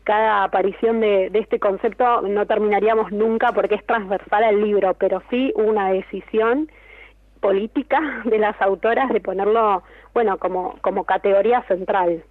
cada 0.05 0.43
aparición 0.43 1.01
de, 1.01 1.31
este 1.33 1.59
concepto 1.59 2.21
no 2.21 2.45
terminaríamos 2.45 3.11
nunca 3.11 3.51
porque 3.51 3.75
es 3.75 3.85
transversal 3.85 4.43
al 4.43 4.61
libro, 4.61 4.93
pero 4.93 5.21
sí 5.29 5.51
una 5.55 5.89
decisión 5.91 6.71
política 7.41 7.99
de 8.25 8.37
las 8.37 8.59
autoras 8.61 9.11
de 9.11 9.19
ponerlo, 9.19 9.83
bueno, 10.13 10.37
como, 10.37 10.77
como 10.81 11.03
categoría 11.03 11.63
central. 11.63 12.23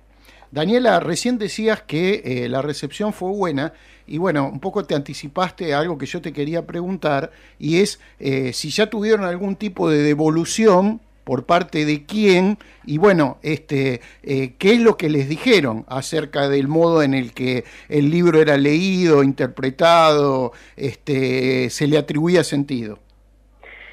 Daniela, 0.53 1.01
recién 1.01 1.37
decías 1.37 1.83
que 1.83 2.23
eh, 2.25 2.49
la 2.49 2.63
recepción 2.63 3.13
fue 3.13 3.31
buena 3.31 3.73
y 4.07 4.19
bueno, 4.19 4.49
un 4.49 4.61
poco 4.61 4.85
te 4.85 4.95
anticipaste 4.95 5.75
algo 5.75 5.99
que 5.99 6.07
yo 6.07 6.23
te 6.23 6.33
quería 6.33 6.65
preguntar 6.65 7.33
y 7.59 7.81
es 7.81 8.01
eh, 8.21 8.53
si 8.53 8.71
ya 8.71 8.89
tuvieron 8.89 9.25
algún 9.25 9.57
tipo 9.57 9.91
de 9.91 9.99
devolución 9.99 11.01
por 11.25 11.47
parte 11.47 11.85
de 11.85 12.05
quién 12.05 12.59
y 12.87 12.99
bueno, 12.99 13.39
este, 13.43 14.01
eh, 14.23 14.55
qué 14.59 14.75
es 14.75 14.81
lo 14.81 14.97
que 14.97 15.09
les 15.09 15.29
dijeron 15.29 15.85
acerca 15.89 16.49
del 16.49 16.69
modo 16.69 17.03
en 17.03 17.15
el 17.15 17.33
que 17.33 17.65
el 17.89 18.11
libro 18.11 18.41
era 18.41 18.57
leído, 18.57 19.23
interpretado, 19.23 20.53
este, 20.77 21.71
se 21.71 21.87
le 21.87 21.99
atribuía 21.99 22.45
sentido. 22.45 22.99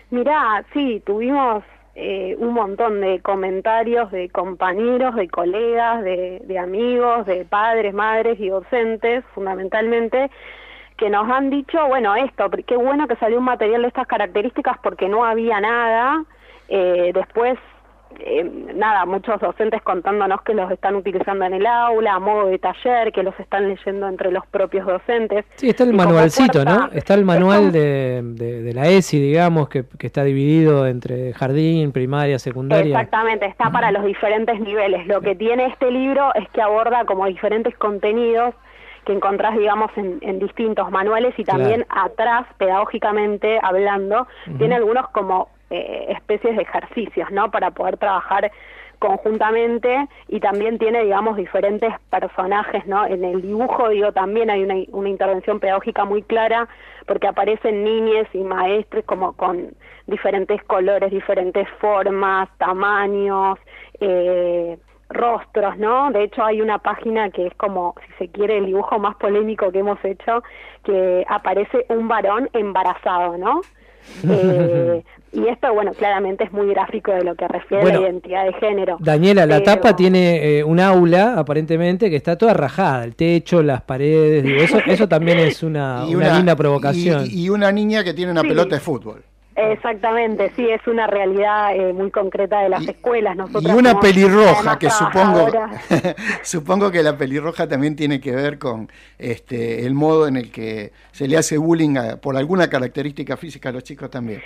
Mirá, 0.10 0.66
sí, 0.74 1.02
tuvimos 1.06 1.64
eh, 1.96 2.36
un 2.38 2.54
montón 2.54 3.00
de 3.00 3.22
comentarios 3.22 4.12
de 4.12 4.30
compañeros, 4.30 5.16
de 5.16 5.30
colegas, 5.30 6.04
de, 6.04 6.42
de 6.46 6.60
amigos, 6.60 7.26
de 7.26 7.46
padres, 7.46 7.94
madres 7.94 8.40
y 8.40 8.50
docentes, 8.50 9.24
fundamentalmente, 9.34 10.30
que 10.98 11.10
nos 11.10 11.30
han 11.30 11.50
dicho, 11.50 11.86
bueno, 11.88 12.16
esto, 12.16 12.50
qué 12.68 12.76
bueno 12.76 13.08
que 13.08 13.16
salió 13.16 13.40
un 13.40 13.46
material 13.46 13.82
de 13.82 13.88
estas 13.88 14.08
características 14.08 14.78
porque 14.84 15.10
no 15.10 15.26
había 15.26 15.60
nada, 15.60 16.24
eh, 16.74 17.12
después, 17.14 17.60
eh, 18.20 18.50
nada, 18.76 19.06
muchos 19.06 19.42
docentes 19.42 19.82
contándonos 19.82 20.42
que 20.44 20.54
los 20.54 20.72
están 20.72 20.96
utilizando 20.96 21.44
en 21.44 21.54
el 21.56 21.66
aula 21.66 22.14
a 22.14 22.20
modo 22.20 22.48
de 22.48 22.60
taller, 22.60 23.12
que 23.12 23.24
los 23.24 23.38
están 23.42 23.68
leyendo 23.68 24.08
entre 24.08 24.32
los 24.32 24.48
propios 24.48 24.88
docentes. 24.88 25.44
Sí, 25.56 25.68
está 25.68 25.84
el 25.84 25.92
manualcito, 25.92 26.64
¿no? 26.64 26.90
Está 26.94 27.16
el 27.16 27.26
manual 27.26 27.74
de, 27.74 28.22
de, 28.24 28.74
la 28.74 28.88
ESI, 28.88 29.20
digamos, 29.20 29.68
que, 29.68 29.84
que, 30.00 30.08
está 30.08 30.24
dividido 30.24 30.88
entre 30.88 31.34
jardín, 31.34 31.92
primaria, 31.92 32.40
secundaria. 32.40 32.98
Exactamente, 32.98 33.48
está 33.48 33.70
para 33.70 33.92
los 33.92 34.06
diferentes 34.06 34.58
niveles. 34.62 35.06
Lo 35.08 35.20
que 35.20 35.36
tiene 35.36 35.66
este 35.66 35.92
libro 35.92 36.34
es 36.36 36.48
que 36.52 36.62
aborda 36.62 37.04
como 37.04 37.26
diferentes 37.26 37.78
contenidos 37.78 38.56
que 39.06 39.12
encontrás, 39.12 39.58
digamos, 39.58 39.92
en, 39.98 40.20
en 40.22 40.40
distintos 40.40 40.90
manuales 40.90 41.34
y 41.38 41.44
también 41.44 41.86
atrás, 41.90 42.46
pedagógicamente 42.58 43.60
hablando, 43.62 44.26
tiene 44.58 44.76
algunos 44.76 45.10
como 45.10 45.50
eh, 45.72 46.08
especies 46.10 46.56
de 46.56 46.64
ejercicios, 46.64 47.32
¿no? 47.32 47.50
Para 47.50 47.72
poder 47.72 47.98
trabajar 47.98 48.52
conjuntamente 49.02 50.08
y 50.28 50.40
también 50.40 50.78
tiene, 50.78 51.04
digamos, 51.04 51.36
diferentes 51.36 51.92
personajes, 52.12 52.86
¿no? 52.86 53.06
En 53.08 53.26
el 53.26 53.42
dibujo, 53.42 53.90
digo, 53.90 54.12
también 54.12 54.52
hay 54.52 54.64
una, 54.64 55.10
intervención 55.10 55.60
pedagógica 55.60 56.06
muy 56.06 56.22
clara 56.22 56.68
porque 57.08 57.28
aparecen 57.28 57.84
niñes 57.84 58.28
y 58.34 58.44
maestres 58.44 59.04
como 59.06 59.34
con 59.34 59.74
diferentes 60.06 60.64
colores, 60.66 61.10
diferentes 61.10 61.68
formas, 61.80 62.48
tamaños, 62.60 63.58
eh, 64.00 64.78
rostros, 65.10 65.78
¿no? 65.78 66.12
De 66.12 66.24
hecho 66.24 66.44
hay 66.44 66.62
una 66.62 66.78
página 66.78 67.32
que 67.32 67.48
es 67.48 67.56
como, 67.56 67.96
si 68.06 68.14
se 68.26 68.32
quiere, 68.32 68.60
el 68.60 68.68
dibujo 68.68 69.00
más 69.00 69.16
polémico 69.16 69.72
que 69.72 69.80
hemos 69.80 70.04
hecho, 70.06 70.44
que 70.84 71.26
aparece 71.28 71.86
un 71.90 72.08
varón 72.08 72.50
embarazado, 72.54 73.36
¿no? 73.38 73.62
Eh, 74.28 75.04
y 75.34 75.48
esto, 75.48 75.74
bueno, 75.74 75.94
claramente 75.94 76.44
es 76.44 76.52
muy 76.52 76.68
gráfico 76.68 77.12
de 77.12 77.24
lo 77.24 77.36
que 77.36 77.48
refiere 77.48 77.84
a 77.84 77.94
la 77.94 78.02
identidad 78.02 78.46
de 78.46 78.54
género. 78.54 78.98
Daniela, 79.00 79.46
la 79.46 79.64
tapa 79.64 79.96
tiene 79.96 80.60
eh, 80.60 80.64
un 80.64 80.80
aula, 80.80 81.36
aparentemente, 81.38 82.10
que 82.10 82.18
está 82.18 82.38
toda 82.38 82.54
rajada, 82.54 83.06
el 83.06 83.16
techo, 83.16 83.64
las 83.64 83.82
paredes, 83.82 84.44
digo, 84.44 84.62
eso, 84.62 84.80
eso 84.86 85.08
también 85.08 85.40
es 85.40 85.64
una, 85.64 86.06
linda 86.06 86.56
provocación. 86.56 87.26
Y, 87.30 87.50
una 87.50 87.72
niña 87.72 88.04
que 88.04 88.14
tiene 88.14 88.32
una 88.32 88.44
pelota 88.44 88.76
de 88.76 88.82
fútbol. 88.82 89.24
Exactamente, 89.56 90.52
sí, 90.56 90.70
es 90.70 90.86
una 90.88 91.08
realidad 91.08 91.76
eh, 91.76 91.92
muy 91.92 92.10
concreta 92.10 92.62
de 92.62 92.70
las 92.70 92.88
escuelas. 92.88 93.36
y 93.60 93.72
una 93.72 94.00
pelirroja, 94.00 94.80
que 94.80 94.90
supongo, 94.90 95.48
supongo 96.44 96.90
que 96.90 97.04
la 97.04 97.18
pelirroja 97.18 97.68
también 97.68 97.96
tiene 97.98 98.22
que 98.22 98.32
ver 98.32 98.58
con 98.58 98.90
este 99.18 99.86
el 99.86 99.94
modo 99.94 100.28
en 100.28 100.38
el 100.38 100.52
que 100.52 100.94
se 101.12 101.28
le 101.28 101.38
hace 101.38 101.58
bullying 101.58 101.96
por 102.22 102.38
alguna 102.38 102.70
característica 102.70 103.36
física 103.36 103.70
a 103.70 103.72
los 103.74 103.84
chicos 103.84 104.10
también. 104.10 104.42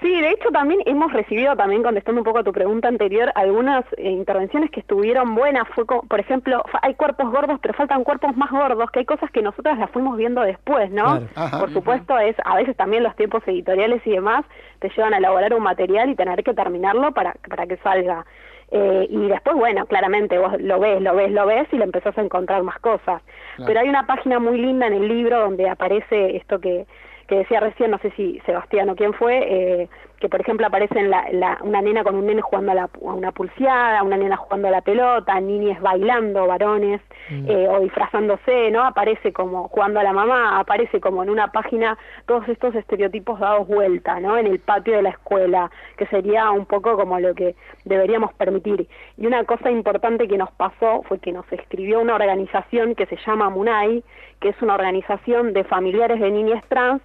Sí, 0.00 0.20
de 0.20 0.30
hecho 0.30 0.48
también 0.50 0.80
hemos 0.86 1.12
recibido, 1.12 1.54
también 1.56 1.82
contestando 1.82 2.20
un 2.20 2.24
poco 2.24 2.38
a 2.38 2.42
tu 2.44 2.52
pregunta 2.52 2.88
anterior, 2.88 3.30
algunas 3.34 3.84
eh, 3.98 4.08
intervenciones 4.10 4.70
que 4.70 4.80
estuvieron 4.80 5.34
buenas. 5.34 5.68
Fue, 5.74 5.84
co- 5.84 6.02
por 6.08 6.18
ejemplo, 6.20 6.62
hay 6.80 6.94
cuerpos 6.94 7.30
gordos, 7.30 7.58
pero 7.60 7.74
faltan 7.74 8.02
cuerpos 8.04 8.34
más 8.36 8.50
gordos, 8.50 8.90
que 8.90 9.00
hay 9.00 9.04
cosas 9.04 9.30
que 9.30 9.42
nosotras 9.42 9.78
las 9.78 9.90
fuimos 9.90 10.16
viendo 10.16 10.40
después, 10.40 10.90
¿no? 10.90 11.04
Claro. 11.04 11.26
Ajá. 11.34 11.60
Por 11.60 11.72
supuesto, 11.72 12.18
es 12.18 12.34
a 12.44 12.56
veces 12.56 12.76
también 12.76 13.02
los 13.02 13.14
tiempos 13.16 13.42
editoriales 13.46 14.00
y 14.06 14.10
demás 14.12 14.44
te 14.78 14.88
llevan 14.88 15.12
a 15.12 15.18
elaborar 15.18 15.52
un 15.54 15.62
material 15.62 16.08
y 16.08 16.14
tener 16.14 16.42
que 16.42 16.54
terminarlo 16.54 17.12
para, 17.12 17.34
para 17.48 17.66
que 17.66 17.76
salga. 17.78 18.24
Eh, 18.72 19.06
y 19.10 19.26
después, 19.28 19.56
bueno, 19.56 19.84
claramente 19.86 20.38
vos 20.38 20.52
lo 20.60 20.78
ves, 20.78 21.02
lo 21.02 21.14
ves, 21.14 21.32
lo 21.32 21.44
ves 21.44 21.66
y 21.72 21.76
le 21.76 21.84
empezás 21.84 22.16
a 22.16 22.22
encontrar 22.22 22.62
más 22.62 22.78
cosas. 22.78 23.20
Claro. 23.56 23.66
Pero 23.66 23.80
hay 23.80 23.88
una 23.88 24.06
página 24.06 24.38
muy 24.38 24.58
linda 24.58 24.86
en 24.86 24.94
el 24.94 25.08
libro 25.08 25.40
donde 25.40 25.68
aparece 25.68 26.36
esto 26.36 26.60
que, 26.60 26.86
que 27.30 27.36
decía 27.36 27.60
recién, 27.60 27.92
no 27.92 27.98
sé 27.98 28.10
si 28.16 28.40
Sebastián 28.44 28.90
o 28.90 28.96
quién 28.96 29.14
fue, 29.14 29.38
eh, 29.38 29.88
que 30.20 30.28
por 30.28 30.40
ejemplo 30.40 30.66
aparece 30.66 30.98
en 30.98 31.10
la, 31.10 31.26
la- 31.32 31.58
una 31.62 31.80
nena 31.82 32.04
con 32.04 32.14
un 32.14 32.26
nene 32.26 32.42
jugando 32.42 32.72
a, 32.72 32.74
la, 32.74 32.82
a 32.84 32.88
una 33.12 33.32
pulseada, 33.32 34.02
una 34.02 34.16
nena 34.16 34.36
jugando 34.36 34.68
a 34.68 34.70
la 34.70 34.82
pelota, 34.82 35.40
niñes 35.40 35.80
bailando, 35.80 36.46
varones, 36.46 37.00
eh, 37.30 37.66
o 37.68 37.80
disfrazándose, 37.80 38.70
¿no? 38.70 38.84
Aparece 38.84 39.32
como 39.32 39.68
jugando 39.68 40.00
a 40.00 40.02
la 40.02 40.12
mamá, 40.12 40.58
aparece 40.58 41.00
como 41.00 41.22
en 41.22 41.30
una 41.30 41.52
página 41.52 41.96
todos 42.26 42.48
estos 42.48 42.74
estereotipos 42.74 43.38
dados 43.40 43.66
vuelta, 43.68 44.20
¿no? 44.20 44.36
En 44.36 44.46
el 44.46 44.58
patio 44.58 44.94
de 44.96 45.02
la 45.02 45.10
escuela, 45.10 45.70
que 45.96 46.06
sería 46.06 46.50
un 46.50 46.66
poco 46.66 46.96
como 46.96 47.18
lo 47.20 47.34
que 47.34 47.54
deberíamos 47.84 48.32
permitir. 48.34 48.88
Y 49.16 49.26
una 49.26 49.44
cosa 49.44 49.70
importante 49.70 50.28
que 50.28 50.36
nos 50.38 50.50
pasó 50.52 51.02
fue 51.04 51.18
que 51.18 51.32
nos 51.32 51.50
escribió 51.52 52.00
una 52.00 52.14
organización 52.16 52.94
que 52.94 53.06
se 53.06 53.16
llama 53.24 53.48
MUNAI, 53.48 54.02
que 54.40 54.48
es 54.50 54.60
una 54.62 54.74
organización 54.74 55.52
de 55.52 55.64
familiares 55.64 56.20
de 56.20 56.30
niñas 56.30 56.64
trans, 56.68 57.00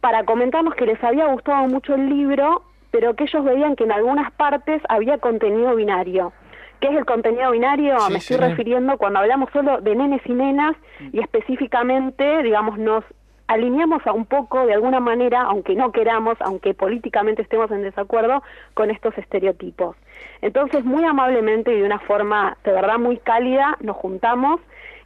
para 0.00 0.24
comentarnos 0.24 0.74
que 0.74 0.86
les 0.86 1.02
había 1.02 1.26
gustado 1.26 1.66
mucho 1.68 1.94
el 1.94 2.08
libro, 2.08 2.62
pero 2.90 3.14
que 3.14 3.24
ellos 3.24 3.44
veían 3.44 3.76
que 3.76 3.84
en 3.84 3.92
algunas 3.92 4.32
partes 4.32 4.82
había 4.88 5.18
contenido 5.18 5.74
binario. 5.76 6.32
¿Qué 6.80 6.88
es 6.88 6.96
el 6.96 7.04
contenido 7.04 7.50
binario? 7.50 7.98
Sí, 8.00 8.12
Me 8.12 8.18
estoy 8.18 8.36
sí. 8.38 8.42
refiriendo 8.42 8.96
cuando 8.96 9.18
hablamos 9.18 9.50
solo 9.52 9.80
de 9.80 9.94
nenes 9.94 10.22
y 10.24 10.32
nenas 10.32 10.74
y 11.12 11.20
específicamente, 11.20 12.42
digamos, 12.42 12.78
nos 12.78 13.04
alineamos 13.48 14.06
a 14.06 14.12
un 14.12 14.24
poco, 14.26 14.64
de 14.64 14.74
alguna 14.74 15.00
manera, 15.00 15.42
aunque 15.42 15.74
no 15.74 15.92
queramos, 15.92 16.36
aunque 16.40 16.72
políticamente 16.72 17.42
estemos 17.42 17.70
en 17.72 17.82
desacuerdo, 17.82 18.42
con 18.74 18.90
estos 18.90 19.16
estereotipos. 19.18 19.96
Entonces, 20.40 20.84
muy 20.84 21.04
amablemente 21.04 21.72
y 21.74 21.80
de 21.80 21.84
una 21.84 21.98
forma 21.98 22.56
de 22.64 22.72
verdad 22.72 22.98
muy 22.98 23.18
cálida, 23.18 23.76
nos 23.80 23.96
juntamos 23.96 24.60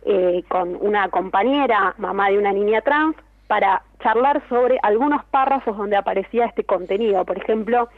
eh, 0.04 0.44
con 0.48 0.76
una 0.80 1.08
compañera, 1.08 1.94
mamá 1.96 2.28
de 2.28 2.38
una 2.38 2.52
niña 2.52 2.82
trans, 2.82 3.16
para 3.46 3.82
charlar 4.02 4.42
sobre 4.48 4.78
algunos 4.82 5.24
párrafos 5.26 5.76
donde 5.76 5.96
aparecía 5.96 6.46
este 6.46 6.64
contenido. 6.64 7.24
Por 7.24 7.38
ejemplo, 7.38 7.88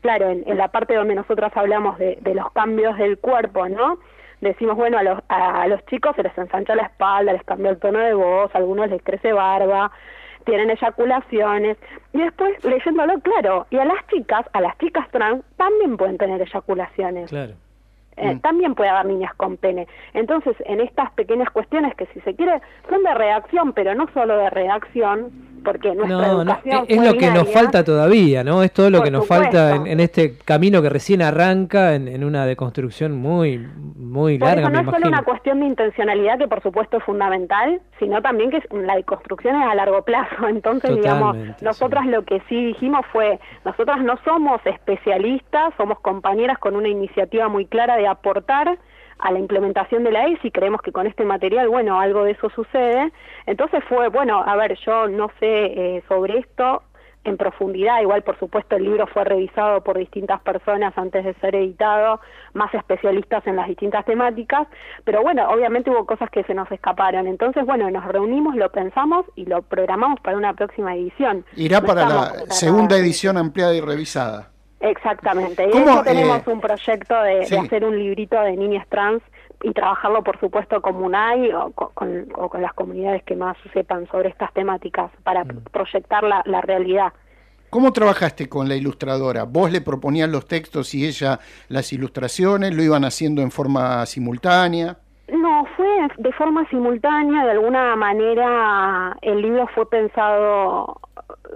claro, 0.00 0.28
en, 0.30 0.56
la 0.56 0.68
parte 0.68 0.94
donde 0.94 1.14
nosotras 1.14 1.52
hablamos 1.56 1.98
de, 1.98 2.18
de 2.20 2.34
los 2.34 2.50
cambios 2.52 2.96
del 2.98 3.18
cuerpo, 3.18 3.68
¿no? 3.68 3.98
Decimos, 4.40 4.76
bueno, 4.76 4.98
a 4.98 5.02
los, 5.02 5.20
a 5.28 5.66
los 5.68 5.84
chicos 5.86 6.14
se 6.16 6.22
les 6.22 6.36
ensancha 6.36 6.74
la 6.74 6.82
espalda, 6.82 7.32
les 7.32 7.44
cambia 7.44 7.70
el 7.70 7.78
tono 7.78 7.98
de 7.98 8.12
voz, 8.12 8.54
a 8.54 8.58
algunos 8.58 8.90
les 8.90 9.02
crece 9.02 9.32
barba, 9.32 9.90
tienen 10.44 10.70
eyaculaciones. 10.70 11.78
Y 12.12 12.18
después, 12.18 12.62
leyéndolo, 12.62 13.18
claro, 13.20 13.66
y 13.70 13.78
a 13.78 13.84
las 13.84 14.06
chicas, 14.08 14.46
a 14.52 14.60
las 14.60 14.76
chicas 14.78 15.08
trans, 15.10 15.42
también 15.56 15.96
pueden 15.96 16.18
tener 16.18 16.42
eyaculaciones. 16.42 17.30
Claro. 17.30 17.54
Eh, 18.16 18.38
También 18.42 18.74
puede 18.74 18.90
haber 18.90 19.06
niñas 19.06 19.34
con 19.34 19.56
pene. 19.56 19.86
Entonces, 20.12 20.56
en 20.66 20.80
estas 20.80 21.10
pequeñas 21.12 21.50
cuestiones 21.50 21.94
que 21.96 22.06
si 22.06 22.20
se 22.20 22.34
quiere 22.34 22.60
son 22.88 23.02
de 23.02 23.14
reacción, 23.14 23.72
pero 23.72 23.94
no 23.94 24.06
solo 24.14 24.36
de 24.36 24.50
reacción, 24.50 25.32
porque 25.64 25.94
nuestra 25.94 26.16
No, 26.18 26.22
no, 26.22 26.40
educación 26.42 26.84
es 26.86 26.96
fue 26.98 27.06
lo 27.06 27.18
que 27.18 27.30
nos 27.30 27.52
falta 27.52 27.82
todavía, 27.84 28.44
¿no? 28.44 28.62
Es 28.62 28.72
todo 28.72 28.90
lo 28.90 29.02
que 29.02 29.10
nos 29.10 29.22
supuesto. 29.24 29.44
falta 29.56 29.74
en, 29.76 29.86
en 29.86 30.00
este 30.00 30.38
camino 30.44 30.82
que 30.82 30.90
recién 30.90 31.22
arranca 31.22 31.94
en, 31.94 32.06
en 32.08 32.22
una 32.22 32.46
deconstrucción 32.46 33.12
muy, 33.16 33.58
muy 33.96 34.38
Por 34.38 34.48
larga, 34.48 34.62
eso 34.62 34.70
no 34.70 34.82
me 34.82 34.90
es 34.90 34.94
solo 34.94 35.08
una 35.08 35.22
cuestión 35.22 35.60
de 35.60 35.66
intencionalidad, 35.66 36.38
que 36.38 36.46
por 36.48 36.62
supuesto 36.62 36.98
es 36.98 37.04
fundamental, 37.04 37.80
sino 37.98 38.20
también 38.22 38.50
que 38.50 38.58
es- 38.58 38.66
la 38.70 38.96
deconstrucción 38.96 39.56
es 39.56 39.66
a 39.66 39.74
largo 39.74 40.02
plazo. 40.02 40.28
Entonces, 40.48 40.94
digamos, 40.94 41.32
Totalmente, 41.32 41.64
nosotras 41.64 42.06
lo 42.06 42.24
que 42.24 42.40
sí 42.48 42.64
dijimos 42.66 43.04
fue, 43.12 43.40
nosotras 43.64 44.00
no 44.02 44.18
somos 44.24 44.60
especialistas, 44.66 45.72
somos 45.76 45.98
compañeras 46.00 46.58
con 46.58 46.76
una 46.76 46.88
iniciativa 46.88 47.48
muy 47.48 47.66
clara 47.66 47.96
de 47.96 48.06
aportar 48.06 48.78
a 49.18 49.32
la 49.32 49.38
implementación 49.38 50.04
de 50.04 50.12
la 50.12 50.26
ESI, 50.26 50.50
creemos 50.50 50.82
que 50.82 50.92
con 50.92 51.06
este 51.06 51.24
material, 51.24 51.68
bueno, 51.68 52.00
algo 52.00 52.24
de 52.24 52.32
eso 52.32 52.50
sucede. 52.50 53.12
Entonces 53.46 53.82
fue, 53.88 54.08
bueno, 54.08 54.42
a 54.44 54.56
ver, 54.56 54.76
yo 54.84 55.08
no 55.08 55.30
sé 55.40 55.96
eh, 55.96 56.02
sobre 56.08 56.38
esto, 56.38 56.82
en 57.24 57.36
profundidad. 57.36 58.00
Igual, 58.00 58.22
por 58.22 58.38
supuesto, 58.38 58.76
el 58.76 58.84
libro 58.84 59.06
fue 59.06 59.24
revisado 59.24 59.82
por 59.82 59.98
distintas 59.98 60.40
personas 60.42 60.96
antes 60.96 61.24
de 61.24 61.34
ser 61.34 61.56
editado, 61.56 62.20
más 62.52 62.72
especialistas 62.74 63.46
en 63.46 63.56
las 63.56 63.66
distintas 63.66 64.04
temáticas, 64.04 64.68
pero 65.04 65.22
bueno, 65.22 65.48
obviamente 65.48 65.90
hubo 65.90 66.06
cosas 66.06 66.30
que 66.30 66.44
se 66.44 66.54
nos 66.54 66.70
escaparon. 66.70 67.26
Entonces, 67.26 67.64
bueno, 67.64 67.90
nos 67.90 68.04
reunimos, 68.04 68.54
lo 68.56 68.70
pensamos 68.70 69.26
y 69.34 69.46
lo 69.46 69.62
programamos 69.62 70.20
para 70.20 70.36
una 70.36 70.54
próxima 70.54 70.94
edición. 70.94 71.44
Irá 71.56 71.80
No 71.80 71.86
para 71.86 72.08
la 72.08 72.32
segunda 72.50 72.96
edición 72.96 73.36
ampliada 73.36 73.74
y 73.74 73.80
revisada. 73.80 74.53
Exactamente. 74.80 75.64
Y 75.66 75.70
¿Cómo, 75.70 75.90
eso 75.90 76.02
tenemos 76.02 76.46
eh, 76.46 76.50
un 76.50 76.60
proyecto 76.60 77.14
de, 77.22 77.46
de 77.48 77.58
hacer 77.58 77.84
un 77.84 77.98
librito 77.98 78.38
de 78.40 78.56
niñas 78.56 78.86
trans 78.88 79.22
y 79.62 79.72
trabajarlo, 79.72 80.22
por 80.22 80.38
supuesto, 80.40 80.82
con 80.82 80.96
MUNAI 81.00 81.52
o 81.52 81.70
co- 81.72 81.90
con, 81.94 82.26
o 82.36 82.48
con 82.50 82.60
las 82.60 82.74
comunidades 82.74 83.22
que 83.22 83.34
más 83.34 83.56
sepan 83.72 84.06
sobre 84.08 84.28
estas 84.28 84.52
temáticas 84.52 85.10
para 85.22 85.44
Mm. 85.44 85.64
proyectar 85.72 86.22
la, 86.24 86.42
la 86.44 86.60
realidad. 86.60 87.12
¿Cómo 87.70 87.92
trabajaste 87.92 88.48
con 88.48 88.68
la 88.68 88.76
ilustradora? 88.76 89.44
¿Vos 89.44 89.72
le 89.72 89.80
proponías 89.80 90.28
los 90.28 90.46
textos 90.46 90.94
y 90.94 91.06
ella 91.06 91.40
las 91.68 91.92
ilustraciones? 91.92 92.74
¿Lo 92.74 92.82
iban 92.82 93.04
haciendo 93.04 93.42
en 93.42 93.50
forma 93.50 94.04
simultánea? 94.06 94.96
No, 95.32 95.66
fue 95.76 95.86
de 96.18 96.32
forma 96.32 96.68
simultánea, 96.68 97.44
de 97.46 97.52
alguna 97.52 97.96
manera 97.96 99.16
el 99.22 99.40
libro 99.40 99.66
fue 99.74 99.88
pensado 99.88 101.00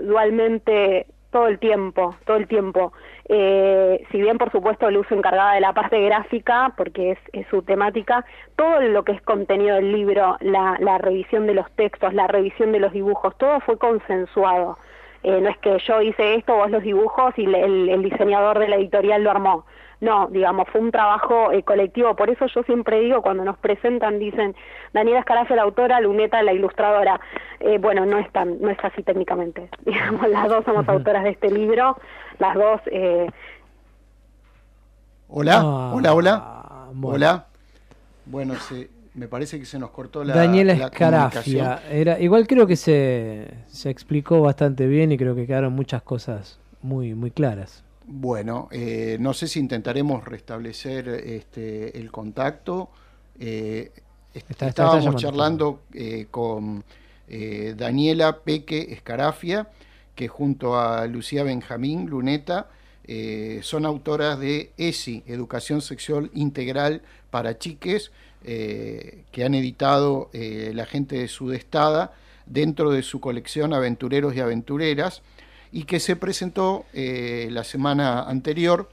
dualmente 0.01 1.07
todo 1.31 1.49
el 1.49 1.59
tiempo, 1.59 2.15
todo 2.25 2.37
el 2.37 2.49
tiempo. 2.49 2.93
Eh, 3.29 4.05
si 4.11 4.21
bien 4.21 4.39
por 4.39 4.51
supuesto 4.51 4.91
Luz 4.91 5.07
encargada 5.11 5.55
de 5.55 5.61
la 5.61 5.73
parte 5.73 6.01
gráfica, 6.01 6.73
porque 6.77 7.19
es, 7.33 7.47
su 7.49 7.63
temática, 7.63 8.25
todo 8.57 8.81
lo 8.81 9.05
que 9.05 9.13
es 9.13 9.23
contenido 9.23 9.77
del 9.77 9.93
libro, 9.93 10.37
la, 10.41 10.99
revisión 10.99 11.47
de 11.47 11.55
los 11.55 11.71
textos, 11.73 12.15
la 12.15 12.27
revisión 12.27 12.73
de 12.73 12.81
los 12.81 12.93
dibujos, 12.93 13.37
todo 13.37 13.61
fue 13.61 13.79
consensuado. 13.79 14.79
Eh, 15.23 15.41
no 15.41 15.49
es 15.49 15.59
que 15.59 15.79
yo 15.81 16.01
hice 16.01 16.37
esto, 16.37 16.55
vos 16.55 16.71
los 16.71 16.83
dibujos 16.83 17.35
y 17.37 17.45
el 17.45 18.03
diseñador 18.03 18.59
de 18.59 18.69
la 18.69 18.77
editorial 18.77 19.25
lo 19.25 19.31
armó. 19.31 19.65
No, 20.01 20.29
digamos, 20.29 20.69
fue 20.69 20.81
un 20.81 20.93
trabajo 20.93 21.51
eh, 21.51 21.65
colectivo. 21.65 22.15
Por 22.15 22.31
eso 22.31 22.47
yo 22.47 22.63
siempre 22.63 23.01
digo, 23.01 23.21
cuando 23.21 23.45
nos 23.45 23.59
presentan, 23.59 24.19
dicen 24.19 24.55
Daniela 24.93 25.21
Escarafe, 25.21 25.57
la 25.57 25.63
autora, 25.63 26.01
Luneta, 26.01 26.43
la 26.43 26.53
ilustradora. 26.53 27.21
Eh, 27.61 27.79
bueno, 27.79 28.07
no 28.07 28.19
es, 28.19 28.31
tan, 28.31 28.61
no 28.61 28.71
es 28.71 28.79
así 28.83 29.03
técnicamente. 29.03 29.69
Digamos, 29.85 30.29
las 30.29 30.49
dos 30.49 30.65
somos 30.65 30.89
autoras 30.89 31.25
de 31.25 31.31
este 31.31 31.51
libro, 31.51 31.97
las 32.39 32.55
dos... 32.55 32.81
Eh, 32.87 33.27
¿Hola? 35.31 35.57
Ah, 35.57 35.93
¿Hola, 35.95 36.15
hola? 36.15 36.65
bueno. 36.95 37.15
¿Hola? 37.17 37.47
Bueno, 38.25 38.55
se, 38.55 38.89
me 39.15 39.27
parece 39.27 39.59
que 39.59 39.67
se 39.67 39.79
nos 39.79 39.91
cortó 39.91 40.23
la 40.23 40.35
Daniela 40.35 40.75
la 40.75 40.87
Escarafia. 40.87 41.83
Era, 41.91 42.19
igual 42.21 42.47
creo 42.47 42.67
que 42.67 42.77
se, 42.77 43.49
se 43.67 43.91
explicó 43.91 44.41
bastante 44.41 44.87
bien 44.87 45.13
y 45.13 45.19
creo 45.19 45.35
que 45.35 45.47
quedaron 45.47 45.73
muchas 45.75 46.03
cosas 46.03 46.59
muy, 46.81 47.15
muy 47.15 47.31
claras. 47.31 47.85
Bueno, 48.11 48.69
eh, 48.71 49.19
no 49.21 49.35
sé 49.35 49.47
si 49.49 49.61
intentaremos 49.61 50.25
restablecer 50.25 51.09
este, 51.09 51.99
el 51.99 52.11
contacto. 52.11 52.89
Eh, 53.39 53.93
est- 54.33 54.51
Está- 54.51 54.69
está- 54.69 54.69
está 54.69 54.99
estábamos 54.99 55.21
charlando 55.21 55.83
eh, 55.93 56.27
con 56.31 56.85
eh, 57.29 57.75
Daniela 57.77 58.39
Peque 58.41 58.87
Escarafia, 58.93 59.69
que 60.15 60.27
junto 60.29 60.79
a 60.79 61.07
Lucía 61.07 61.43
Benjamín 61.45 62.07
Luneta 62.09 62.71
son 63.63 63.87
autoras 63.87 64.39
de 64.39 64.73
ESI, 64.77 65.23
Educación 65.27 65.81
Sexual 65.81 66.31
Integral 66.35 67.01
para 67.31 67.57
Chiques, 67.59 68.11
que 68.43 69.45
han 69.45 69.55
editado 69.55 70.29
la 70.35 70.85
gente 70.85 71.17
de 71.17 71.29
Sudestada 71.29 72.13
dentro 72.45 72.91
de 72.91 73.03
su 73.03 73.19
colección 73.21 73.73
Aventureros 73.73 74.35
y 74.37 74.41
Aventureras 74.41 75.23
y 75.73 75.85
que 75.85 76.01
se 76.01 76.17
presentó 76.17 76.87
eh, 76.93 77.49
la 77.51 77.65
semana 77.65 78.23
anterior 78.23 78.89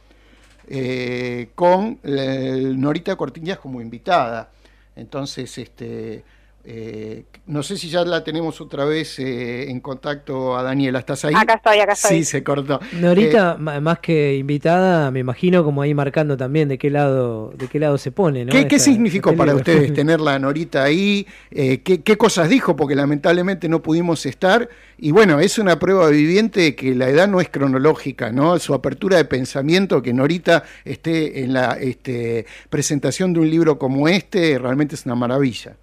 eh, 0.68 1.50
con 1.56 2.00
eh, 2.04 2.74
Norita 2.76 3.16
Cortiñas 3.16 3.60
como 3.60 3.82
invitada. 3.82 4.52
Entonces, 4.96 5.58
este, 5.58 6.24
Eh, 6.68 7.26
no 7.45 7.61
sé 7.61 7.78
si 7.78 7.89
ya 7.89 8.03
la 8.03 8.24
tenemos 8.24 8.59
otra 8.59 8.86
vez 8.86 9.20
eh, 9.20 9.70
en 9.70 9.80
contacto 9.80 10.57
a 10.57 10.63
Daniela. 10.63 10.97
¿Estás 10.97 11.24
ahí? 11.26 11.34
Acá 11.38 11.53
estoy, 11.55 11.78
acá 11.80 11.93
estoy. 11.93 12.18
Sí, 12.18 12.26
se 12.26 12.43
cortó. 12.43 12.80
Norita, 12.93 13.55
Eh, 13.76 13.80
más 13.80 13.99
que 13.99 14.36
invitada, 14.36 15.11
me 15.11 15.20
imagino 15.20 15.63
como 15.63 15.84
ahí 15.84 15.93
marcando 15.93 16.36
también 16.38 16.68
de 16.68 16.80
qué 16.80 16.89
lado, 16.89 17.53
de 17.55 17.68
qué 17.68 17.78
lado 17.80 17.99
se 17.99 18.11
pone, 18.11 18.45
¿no? 18.45 18.51
¿Qué, 18.51 18.68
qué 18.68 18.80
significó 18.80 19.30
este 19.30 19.38
para 19.38 19.53
libro. 19.53 19.59
ustedes 19.59 19.93
tenerla 19.93 20.34
a 20.36 20.39
Norita 20.39 20.84
ahí? 20.84 21.28
Eh, 21.51 21.82
¿qué, 21.82 22.01
qué 22.01 22.18
cosas 22.18 22.49
dijo? 22.49 22.76
Porque 22.76 22.95
lamentablemente 22.95 23.70
no 23.70 23.84
pudimos 23.84 24.26
estar. 24.26 24.68
Y 24.97 25.11
bueno, 25.11 25.39
es 25.39 25.59
una 25.59 25.78
prueba 25.78 26.09
viviente 26.09 26.61
de 26.61 26.76
que 26.76 26.95
la 26.95 27.09
edad 27.09 27.28
no 27.28 27.41
es 27.41 27.49
cronológica, 27.49 28.32
¿no? 28.32 28.57
Su 28.57 28.74
apertura 28.74 29.18
de 29.18 29.26
pensamiento, 29.26 30.01
que 30.01 30.13
Norita 30.13 30.63
esté 30.84 31.43
en 31.43 31.53
la 31.53 31.74
este, 31.80 32.47
presentación 32.72 33.34
de 33.34 33.41
un 33.41 33.49
libro 33.51 33.78
como 33.78 34.07
este, 34.07 34.57
realmente 34.57 34.95
es 34.95 35.05
una 35.05 35.13
maravilla. 35.13 35.76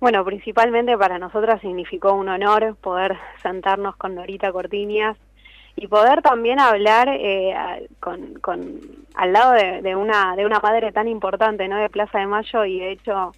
Bueno, 0.00 0.24
principalmente 0.24 0.96
para 0.98 1.18
nosotras 1.18 1.60
significó 1.60 2.12
un 2.12 2.28
honor 2.28 2.76
poder 2.76 3.16
sentarnos 3.42 3.96
con 3.96 4.14
Norita 4.14 4.52
Cortiñas 4.52 5.16
y 5.74 5.86
poder 5.88 6.22
también 6.22 6.60
hablar 6.60 7.08
eh, 7.10 7.54
con, 8.00 8.40
al 9.14 9.32
lado 9.32 9.52
de, 9.82 9.96
una 9.96 10.36
de 10.36 10.44
una 10.46 10.60
madre 10.60 10.92
tan 10.92 11.08
importante, 11.08 11.68
¿no? 11.68 11.78
De 11.78 11.90
Plaza 11.90 12.18
de 12.18 12.26
Mayo 12.26 12.64
y 12.64 12.78
de 12.80 12.92
hecho 12.92 13.32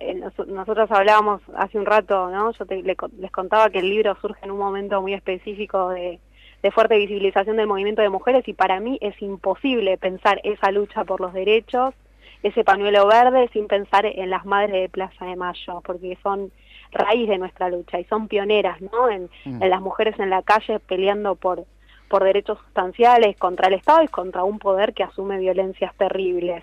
eh, 0.00 0.14
nos- 0.14 0.46
nosotros 0.48 0.90
hablábamos 0.90 1.42
hace 1.56 1.78
un 1.78 1.86
rato, 1.86 2.30
¿no? 2.30 2.52
Yo 2.52 2.66
te- 2.66 2.82
le 2.82 2.96
les 3.18 3.30
contaba 3.32 3.70
que 3.70 3.78
el 3.80 3.88
libro 3.90 4.16
surge 4.20 4.44
en 4.44 4.50
un 4.50 4.58
momento 4.58 5.00
muy 5.02 5.14
específico 5.14 5.90
de, 5.90 6.20
de 6.62 6.70
fuerte 6.72 6.96
visibilización 6.98 7.56
del 7.56 7.66
movimiento 7.68 8.02
de 8.02 8.08
mujeres 8.10 8.46
y 8.48 8.54
para 8.54 8.80
mí 8.80 8.98
es 9.00 9.20
imposible 9.22 9.98
pensar 9.98 10.40
esa 10.44 10.70
lucha 10.72 11.04
por 11.04 11.20
los 11.20 11.32
derechos, 11.32 11.94
ese 12.44 12.62
pañuelo 12.62 13.06
verde 13.08 13.48
sin 13.52 13.66
pensar 13.66 14.06
en 14.06 14.30
las 14.30 14.44
madres 14.44 14.72
de 14.82 14.88
Plaza 14.88 15.24
de 15.26 15.34
Mayo, 15.34 15.80
porque 15.84 16.16
son 16.22 16.52
raíz 16.92 17.28
de 17.28 17.38
nuestra 17.38 17.68
lucha 17.68 17.98
y 17.98 18.04
son 18.04 18.28
pioneras, 18.28 18.80
¿no? 18.80 19.08
En, 19.10 19.28
Mm. 19.44 19.62
en 19.62 19.70
las 19.70 19.80
mujeres 19.80 20.16
en 20.20 20.30
la 20.30 20.42
calle 20.42 20.78
peleando 20.78 21.34
por 21.34 21.64
por 22.06 22.22
derechos 22.22 22.58
sustanciales 22.64 23.36
contra 23.38 23.66
el 23.68 23.74
Estado 23.74 24.02
y 24.04 24.08
contra 24.08 24.44
un 24.44 24.58
poder 24.60 24.92
que 24.94 25.02
asume 25.02 25.38
violencias 25.38 25.92
terribles. 25.96 26.62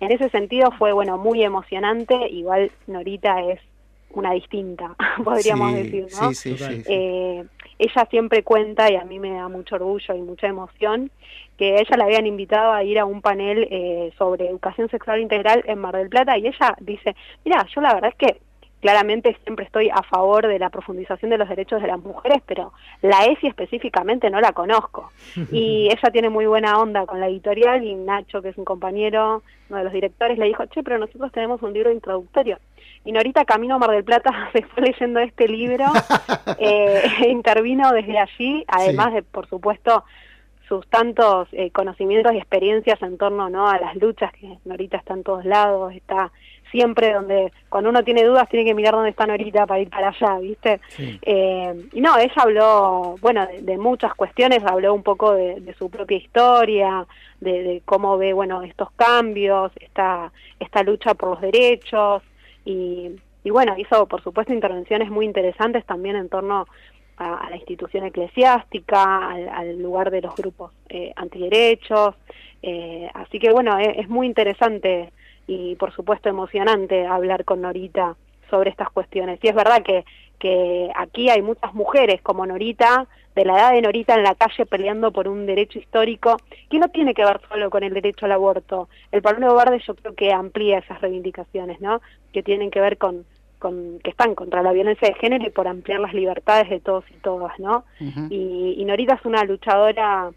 En 0.00 0.10
ese 0.10 0.28
sentido 0.30 0.72
fue, 0.72 0.92
bueno, 0.92 1.18
muy 1.18 1.42
emocionante, 1.44 2.14
igual 2.30 2.72
Norita 2.86 3.40
es 3.42 3.60
una 4.10 4.32
distinta, 4.32 4.96
podríamos 5.22 5.70
Sí, 5.72 5.76
decir, 5.82 6.02
¿no? 6.20 6.32
sí, 6.32 6.34
sí, 6.34 6.58
sí, 6.58 6.74
sí. 6.82 6.82
Eh, 6.86 7.44
ella 7.78 8.06
siempre 8.10 8.42
cuenta, 8.42 8.90
y 8.90 8.96
a 8.96 9.04
mí 9.04 9.18
me 9.20 9.34
da 9.34 9.48
mucho 9.48 9.76
orgullo 9.76 10.14
y 10.14 10.22
mucha 10.22 10.46
emoción, 10.48 11.10
que 11.58 11.74
ella 11.80 11.96
la 11.96 12.04
habían 12.04 12.26
invitado 12.26 12.72
a 12.72 12.84
ir 12.84 12.98
a 12.98 13.04
un 13.04 13.20
panel 13.20 13.66
eh, 13.70 14.12
sobre 14.16 14.48
educación 14.48 14.88
sexual 14.88 15.20
integral 15.20 15.62
en 15.66 15.78
Mar 15.80 15.96
del 15.96 16.08
Plata, 16.08 16.38
y 16.38 16.46
ella 16.46 16.74
dice, 16.80 17.14
mira, 17.44 17.66
yo 17.74 17.80
la 17.80 17.94
verdad 17.94 18.10
es 18.10 18.16
que 18.16 18.40
claramente 18.80 19.36
siempre 19.42 19.64
estoy 19.64 19.90
a 19.90 20.04
favor 20.04 20.46
de 20.46 20.56
la 20.58 20.70
profundización 20.70 21.32
de 21.32 21.38
los 21.38 21.48
derechos 21.48 21.82
de 21.82 21.88
las 21.88 21.98
mujeres, 21.98 22.40
pero 22.46 22.72
la 23.02 23.24
ESI 23.24 23.48
específicamente 23.48 24.30
no 24.30 24.40
la 24.40 24.52
conozco. 24.52 25.10
Y 25.50 25.88
ella 25.90 26.10
tiene 26.12 26.28
muy 26.30 26.46
buena 26.46 26.78
onda 26.78 27.04
con 27.04 27.18
la 27.18 27.26
editorial 27.26 27.82
y 27.82 27.94
Nacho, 27.96 28.40
que 28.40 28.50
es 28.50 28.56
un 28.56 28.64
compañero, 28.64 29.42
uno 29.68 29.78
de 29.78 29.84
los 29.84 29.92
directores, 29.92 30.38
le 30.38 30.46
dijo, 30.46 30.64
che, 30.66 30.84
pero 30.84 30.98
nosotros 30.98 31.32
tenemos 31.32 31.60
un 31.62 31.72
libro 31.72 31.90
introductorio. 31.90 32.58
Y 33.04 33.10
Norita 33.10 33.44
Camino 33.44 33.74
a 33.74 33.78
Mar 33.78 33.90
del 33.90 34.04
Plata 34.04 34.30
se 34.52 34.62
fue 34.62 34.84
leyendo 34.84 35.18
este 35.18 35.48
libro, 35.48 35.86
eh, 36.60 37.02
intervino 37.28 37.90
desde 37.90 38.16
allí, 38.16 38.64
además 38.68 39.08
Sí. 39.08 39.14
de, 39.14 39.22
por 39.24 39.48
supuesto, 39.48 40.04
sus 40.68 40.86
tantos 40.88 41.48
eh, 41.52 41.70
conocimientos 41.70 42.32
y 42.34 42.36
experiencias 42.36 43.00
en 43.02 43.16
torno 43.16 43.48
¿no? 43.48 43.68
a 43.68 43.78
las 43.78 43.96
luchas, 43.96 44.32
que 44.32 44.58
Norita 44.64 44.98
está 44.98 45.14
en 45.14 45.22
todos 45.22 45.44
lados, 45.44 45.94
está 45.94 46.30
siempre 46.70 47.14
donde, 47.14 47.50
cuando 47.70 47.88
uno 47.88 48.04
tiene 48.04 48.24
dudas, 48.24 48.48
tiene 48.48 48.66
que 48.66 48.74
mirar 48.74 48.94
dónde 48.94 49.10
está 49.10 49.26
Norita 49.26 49.66
para 49.66 49.80
ir 49.80 49.88
para 49.88 50.08
allá, 50.08 50.38
¿viste? 50.38 50.80
Eh, 51.22 51.88
y 51.92 52.00
no, 52.02 52.18
ella 52.18 52.34
habló, 52.36 53.16
bueno, 53.22 53.46
de, 53.46 53.62
de 53.62 53.78
muchas 53.78 54.14
cuestiones, 54.14 54.62
habló 54.64 54.92
un 54.92 55.02
poco 55.02 55.32
de, 55.32 55.60
de 55.60 55.72
su 55.74 55.88
propia 55.88 56.18
historia, 56.18 57.06
de, 57.40 57.62
de 57.62 57.82
cómo 57.86 58.18
ve, 58.18 58.34
bueno, 58.34 58.62
estos 58.62 58.90
cambios, 58.92 59.72
esta, 59.80 60.30
esta 60.60 60.82
lucha 60.82 61.14
por 61.14 61.30
los 61.30 61.40
derechos, 61.40 62.22
y, 62.66 63.12
y 63.44 63.50
bueno, 63.50 63.74
hizo, 63.78 64.06
por 64.06 64.22
supuesto, 64.22 64.52
intervenciones 64.52 65.10
muy 65.10 65.24
interesantes 65.24 65.86
también 65.86 66.16
en 66.16 66.28
torno 66.28 66.60
a, 66.60 66.66
a 67.18 67.50
la 67.50 67.56
institución 67.56 68.04
eclesiástica, 68.04 69.28
al, 69.28 69.48
al 69.48 69.78
lugar 69.82 70.10
de 70.10 70.22
los 70.22 70.34
grupos 70.36 70.72
eh, 70.88 71.12
antiderechos, 71.16 72.14
eh, 72.62 73.08
así 73.14 73.38
que 73.38 73.52
bueno, 73.52 73.78
es, 73.78 73.98
es 73.98 74.08
muy 74.08 74.26
interesante 74.26 75.12
y 75.46 75.76
por 75.76 75.92
supuesto 75.92 76.28
emocionante 76.28 77.06
hablar 77.06 77.44
con 77.44 77.62
Norita 77.62 78.16
sobre 78.50 78.70
estas 78.70 78.90
cuestiones. 78.90 79.38
Y 79.42 79.48
es 79.48 79.54
verdad 79.54 79.82
que, 79.82 80.04
que 80.38 80.90
aquí 80.94 81.30
hay 81.30 81.42
muchas 81.42 81.74
mujeres 81.74 82.20
como 82.22 82.46
Norita, 82.46 83.06
de 83.34 83.44
la 83.44 83.54
edad 83.54 83.72
de 83.72 83.82
Norita 83.82 84.14
en 84.14 84.24
la 84.24 84.34
calle 84.34 84.66
peleando 84.66 85.12
por 85.12 85.28
un 85.28 85.46
derecho 85.46 85.78
histórico 85.78 86.38
que 86.68 86.78
no 86.78 86.88
tiene 86.88 87.14
que 87.14 87.24
ver 87.24 87.40
solo 87.48 87.70
con 87.70 87.84
el 87.84 87.94
derecho 87.94 88.26
al 88.26 88.32
aborto. 88.32 88.88
El 89.12 89.22
pañuelo 89.22 89.54
verde 89.54 89.80
yo 89.86 89.94
creo 89.94 90.14
que 90.14 90.32
amplía 90.32 90.78
esas 90.78 91.00
reivindicaciones, 91.00 91.80
¿no? 91.80 92.00
Que 92.32 92.42
tienen 92.42 92.72
que 92.72 92.80
ver 92.80 92.98
con, 92.98 93.24
con 93.58 93.98
que 94.04 94.10
están 94.10 94.34
contra 94.34 94.62
la 94.62 94.72
violencia 94.72 95.08
de 95.08 95.14
género 95.14 95.46
y 95.46 95.50
por 95.50 95.66
ampliar 95.68 96.00
las 96.00 96.14
libertades 96.14 96.68
de 96.70 96.80
todos 96.80 97.04
y 97.10 97.14
todas, 97.20 97.58
¿no? 97.58 97.84
y, 98.30 98.74
y 98.78 98.84
Norita 98.84 99.14
es 99.14 99.24
una 99.24 99.44
luchadora 99.44 100.30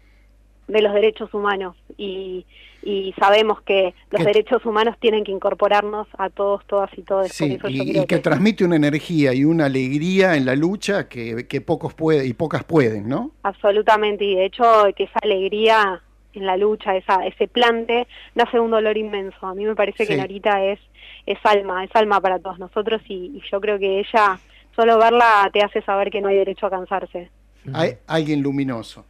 de 0.68 0.80
los 0.82 0.94
derechos 0.94 1.32
humanos 1.34 1.76
y, 1.98 2.46
y 2.82 3.12
sabemos 3.18 3.60
que 3.62 3.94
los 4.10 4.20
Que- 4.20 4.26
derechos 4.26 4.64
humanos 4.64 4.96
tienen 5.00 5.24
que 5.24 5.32
incorporarnos 5.32 6.06
a 6.16 6.30
todos, 6.30 6.64
todas 6.66 6.90
y 6.96 7.02
todos. 7.02 7.28
Sí, 7.28 7.58
y 7.68 8.06
que 8.06 8.18
transmite 8.18 8.64
una 8.64 8.76
energía 8.76 9.34
y 9.34 9.44
una 9.44 9.66
alegría 9.66 10.36
en 10.36 10.46
la 10.46 10.54
lucha 10.54 11.08
que, 11.08 11.46
que 11.48 11.60
pocos 11.60 11.94
pueden 11.94 12.26
y 12.28 12.32
pocas 12.32 12.64
pueden, 12.64 13.08
¿no? 13.08 13.32
Absolutamente, 13.42 14.24
y 14.24 14.36
de 14.36 14.46
hecho 14.46 14.64
que 14.96 15.04
esa 15.04 15.18
alegría 15.22 16.00
en 16.34 16.46
la 16.46 16.56
lucha, 16.56 16.96
esa, 16.96 17.26
ese 17.26 17.48
plante, 17.48 18.06
nace 18.34 18.52
de 18.56 18.60
un 18.60 18.70
dolor 18.70 18.96
inmenso. 18.96 19.46
A 19.46 19.54
mí 19.54 19.64
me 19.64 19.74
parece 19.74 20.06
que. 20.06 20.16
Norita 20.16 20.64
es, 20.64 20.80
es 21.26 21.38
alma, 21.44 21.84
es 21.84 21.90
alma 21.94 22.20
para 22.20 22.38
todos 22.38 22.58
nosotros 22.58 23.02
y, 23.08 23.14
y 23.36 23.42
yo 23.50 23.60
creo 23.60 23.78
que 23.78 24.00
ella, 24.00 24.38
solo 24.74 24.98
verla 24.98 25.50
te 25.52 25.60
hace 25.62 25.82
saber 25.82 26.10
que 26.10 26.20
no 26.20 26.28
hay 26.28 26.36
derecho 26.36 26.66
a 26.66 26.70
cansarse. 26.70 27.30
Hay 27.72 27.96
alguien 28.06 28.42
luminoso. 28.42 29.04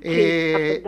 Sí, 0.00 0.02
Eh, 0.02 0.82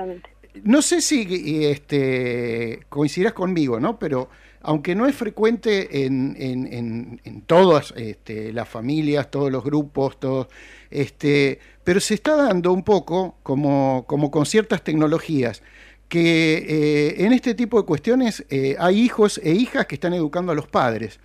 no 0.65 0.83
sé 0.83 1.01
si 1.01 1.65
este, 1.65 2.81
coincidirás 2.89 3.33
conmigo, 3.35 3.79
¿no? 3.81 3.99
Pero 3.99 4.29
aunque 4.63 4.95
no 4.95 5.07
es 5.07 5.15
frecuente 5.17 6.05
en, 6.07 6.37
en- 6.39 6.73
en- 6.73 7.21
en 7.25 7.43
todas 7.43 7.93
este, 7.97 8.53
las 8.53 8.69
familias, 8.69 9.31
todos 9.31 9.51
los 9.51 9.65
grupos, 9.65 10.19
todos, 10.21 10.49
este, 10.91 11.59
pero 11.85 12.01
se 12.01 12.15
está 12.15 12.37
dando 12.37 12.73
un 12.73 12.83
poco 12.85 13.37
como, 13.43 14.05
como 14.07 14.31
con 14.31 14.45
ciertas 14.47 14.83
tecnologías 14.83 15.63
que 16.11 16.59
eh, 16.69 17.25
en 17.25 17.33
este 17.33 17.55
tipo 17.55 17.81
de 17.81 17.87
cuestiones 17.87 18.45
eh, 18.51 18.75
hay 18.81 19.01
hijos 19.01 19.41
e 19.43 19.53
hijas 19.53 19.87
que 19.87 19.95
están 19.95 20.13
educando 20.13 20.51
a 20.51 20.57
los 20.57 20.67
padres. 20.67 21.21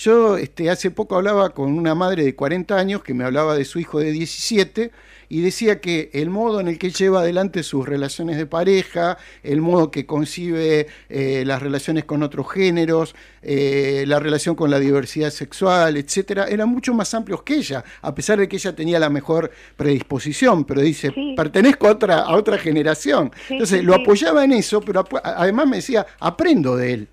Yo 0.00 0.36
este, 0.36 0.70
hace 0.70 0.92
poco 0.92 1.16
hablaba 1.16 1.50
con 1.50 1.72
una 1.72 1.92
madre 1.96 2.22
de 2.22 2.36
40 2.36 2.76
años 2.76 3.02
que 3.02 3.14
me 3.14 3.24
hablaba 3.24 3.56
de 3.56 3.64
su 3.64 3.80
hijo 3.80 3.98
de 3.98 4.12
17 4.12 4.92
y 5.28 5.40
decía 5.40 5.80
que 5.80 6.10
el 6.12 6.30
modo 6.30 6.60
en 6.60 6.68
el 6.68 6.78
que 6.78 6.90
lleva 6.90 7.18
adelante 7.20 7.64
sus 7.64 7.84
relaciones 7.84 8.36
de 8.36 8.46
pareja, 8.46 9.18
el 9.42 9.60
modo 9.60 9.90
que 9.90 10.06
concibe 10.06 10.86
eh, 11.08 11.42
las 11.44 11.60
relaciones 11.60 12.04
con 12.04 12.22
otros 12.22 12.48
géneros, 12.48 13.16
eh, 13.42 14.04
la 14.06 14.20
relación 14.20 14.54
con 14.54 14.70
la 14.70 14.78
diversidad 14.78 15.30
sexual, 15.30 15.96
etcétera, 15.96 16.46
eran 16.46 16.68
mucho 16.68 16.94
más 16.94 17.12
amplios 17.12 17.42
que 17.42 17.56
ella, 17.56 17.82
a 18.00 18.14
pesar 18.14 18.38
de 18.38 18.48
que 18.48 18.54
ella 18.54 18.76
tenía 18.76 19.00
la 19.00 19.10
mejor 19.10 19.50
predisposición, 19.76 20.64
pero 20.64 20.80
dice, 20.80 21.12
pertenezco 21.36 21.88
a 21.88 21.90
otra, 21.90 22.18
a 22.20 22.36
otra 22.36 22.56
generación. 22.56 23.32
Sí, 23.48 23.54
Entonces 23.54 23.80
sí, 23.80 23.84
lo 23.84 23.96
apoyaba 23.96 24.44
en 24.44 24.52
eso, 24.52 24.80
pero 24.80 25.04
además 25.24 25.66
me 25.66 25.76
decía, 25.78 26.06
aprendo 26.20 26.76
de 26.76 26.92
él. 26.92 27.08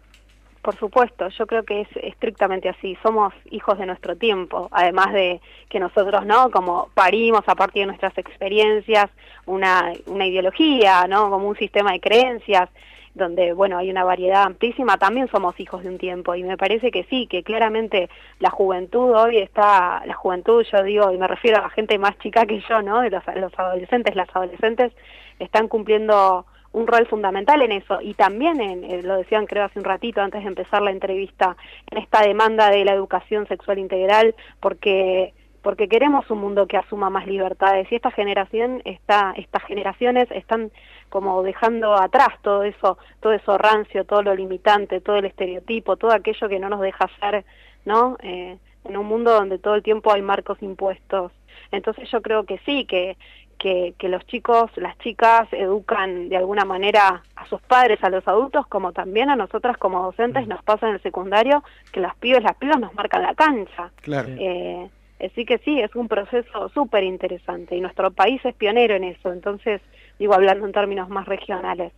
Por 0.65 0.75
supuesto, 0.77 1.27
yo 1.29 1.45
creo 1.45 1.61
que 1.61 1.81
es 1.81 1.87
estrictamente 1.97 2.67
así. 2.69 2.97
Somos 3.03 3.31
hijos 3.51 3.77
de 3.77 3.85
nuestro 3.85 4.15
tiempo, 4.15 4.67
además 4.71 5.13
de 5.13 5.39
que 5.69 5.79
nosotros, 5.79 6.25
¿no? 6.25 6.49
Como 6.49 6.89
parimos 6.95 7.43
a 7.45 7.53
partir 7.53 7.83
de 7.83 7.85
nuestras 7.85 8.17
experiencias 8.17 9.11
una, 9.45 9.93
una 10.07 10.25
ideología, 10.25 11.05
¿no? 11.07 11.29
Como 11.29 11.47
un 11.47 11.55
sistema 11.55 11.91
de 11.91 11.99
creencias 11.99 12.67
donde, 13.13 13.53
bueno, 13.53 13.77
hay 13.77 13.91
una 13.91 14.03
variedad 14.03 14.41
amplísima, 14.41 14.97
también 14.97 15.27
somos 15.27 15.59
hijos 15.59 15.83
de 15.83 15.89
un 15.89 15.99
tiempo 15.99 16.33
y 16.33 16.41
me 16.41 16.57
parece 16.57 16.89
que 16.89 17.03
sí, 17.03 17.27
que 17.27 17.43
claramente 17.43 18.09
la 18.39 18.49
juventud 18.49 19.13
hoy 19.13 19.37
está, 19.37 20.01
la 20.07 20.15
juventud, 20.15 20.65
yo 20.71 20.81
digo, 20.81 21.11
y 21.11 21.19
me 21.19 21.27
refiero 21.27 21.59
a 21.59 21.61
la 21.61 21.69
gente 21.69 21.99
más 21.99 22.17
chica 22.17 22.47
que 22.47 22.59
yo, 22.67 22.81
¿no? 22.81 23.07
Los, 23.07 23.23
los 23.35 23.53
adolescentes, 23.59 24.15
las 24.15 24.35
adolescentes 24.35 24.93
están 25.37 25.67
cumpliendo 25.67 26.47
un 26.75 26.87
rol 26.87 27.07
fundamental 27.07 27.61
en 27.61 27.71
eso 27.71 28.01
y 28.01 28.13
también 28.13 28.59
en, 28.59 28.83
eh, 28.83 29.01
lo 29.01 29.17
decían 29.17 29.45
creo 29.45 29.63
hace 29.63 29.79
un 29.79 29.85
ratito 29.85 30.21
antes 30.21 30.41
de 30.43 30.47
empezar 30.49 30.81
la 30.81 30.91
entrevista 30.91 31.55
en 31.89 31.97
esta 31.99 32.21
demanda 32.21 32.69
de 32.69 32.83
la 32.83 32.93
educación 32.93 33.47
sexual 33.47 33.79
integral 33.79 34.35
porque 34.59 35.33
porque 35.61 35.87
queremos 35.87 36.29
un 36.29 36.39
mundo 36.39 36.67
que 36.67 36.77
asuma 36.77 37.09
más 37.09 37.25
libertades 37.25 37.91
y 37.91 37.95
esta 37.95 38.11
generación 38.11 38.81
está 38.85 39.33
estas 39.37 39.63
generaciones 39.63 40.29
están 40.31 40.71
como 41.09 41.41
dejando 41.43 41.93
atrás 41.93 42.29
todo 42.41 42.63
eso 42.63 42.97
todo 43.21 43.31
eso 43.33 43.57
rancio 43.57 44.03
todo 44.03 44.21
lo 44.21 44.35
limitante 44.35 44.99
todo 44.99 45.15
el 45.15 45.25
estereotipo 45.25 45.95
todo 45.95 46.11
aquello 46.11 46.49
que 46.49 46.59
no 46.59 46.69
nos 46.69 46.81
deja 46.81 47.09
ser 47.19 47.45
¿no? 47.85 48.17
Eh, 48.21 48.57
en 48.83 48.97
un 48.97 49.05
mundo 49.05 49.31
donde 49.31 49.57
todo 49.57 49.75
el 49.75 49.83
tiempo 49.83 50.11
hay 50.11 50.21
marcos 50.21 50.61
impuestos. 50.61 51.31
Entonces 51.71 52.09
yo 52.11 52.21
creo 52.21 52.43
que 52.45 52.59
sí, 52.65 52.85
que, 52.85 53.17
que, 53.65 53.95
que, 53.97 54.09
los 54.09 54.23
chicos, 54.27 54.69
las 54.75 54.95
chicas 54.99 55.51
educan 55.51 56.29
de 56.29 56.37
alguna 56.37 56.65
manera 56.65 57.23
a 57.35 57.47
sus 57.47 57.59
padres, 57.61 57.97
a 58.03 58.11
los 58.11 58.27
adultos, 58.27 58.67
como 58.67 58.91
también 58.93 59.31
a 59.31 59.35
nosotras 59.35 59.75
como 59.79 60.03
docentes 60.03 60.47
nos 60.47 60.61
pasa 60.61 60.87
en 60.87 60.93
el 60.93 61.01
secundario, 61.01 61.63
que 61.91 61.99
las 61.99 62.15
pibes, 62.17 62.43
las 62.43 62.55
pibas 62.57 62.79
nos 62.79 62.93
marcan 62.93 63.23
la 63.23 63.33
cancha. 63.33 63.89
Claro. 64.03 64.29
Eh, 64.37 64.87
así 65.19 65.45
que 65.45 65.57
sí, 65.57 65.79
es 65.79 65.95
un 65.95 66.07
proceso 66.07 66.69
súper 66.69 67.05
interesante 67.05 67.75
y 67.75 67.81
nuestro 67.81 68.11
país 68.11 68.39
es 68.45 68.53
pionero 68.53 68.93
en 68.93 69.05
eso, 69.05 69.33
entonces 69.33 69.81
digo 70.19 70.35
hablando 70.35 70.67
en 70.67 70.71
términos 70.71 71.09
más 71.09 71.25
regionales. 71.25 71.91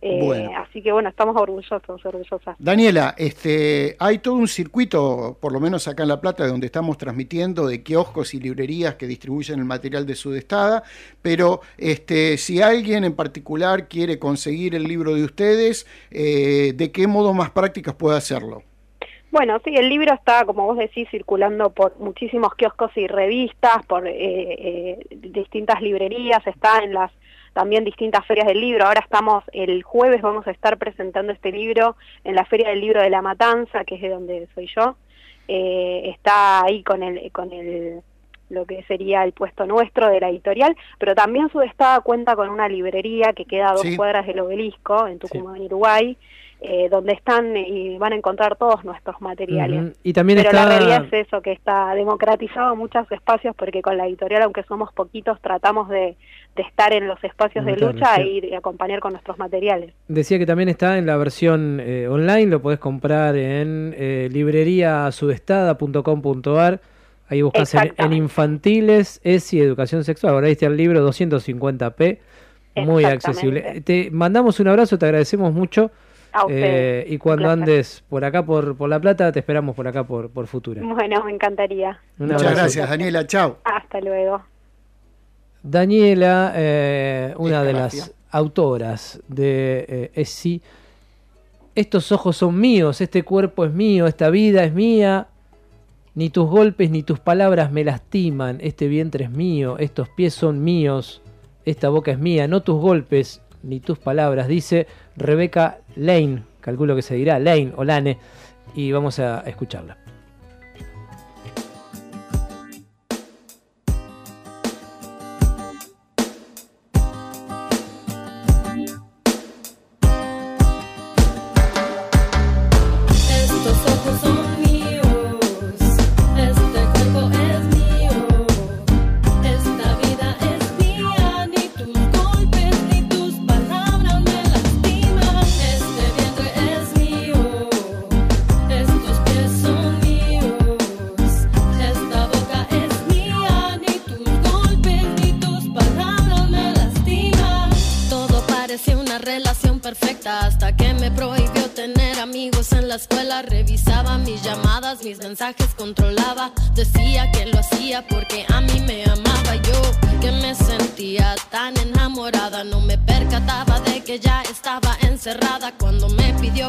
Eh, 0.00 0.20
Bueno. 0.22 0.50
Así 0.56 0.82
que 0.82 0.92
bueno, 0.92 1.08
estamos 1.08 1.36
orgullosos, 1.36 1.82
orgullosas. 2.04 2.56
Daniela, 2.58 3.14
este, 3.16 3.96
hay 3.98 4.18
todo 4.18 4.34
un 4.34 4.48
circuito, 4.48 5.38
por 5.40 5.52
lo 5.52 5.60
menos 5.60 5.88
acá 5.88 6.02
en 6.02 6.10
La 6.10 6.20
Plata, 6.20 6.46
donde 6.46 6.66
estamos 6.66 6.98
transmitiendo 6.98 7.66
de 7.66 7.82
kioscos 7.82 8.34
y 8.34 8.40
librerías 8.40 8.96
que 8.96 9.06
distribuyen 9.06 9.58
el 9.58 9.64
material 9.64 10.06
de 10.06 10.14
Sudestada, 10.14 10.82
pero 11.22 11.60
este, 11.78 12.36
si 12.36 12.62
alguien 12.62 13.04
en 13.04 13.14
particular 13.14 13.88
quiere 13.88 14.18
conseguir 14.18 14.74
el 14.74 14.84
libro 14.84 15.14
de 15.14 15.24
ustedes, 15.24 15.86
eh, 16.10 16.72
¿de 16.74 16.92
qué 16.92 17.06
modo 17.06 17.32
más 17.32 17.50
prácticas 17.50 17.94
puede 17.94 18.16
hacerlo? 18.16 18.62
Bueno, 19.30 19.60
sí, 19.64 19.74
el 19.74 19.88
libro 19.88 20.14
está, 20.14 20.44
como 20.44 20.64
vos 20.64 20.78
decís, 20.78 21.08
circulando 21.10 21.70
por 21.70 21.98
muchísimos 21.98 22.54
kioscos 22.54 22.90
y 22.96 23.06
revistas, 23.06 23.84
por 23.86 24.06
eh, 24.06 24.14
eh, 24.16 25.06
distintas 25.10 25.82
librerías, 25.82 26.46
está 26.46 26.82
en 26.82 26.94
las 26.94 27.12
también 27.56 27.84
distintas 27.84 28.26
ferias 28.26 28.46
del 28.46 28.60
libro. 28.60 28.84
Ahora 28.84 29.00
estamos, 29.00 29.42
el 29.54 29.82
jueves 29.82 30.20
vamos 30.20 30.46
a 30.46 30.50
estar 30.50 30.76
presentando 30.76 31.32
este 31.32 31.50
libro 31.50 31.96
en 32.22 32.34
la 32.34 32.44
Feria 32.44 32.68
del 32.68 32.82
Libro 32.82 33.00
de 33.00 33.08
la 33.08 33.22
Matanza, 33.22 33.82
que 33.86 33.94
es 33.94 34.02
de 34.02 34.10
donde 34.10 34.46
soy 34.54 34.68
yo. 34.76 34.94
Eh, 35.48 36.10
está 36.14 36.62
ahí 36.66 36.82
con 36.82 37.02
el, 37.02 37.32
con 37.32 37.50
el, 37.54 38.02
lo 38.50 38.66
que 38.66 38.82
sería 38.82 39.24
el 39.24 39.32
puesto 39.32 39.64
nuestro 39.64 40.10
de 40.10 40.20
la 40.20 40.28
editorial, 40.28 40.76
pero 40.98 41.14
también 41.14 41.48
Sudestada 41.48 42.00
cuenta 42.00 42.36
con 42.36 42.50
una 42.50 42.68
librería 42.68 43.32
que 43.32 43.46
queda 43.46 43.70
a 43.70 43.72
dos 43.72 43.80
Sí. 43.82 43.96
cuadras 43.96 44.26
del 44.26 44.40
obelisco, 44.40 45.06
en 45.06 45.18
Tucumán, 45.18 45.62
Uruguay, 45.62 46.14
eh, 46.58 46.88
donde 46.90 47.12
están 47.12 47.54
y 47.54 47.98
van 47.98 48.14
a 48.14 48.16
encontrar 48.16 48.56
todos 48.56 48.82
nuestros 48.82 49.20
materiales. 49.20 49.94
Y 50.02 50.14
también 50.14 50.38
Pero 50.38 50.48
está... 50.50 50.62
la 50.62 50.68
realidad 50.78 51.04
es 51.12 51.26
eso, 51.26 51.42
que 51.42 51.52
está 51.52 51.94
democratizado 51.94 52.74
muchos 52.74 53.12
espacios 53.12 53.54
porque 53.54 53.82
con 53.82 53.98
la 53.98 54.06
editorial, 54.06 54.40
aunque 54.42 54.62
somos 54.62 54.90
poquitos, 54.94 55.38
tratamos 55.42 55.90
de, 55.90 56.16
de 56.56 56.62
estar 56.62 56.94
en 56.94 57.08
los 57.08 57.22
espacios 57.22 57.66
de 57.66 57.76
lucha 57.76 58.16
e 58.16 58.26
ir 58.26 58.46
y 58.46 58.54
acompañar 58.54 59.00
con 59.00 59.12
nuestros 59.12 59.38
materiales. 59.38 59.92
Decía 60.08 60.38
que 60.38 60.46
también 60.46 60.70
está 60.70 60.96
en 60.96 61.04
la 61.04 61.18
versión 61.18 61.78
eh, 61.78 62.08
online, 62.08 62.46
lo 62.46 62.62
podés 62.62 62.78
comprar 62.78 63.36
en 63.36 63.94
eh, 63.96 64.30
libreriasudestada.com.ar. 64.32 66.80
Ahí 67.28 67.42
buscas 67.42 67.74
en, 67.74 67.92
en 67.98 68.14
infantiles, 68.14 69.20
ESI, 69.24 69.60
educación 69.60 70.04
sexual. 70.04 70.32
Ahora 70.32 70.48
está 70.48 70.64
el 70.66 70.78
libro 70.78 71.06
250p, 71.06 72.18
muy 72.76 73.04
accesible. 73.04 73.82
Te 73.82 74.10
mandamos 74.10 74.58
un 74.58 74.68
abrazo, 74.68 74.96
te 74.96 75.04
agradecemos 75.04 75.52
mucho. 75.52 75.90
A 76.36 76.46
Eh, 76.48 77.06
y 77.08 77.18
cuando 77.18 77.48
andes 77.50 78.04
por 78.08 78.24
acá, 78.24 78.44
por, 78.44 78.76
por 78.76 78.88
La 78.90 79.00
Plata, 79.00 79.32
te 79.32 79.38
esperamos 79.38 79.74
por 79.74 79.88
acá, 79.88 80.04
por, 80.04 80.30
por 80.30 80.46
Futura. 80.46 80.82
Bueno, 80.84 81.24
me 81.24 81.32
encantaría. 81.32 81.98
Un 82.18 82.26
Muchas 82.26 82.42
abrazo. 82.42 82.56
gracias, 82.60 82.90
Daniela. 82.90 83.26
Chao. 83.26 83.58
Hasta 83.64 84.00
luego. 84.00 84.42
Daniela, 85.62 86.52
eh, 86.54 87.34
una 87.38 87.62
de 87.64 87.72
las 87.72 88.14
autoras 88.30 89.20
de 89.28 89.84
eh, 89.88 90.10
ESI, 90.14 90.62
estos 91.74 92.12
ojos 92.12 92.36
son 92.36 92.58
míos, 92.60 93.00
este 93.00 93.22
cuerpo 93.22 93.64
es 93.64 93.72
mío, 93.72 94.06
esta 94.06 94.30
vida 94.30 94.64
es 94.64 94.72
mía, 94.72 95.26
ni 96.14 96.30
tus 96.30 96.48
golpes 96.48 96.90
ni 96.90 97.02
tus 97.02 97.18
palabras 97.18 97.72
me 97.72 97.84
lastiman, 97.84 98.58
este 98.60 98.88
vientre 98.88 99.24
es 99.24 99.30
mío, 99.30 99.76
estos 99.78 100.08
pies 100.08 100.34
son 100.34 100.62
míos, 100.62 101.20
esta 101.64 101.88
boca 101.88 102.12
es 102.12 102.18
mía, 102.18 102.46
no 102.48 102.62
tus 102.62 102.80
golpes 102.80 103.42
ni 103.66 103.80
tus 103.80 103.98
palabras, 103.98 104.48
dice 104.48 104.86
Rebeca 105.16 105.78
Lane, 105.96 106.44
calculo 106.60 106.96
que 106.96 107.02
se 107.02 107.14
dirá 107.14 107.38
Lane 107.38 107.72
o 107.76 107.84
Lane, 107.84 108.18
y 108.74 108.92
vamos 108.92 109.18
a 109.18 109.40
escucharla. 109.40 110.05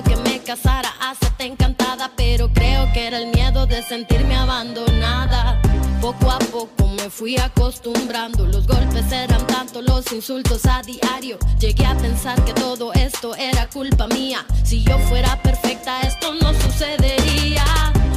Que 0.03 0.15
me 0.17 0.39
casara. 0.39 0.89
Hacete 0.99 1.45
encantada, 1.45 2.11
pero 2.15 2.51
creo 2.53 2.91
que 2.93 3.07
era 3.07 3.17
el 3.19 3.27
miedo 3.27 3.65
de 3.65 3.81
sentirme 3.83 4.35
abandonada. 4.35 5.61
Poco 6.01 6.31
a 6.31 6.39
poco 6.39 6.87
me 6.87 7.09
fui 7.09 7.37
acostumbrando, 7.37 8.45
los 8.45 8.67
golpes 8.67 9.11
eran 9.11 9.45
tanto, 9.47 9.81
los 9.81 10.11
insultos 10.11 10.65
a 10.65 10.81
diario. 10.83 11.37
Llegué 11.59 11.85
a 11.85 11.95
pensar 11.95 12.43
que 12.45 12.53
todo 12.53 12.93
esto 12.93 13.35
era 13.35 13.67
culpa 13.67 14.07
mía. 14.07 14.45
Si 14.63 14.83
yo 14.83 14.97
fuera 14.99 15.41
perfecta, 15.41 16.01
esto 16.01 16.33
no 16.35 16.53
sucedería. 16.53 17.65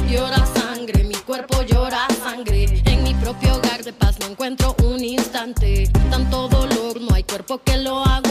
Llora 0.09 0.45
sangre, 0.45 1.03
mi 1.03 1.15
cuerpo 1.15 1.63
llora 1.63 2.07
sangre. 2.23 2.81
En 2.85 3.03
mi 3.03 3.13
propio 3.15 3.55
hogar 3.55 3.83
de 3.83 3.93
paz 3.93 4.19
no 4.19 4.27
encuentro 4.27 4.75
un 4.83 5.03
instante. 5.03 5.89
Tanto 6.09 6.47
dolor, 6.47 7.01
no 7.01 7.15
hay 7.15 7.23
cuerpo 7.23 7.61
que 7.63 7.77
lo 7.77 8.03
aguante. 8.05 8.30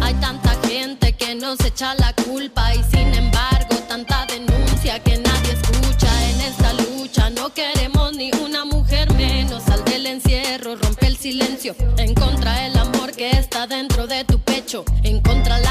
Hay 0.00 0.14
tanta 0.14 0.50
gente 0.66 1.12
que 1.12 1.34
nos 1.34 1.60
echa 1.64 1.94
la 1.94 2.12
culpa 2.14 2.74
y 2.74 2.82
sin 2.84 3.14
embargo 3.14 3.76
tanta 3.88 4.26
denuncia 4.26 4.98
que 5.02 5.18
nadie 5.18 5.52
escucha 5.52 6.30
en 6.30 6.40
esta 6.40 6.72
lucha. 6.74 7.30
No 7.30 7.52
queremos 7.52 8.12
ni 8.16 8.30
una 8.42 8.64
mujer 8.64 9.12
menos. 9.14 9.62
Sal 9.64 9.84
del 9.84 10.06
encierro, 10.06 10.76
rompe 10.76 11.06
el 11.06 11.16
silencio. 11.16 11.74
En 11.98 12.14
contra 12.14 12.66
el 12.66 12.76
amor 12.76 13.12
que 13.12 13.30
está 13.30 13.66
dentro 13.66 14.06
de 14.06 14.24
tu 14.24 14.38
pecho. 14.40 14.84
En 15.02 15.20
contra 15.20 15.58
la 15.58 15.69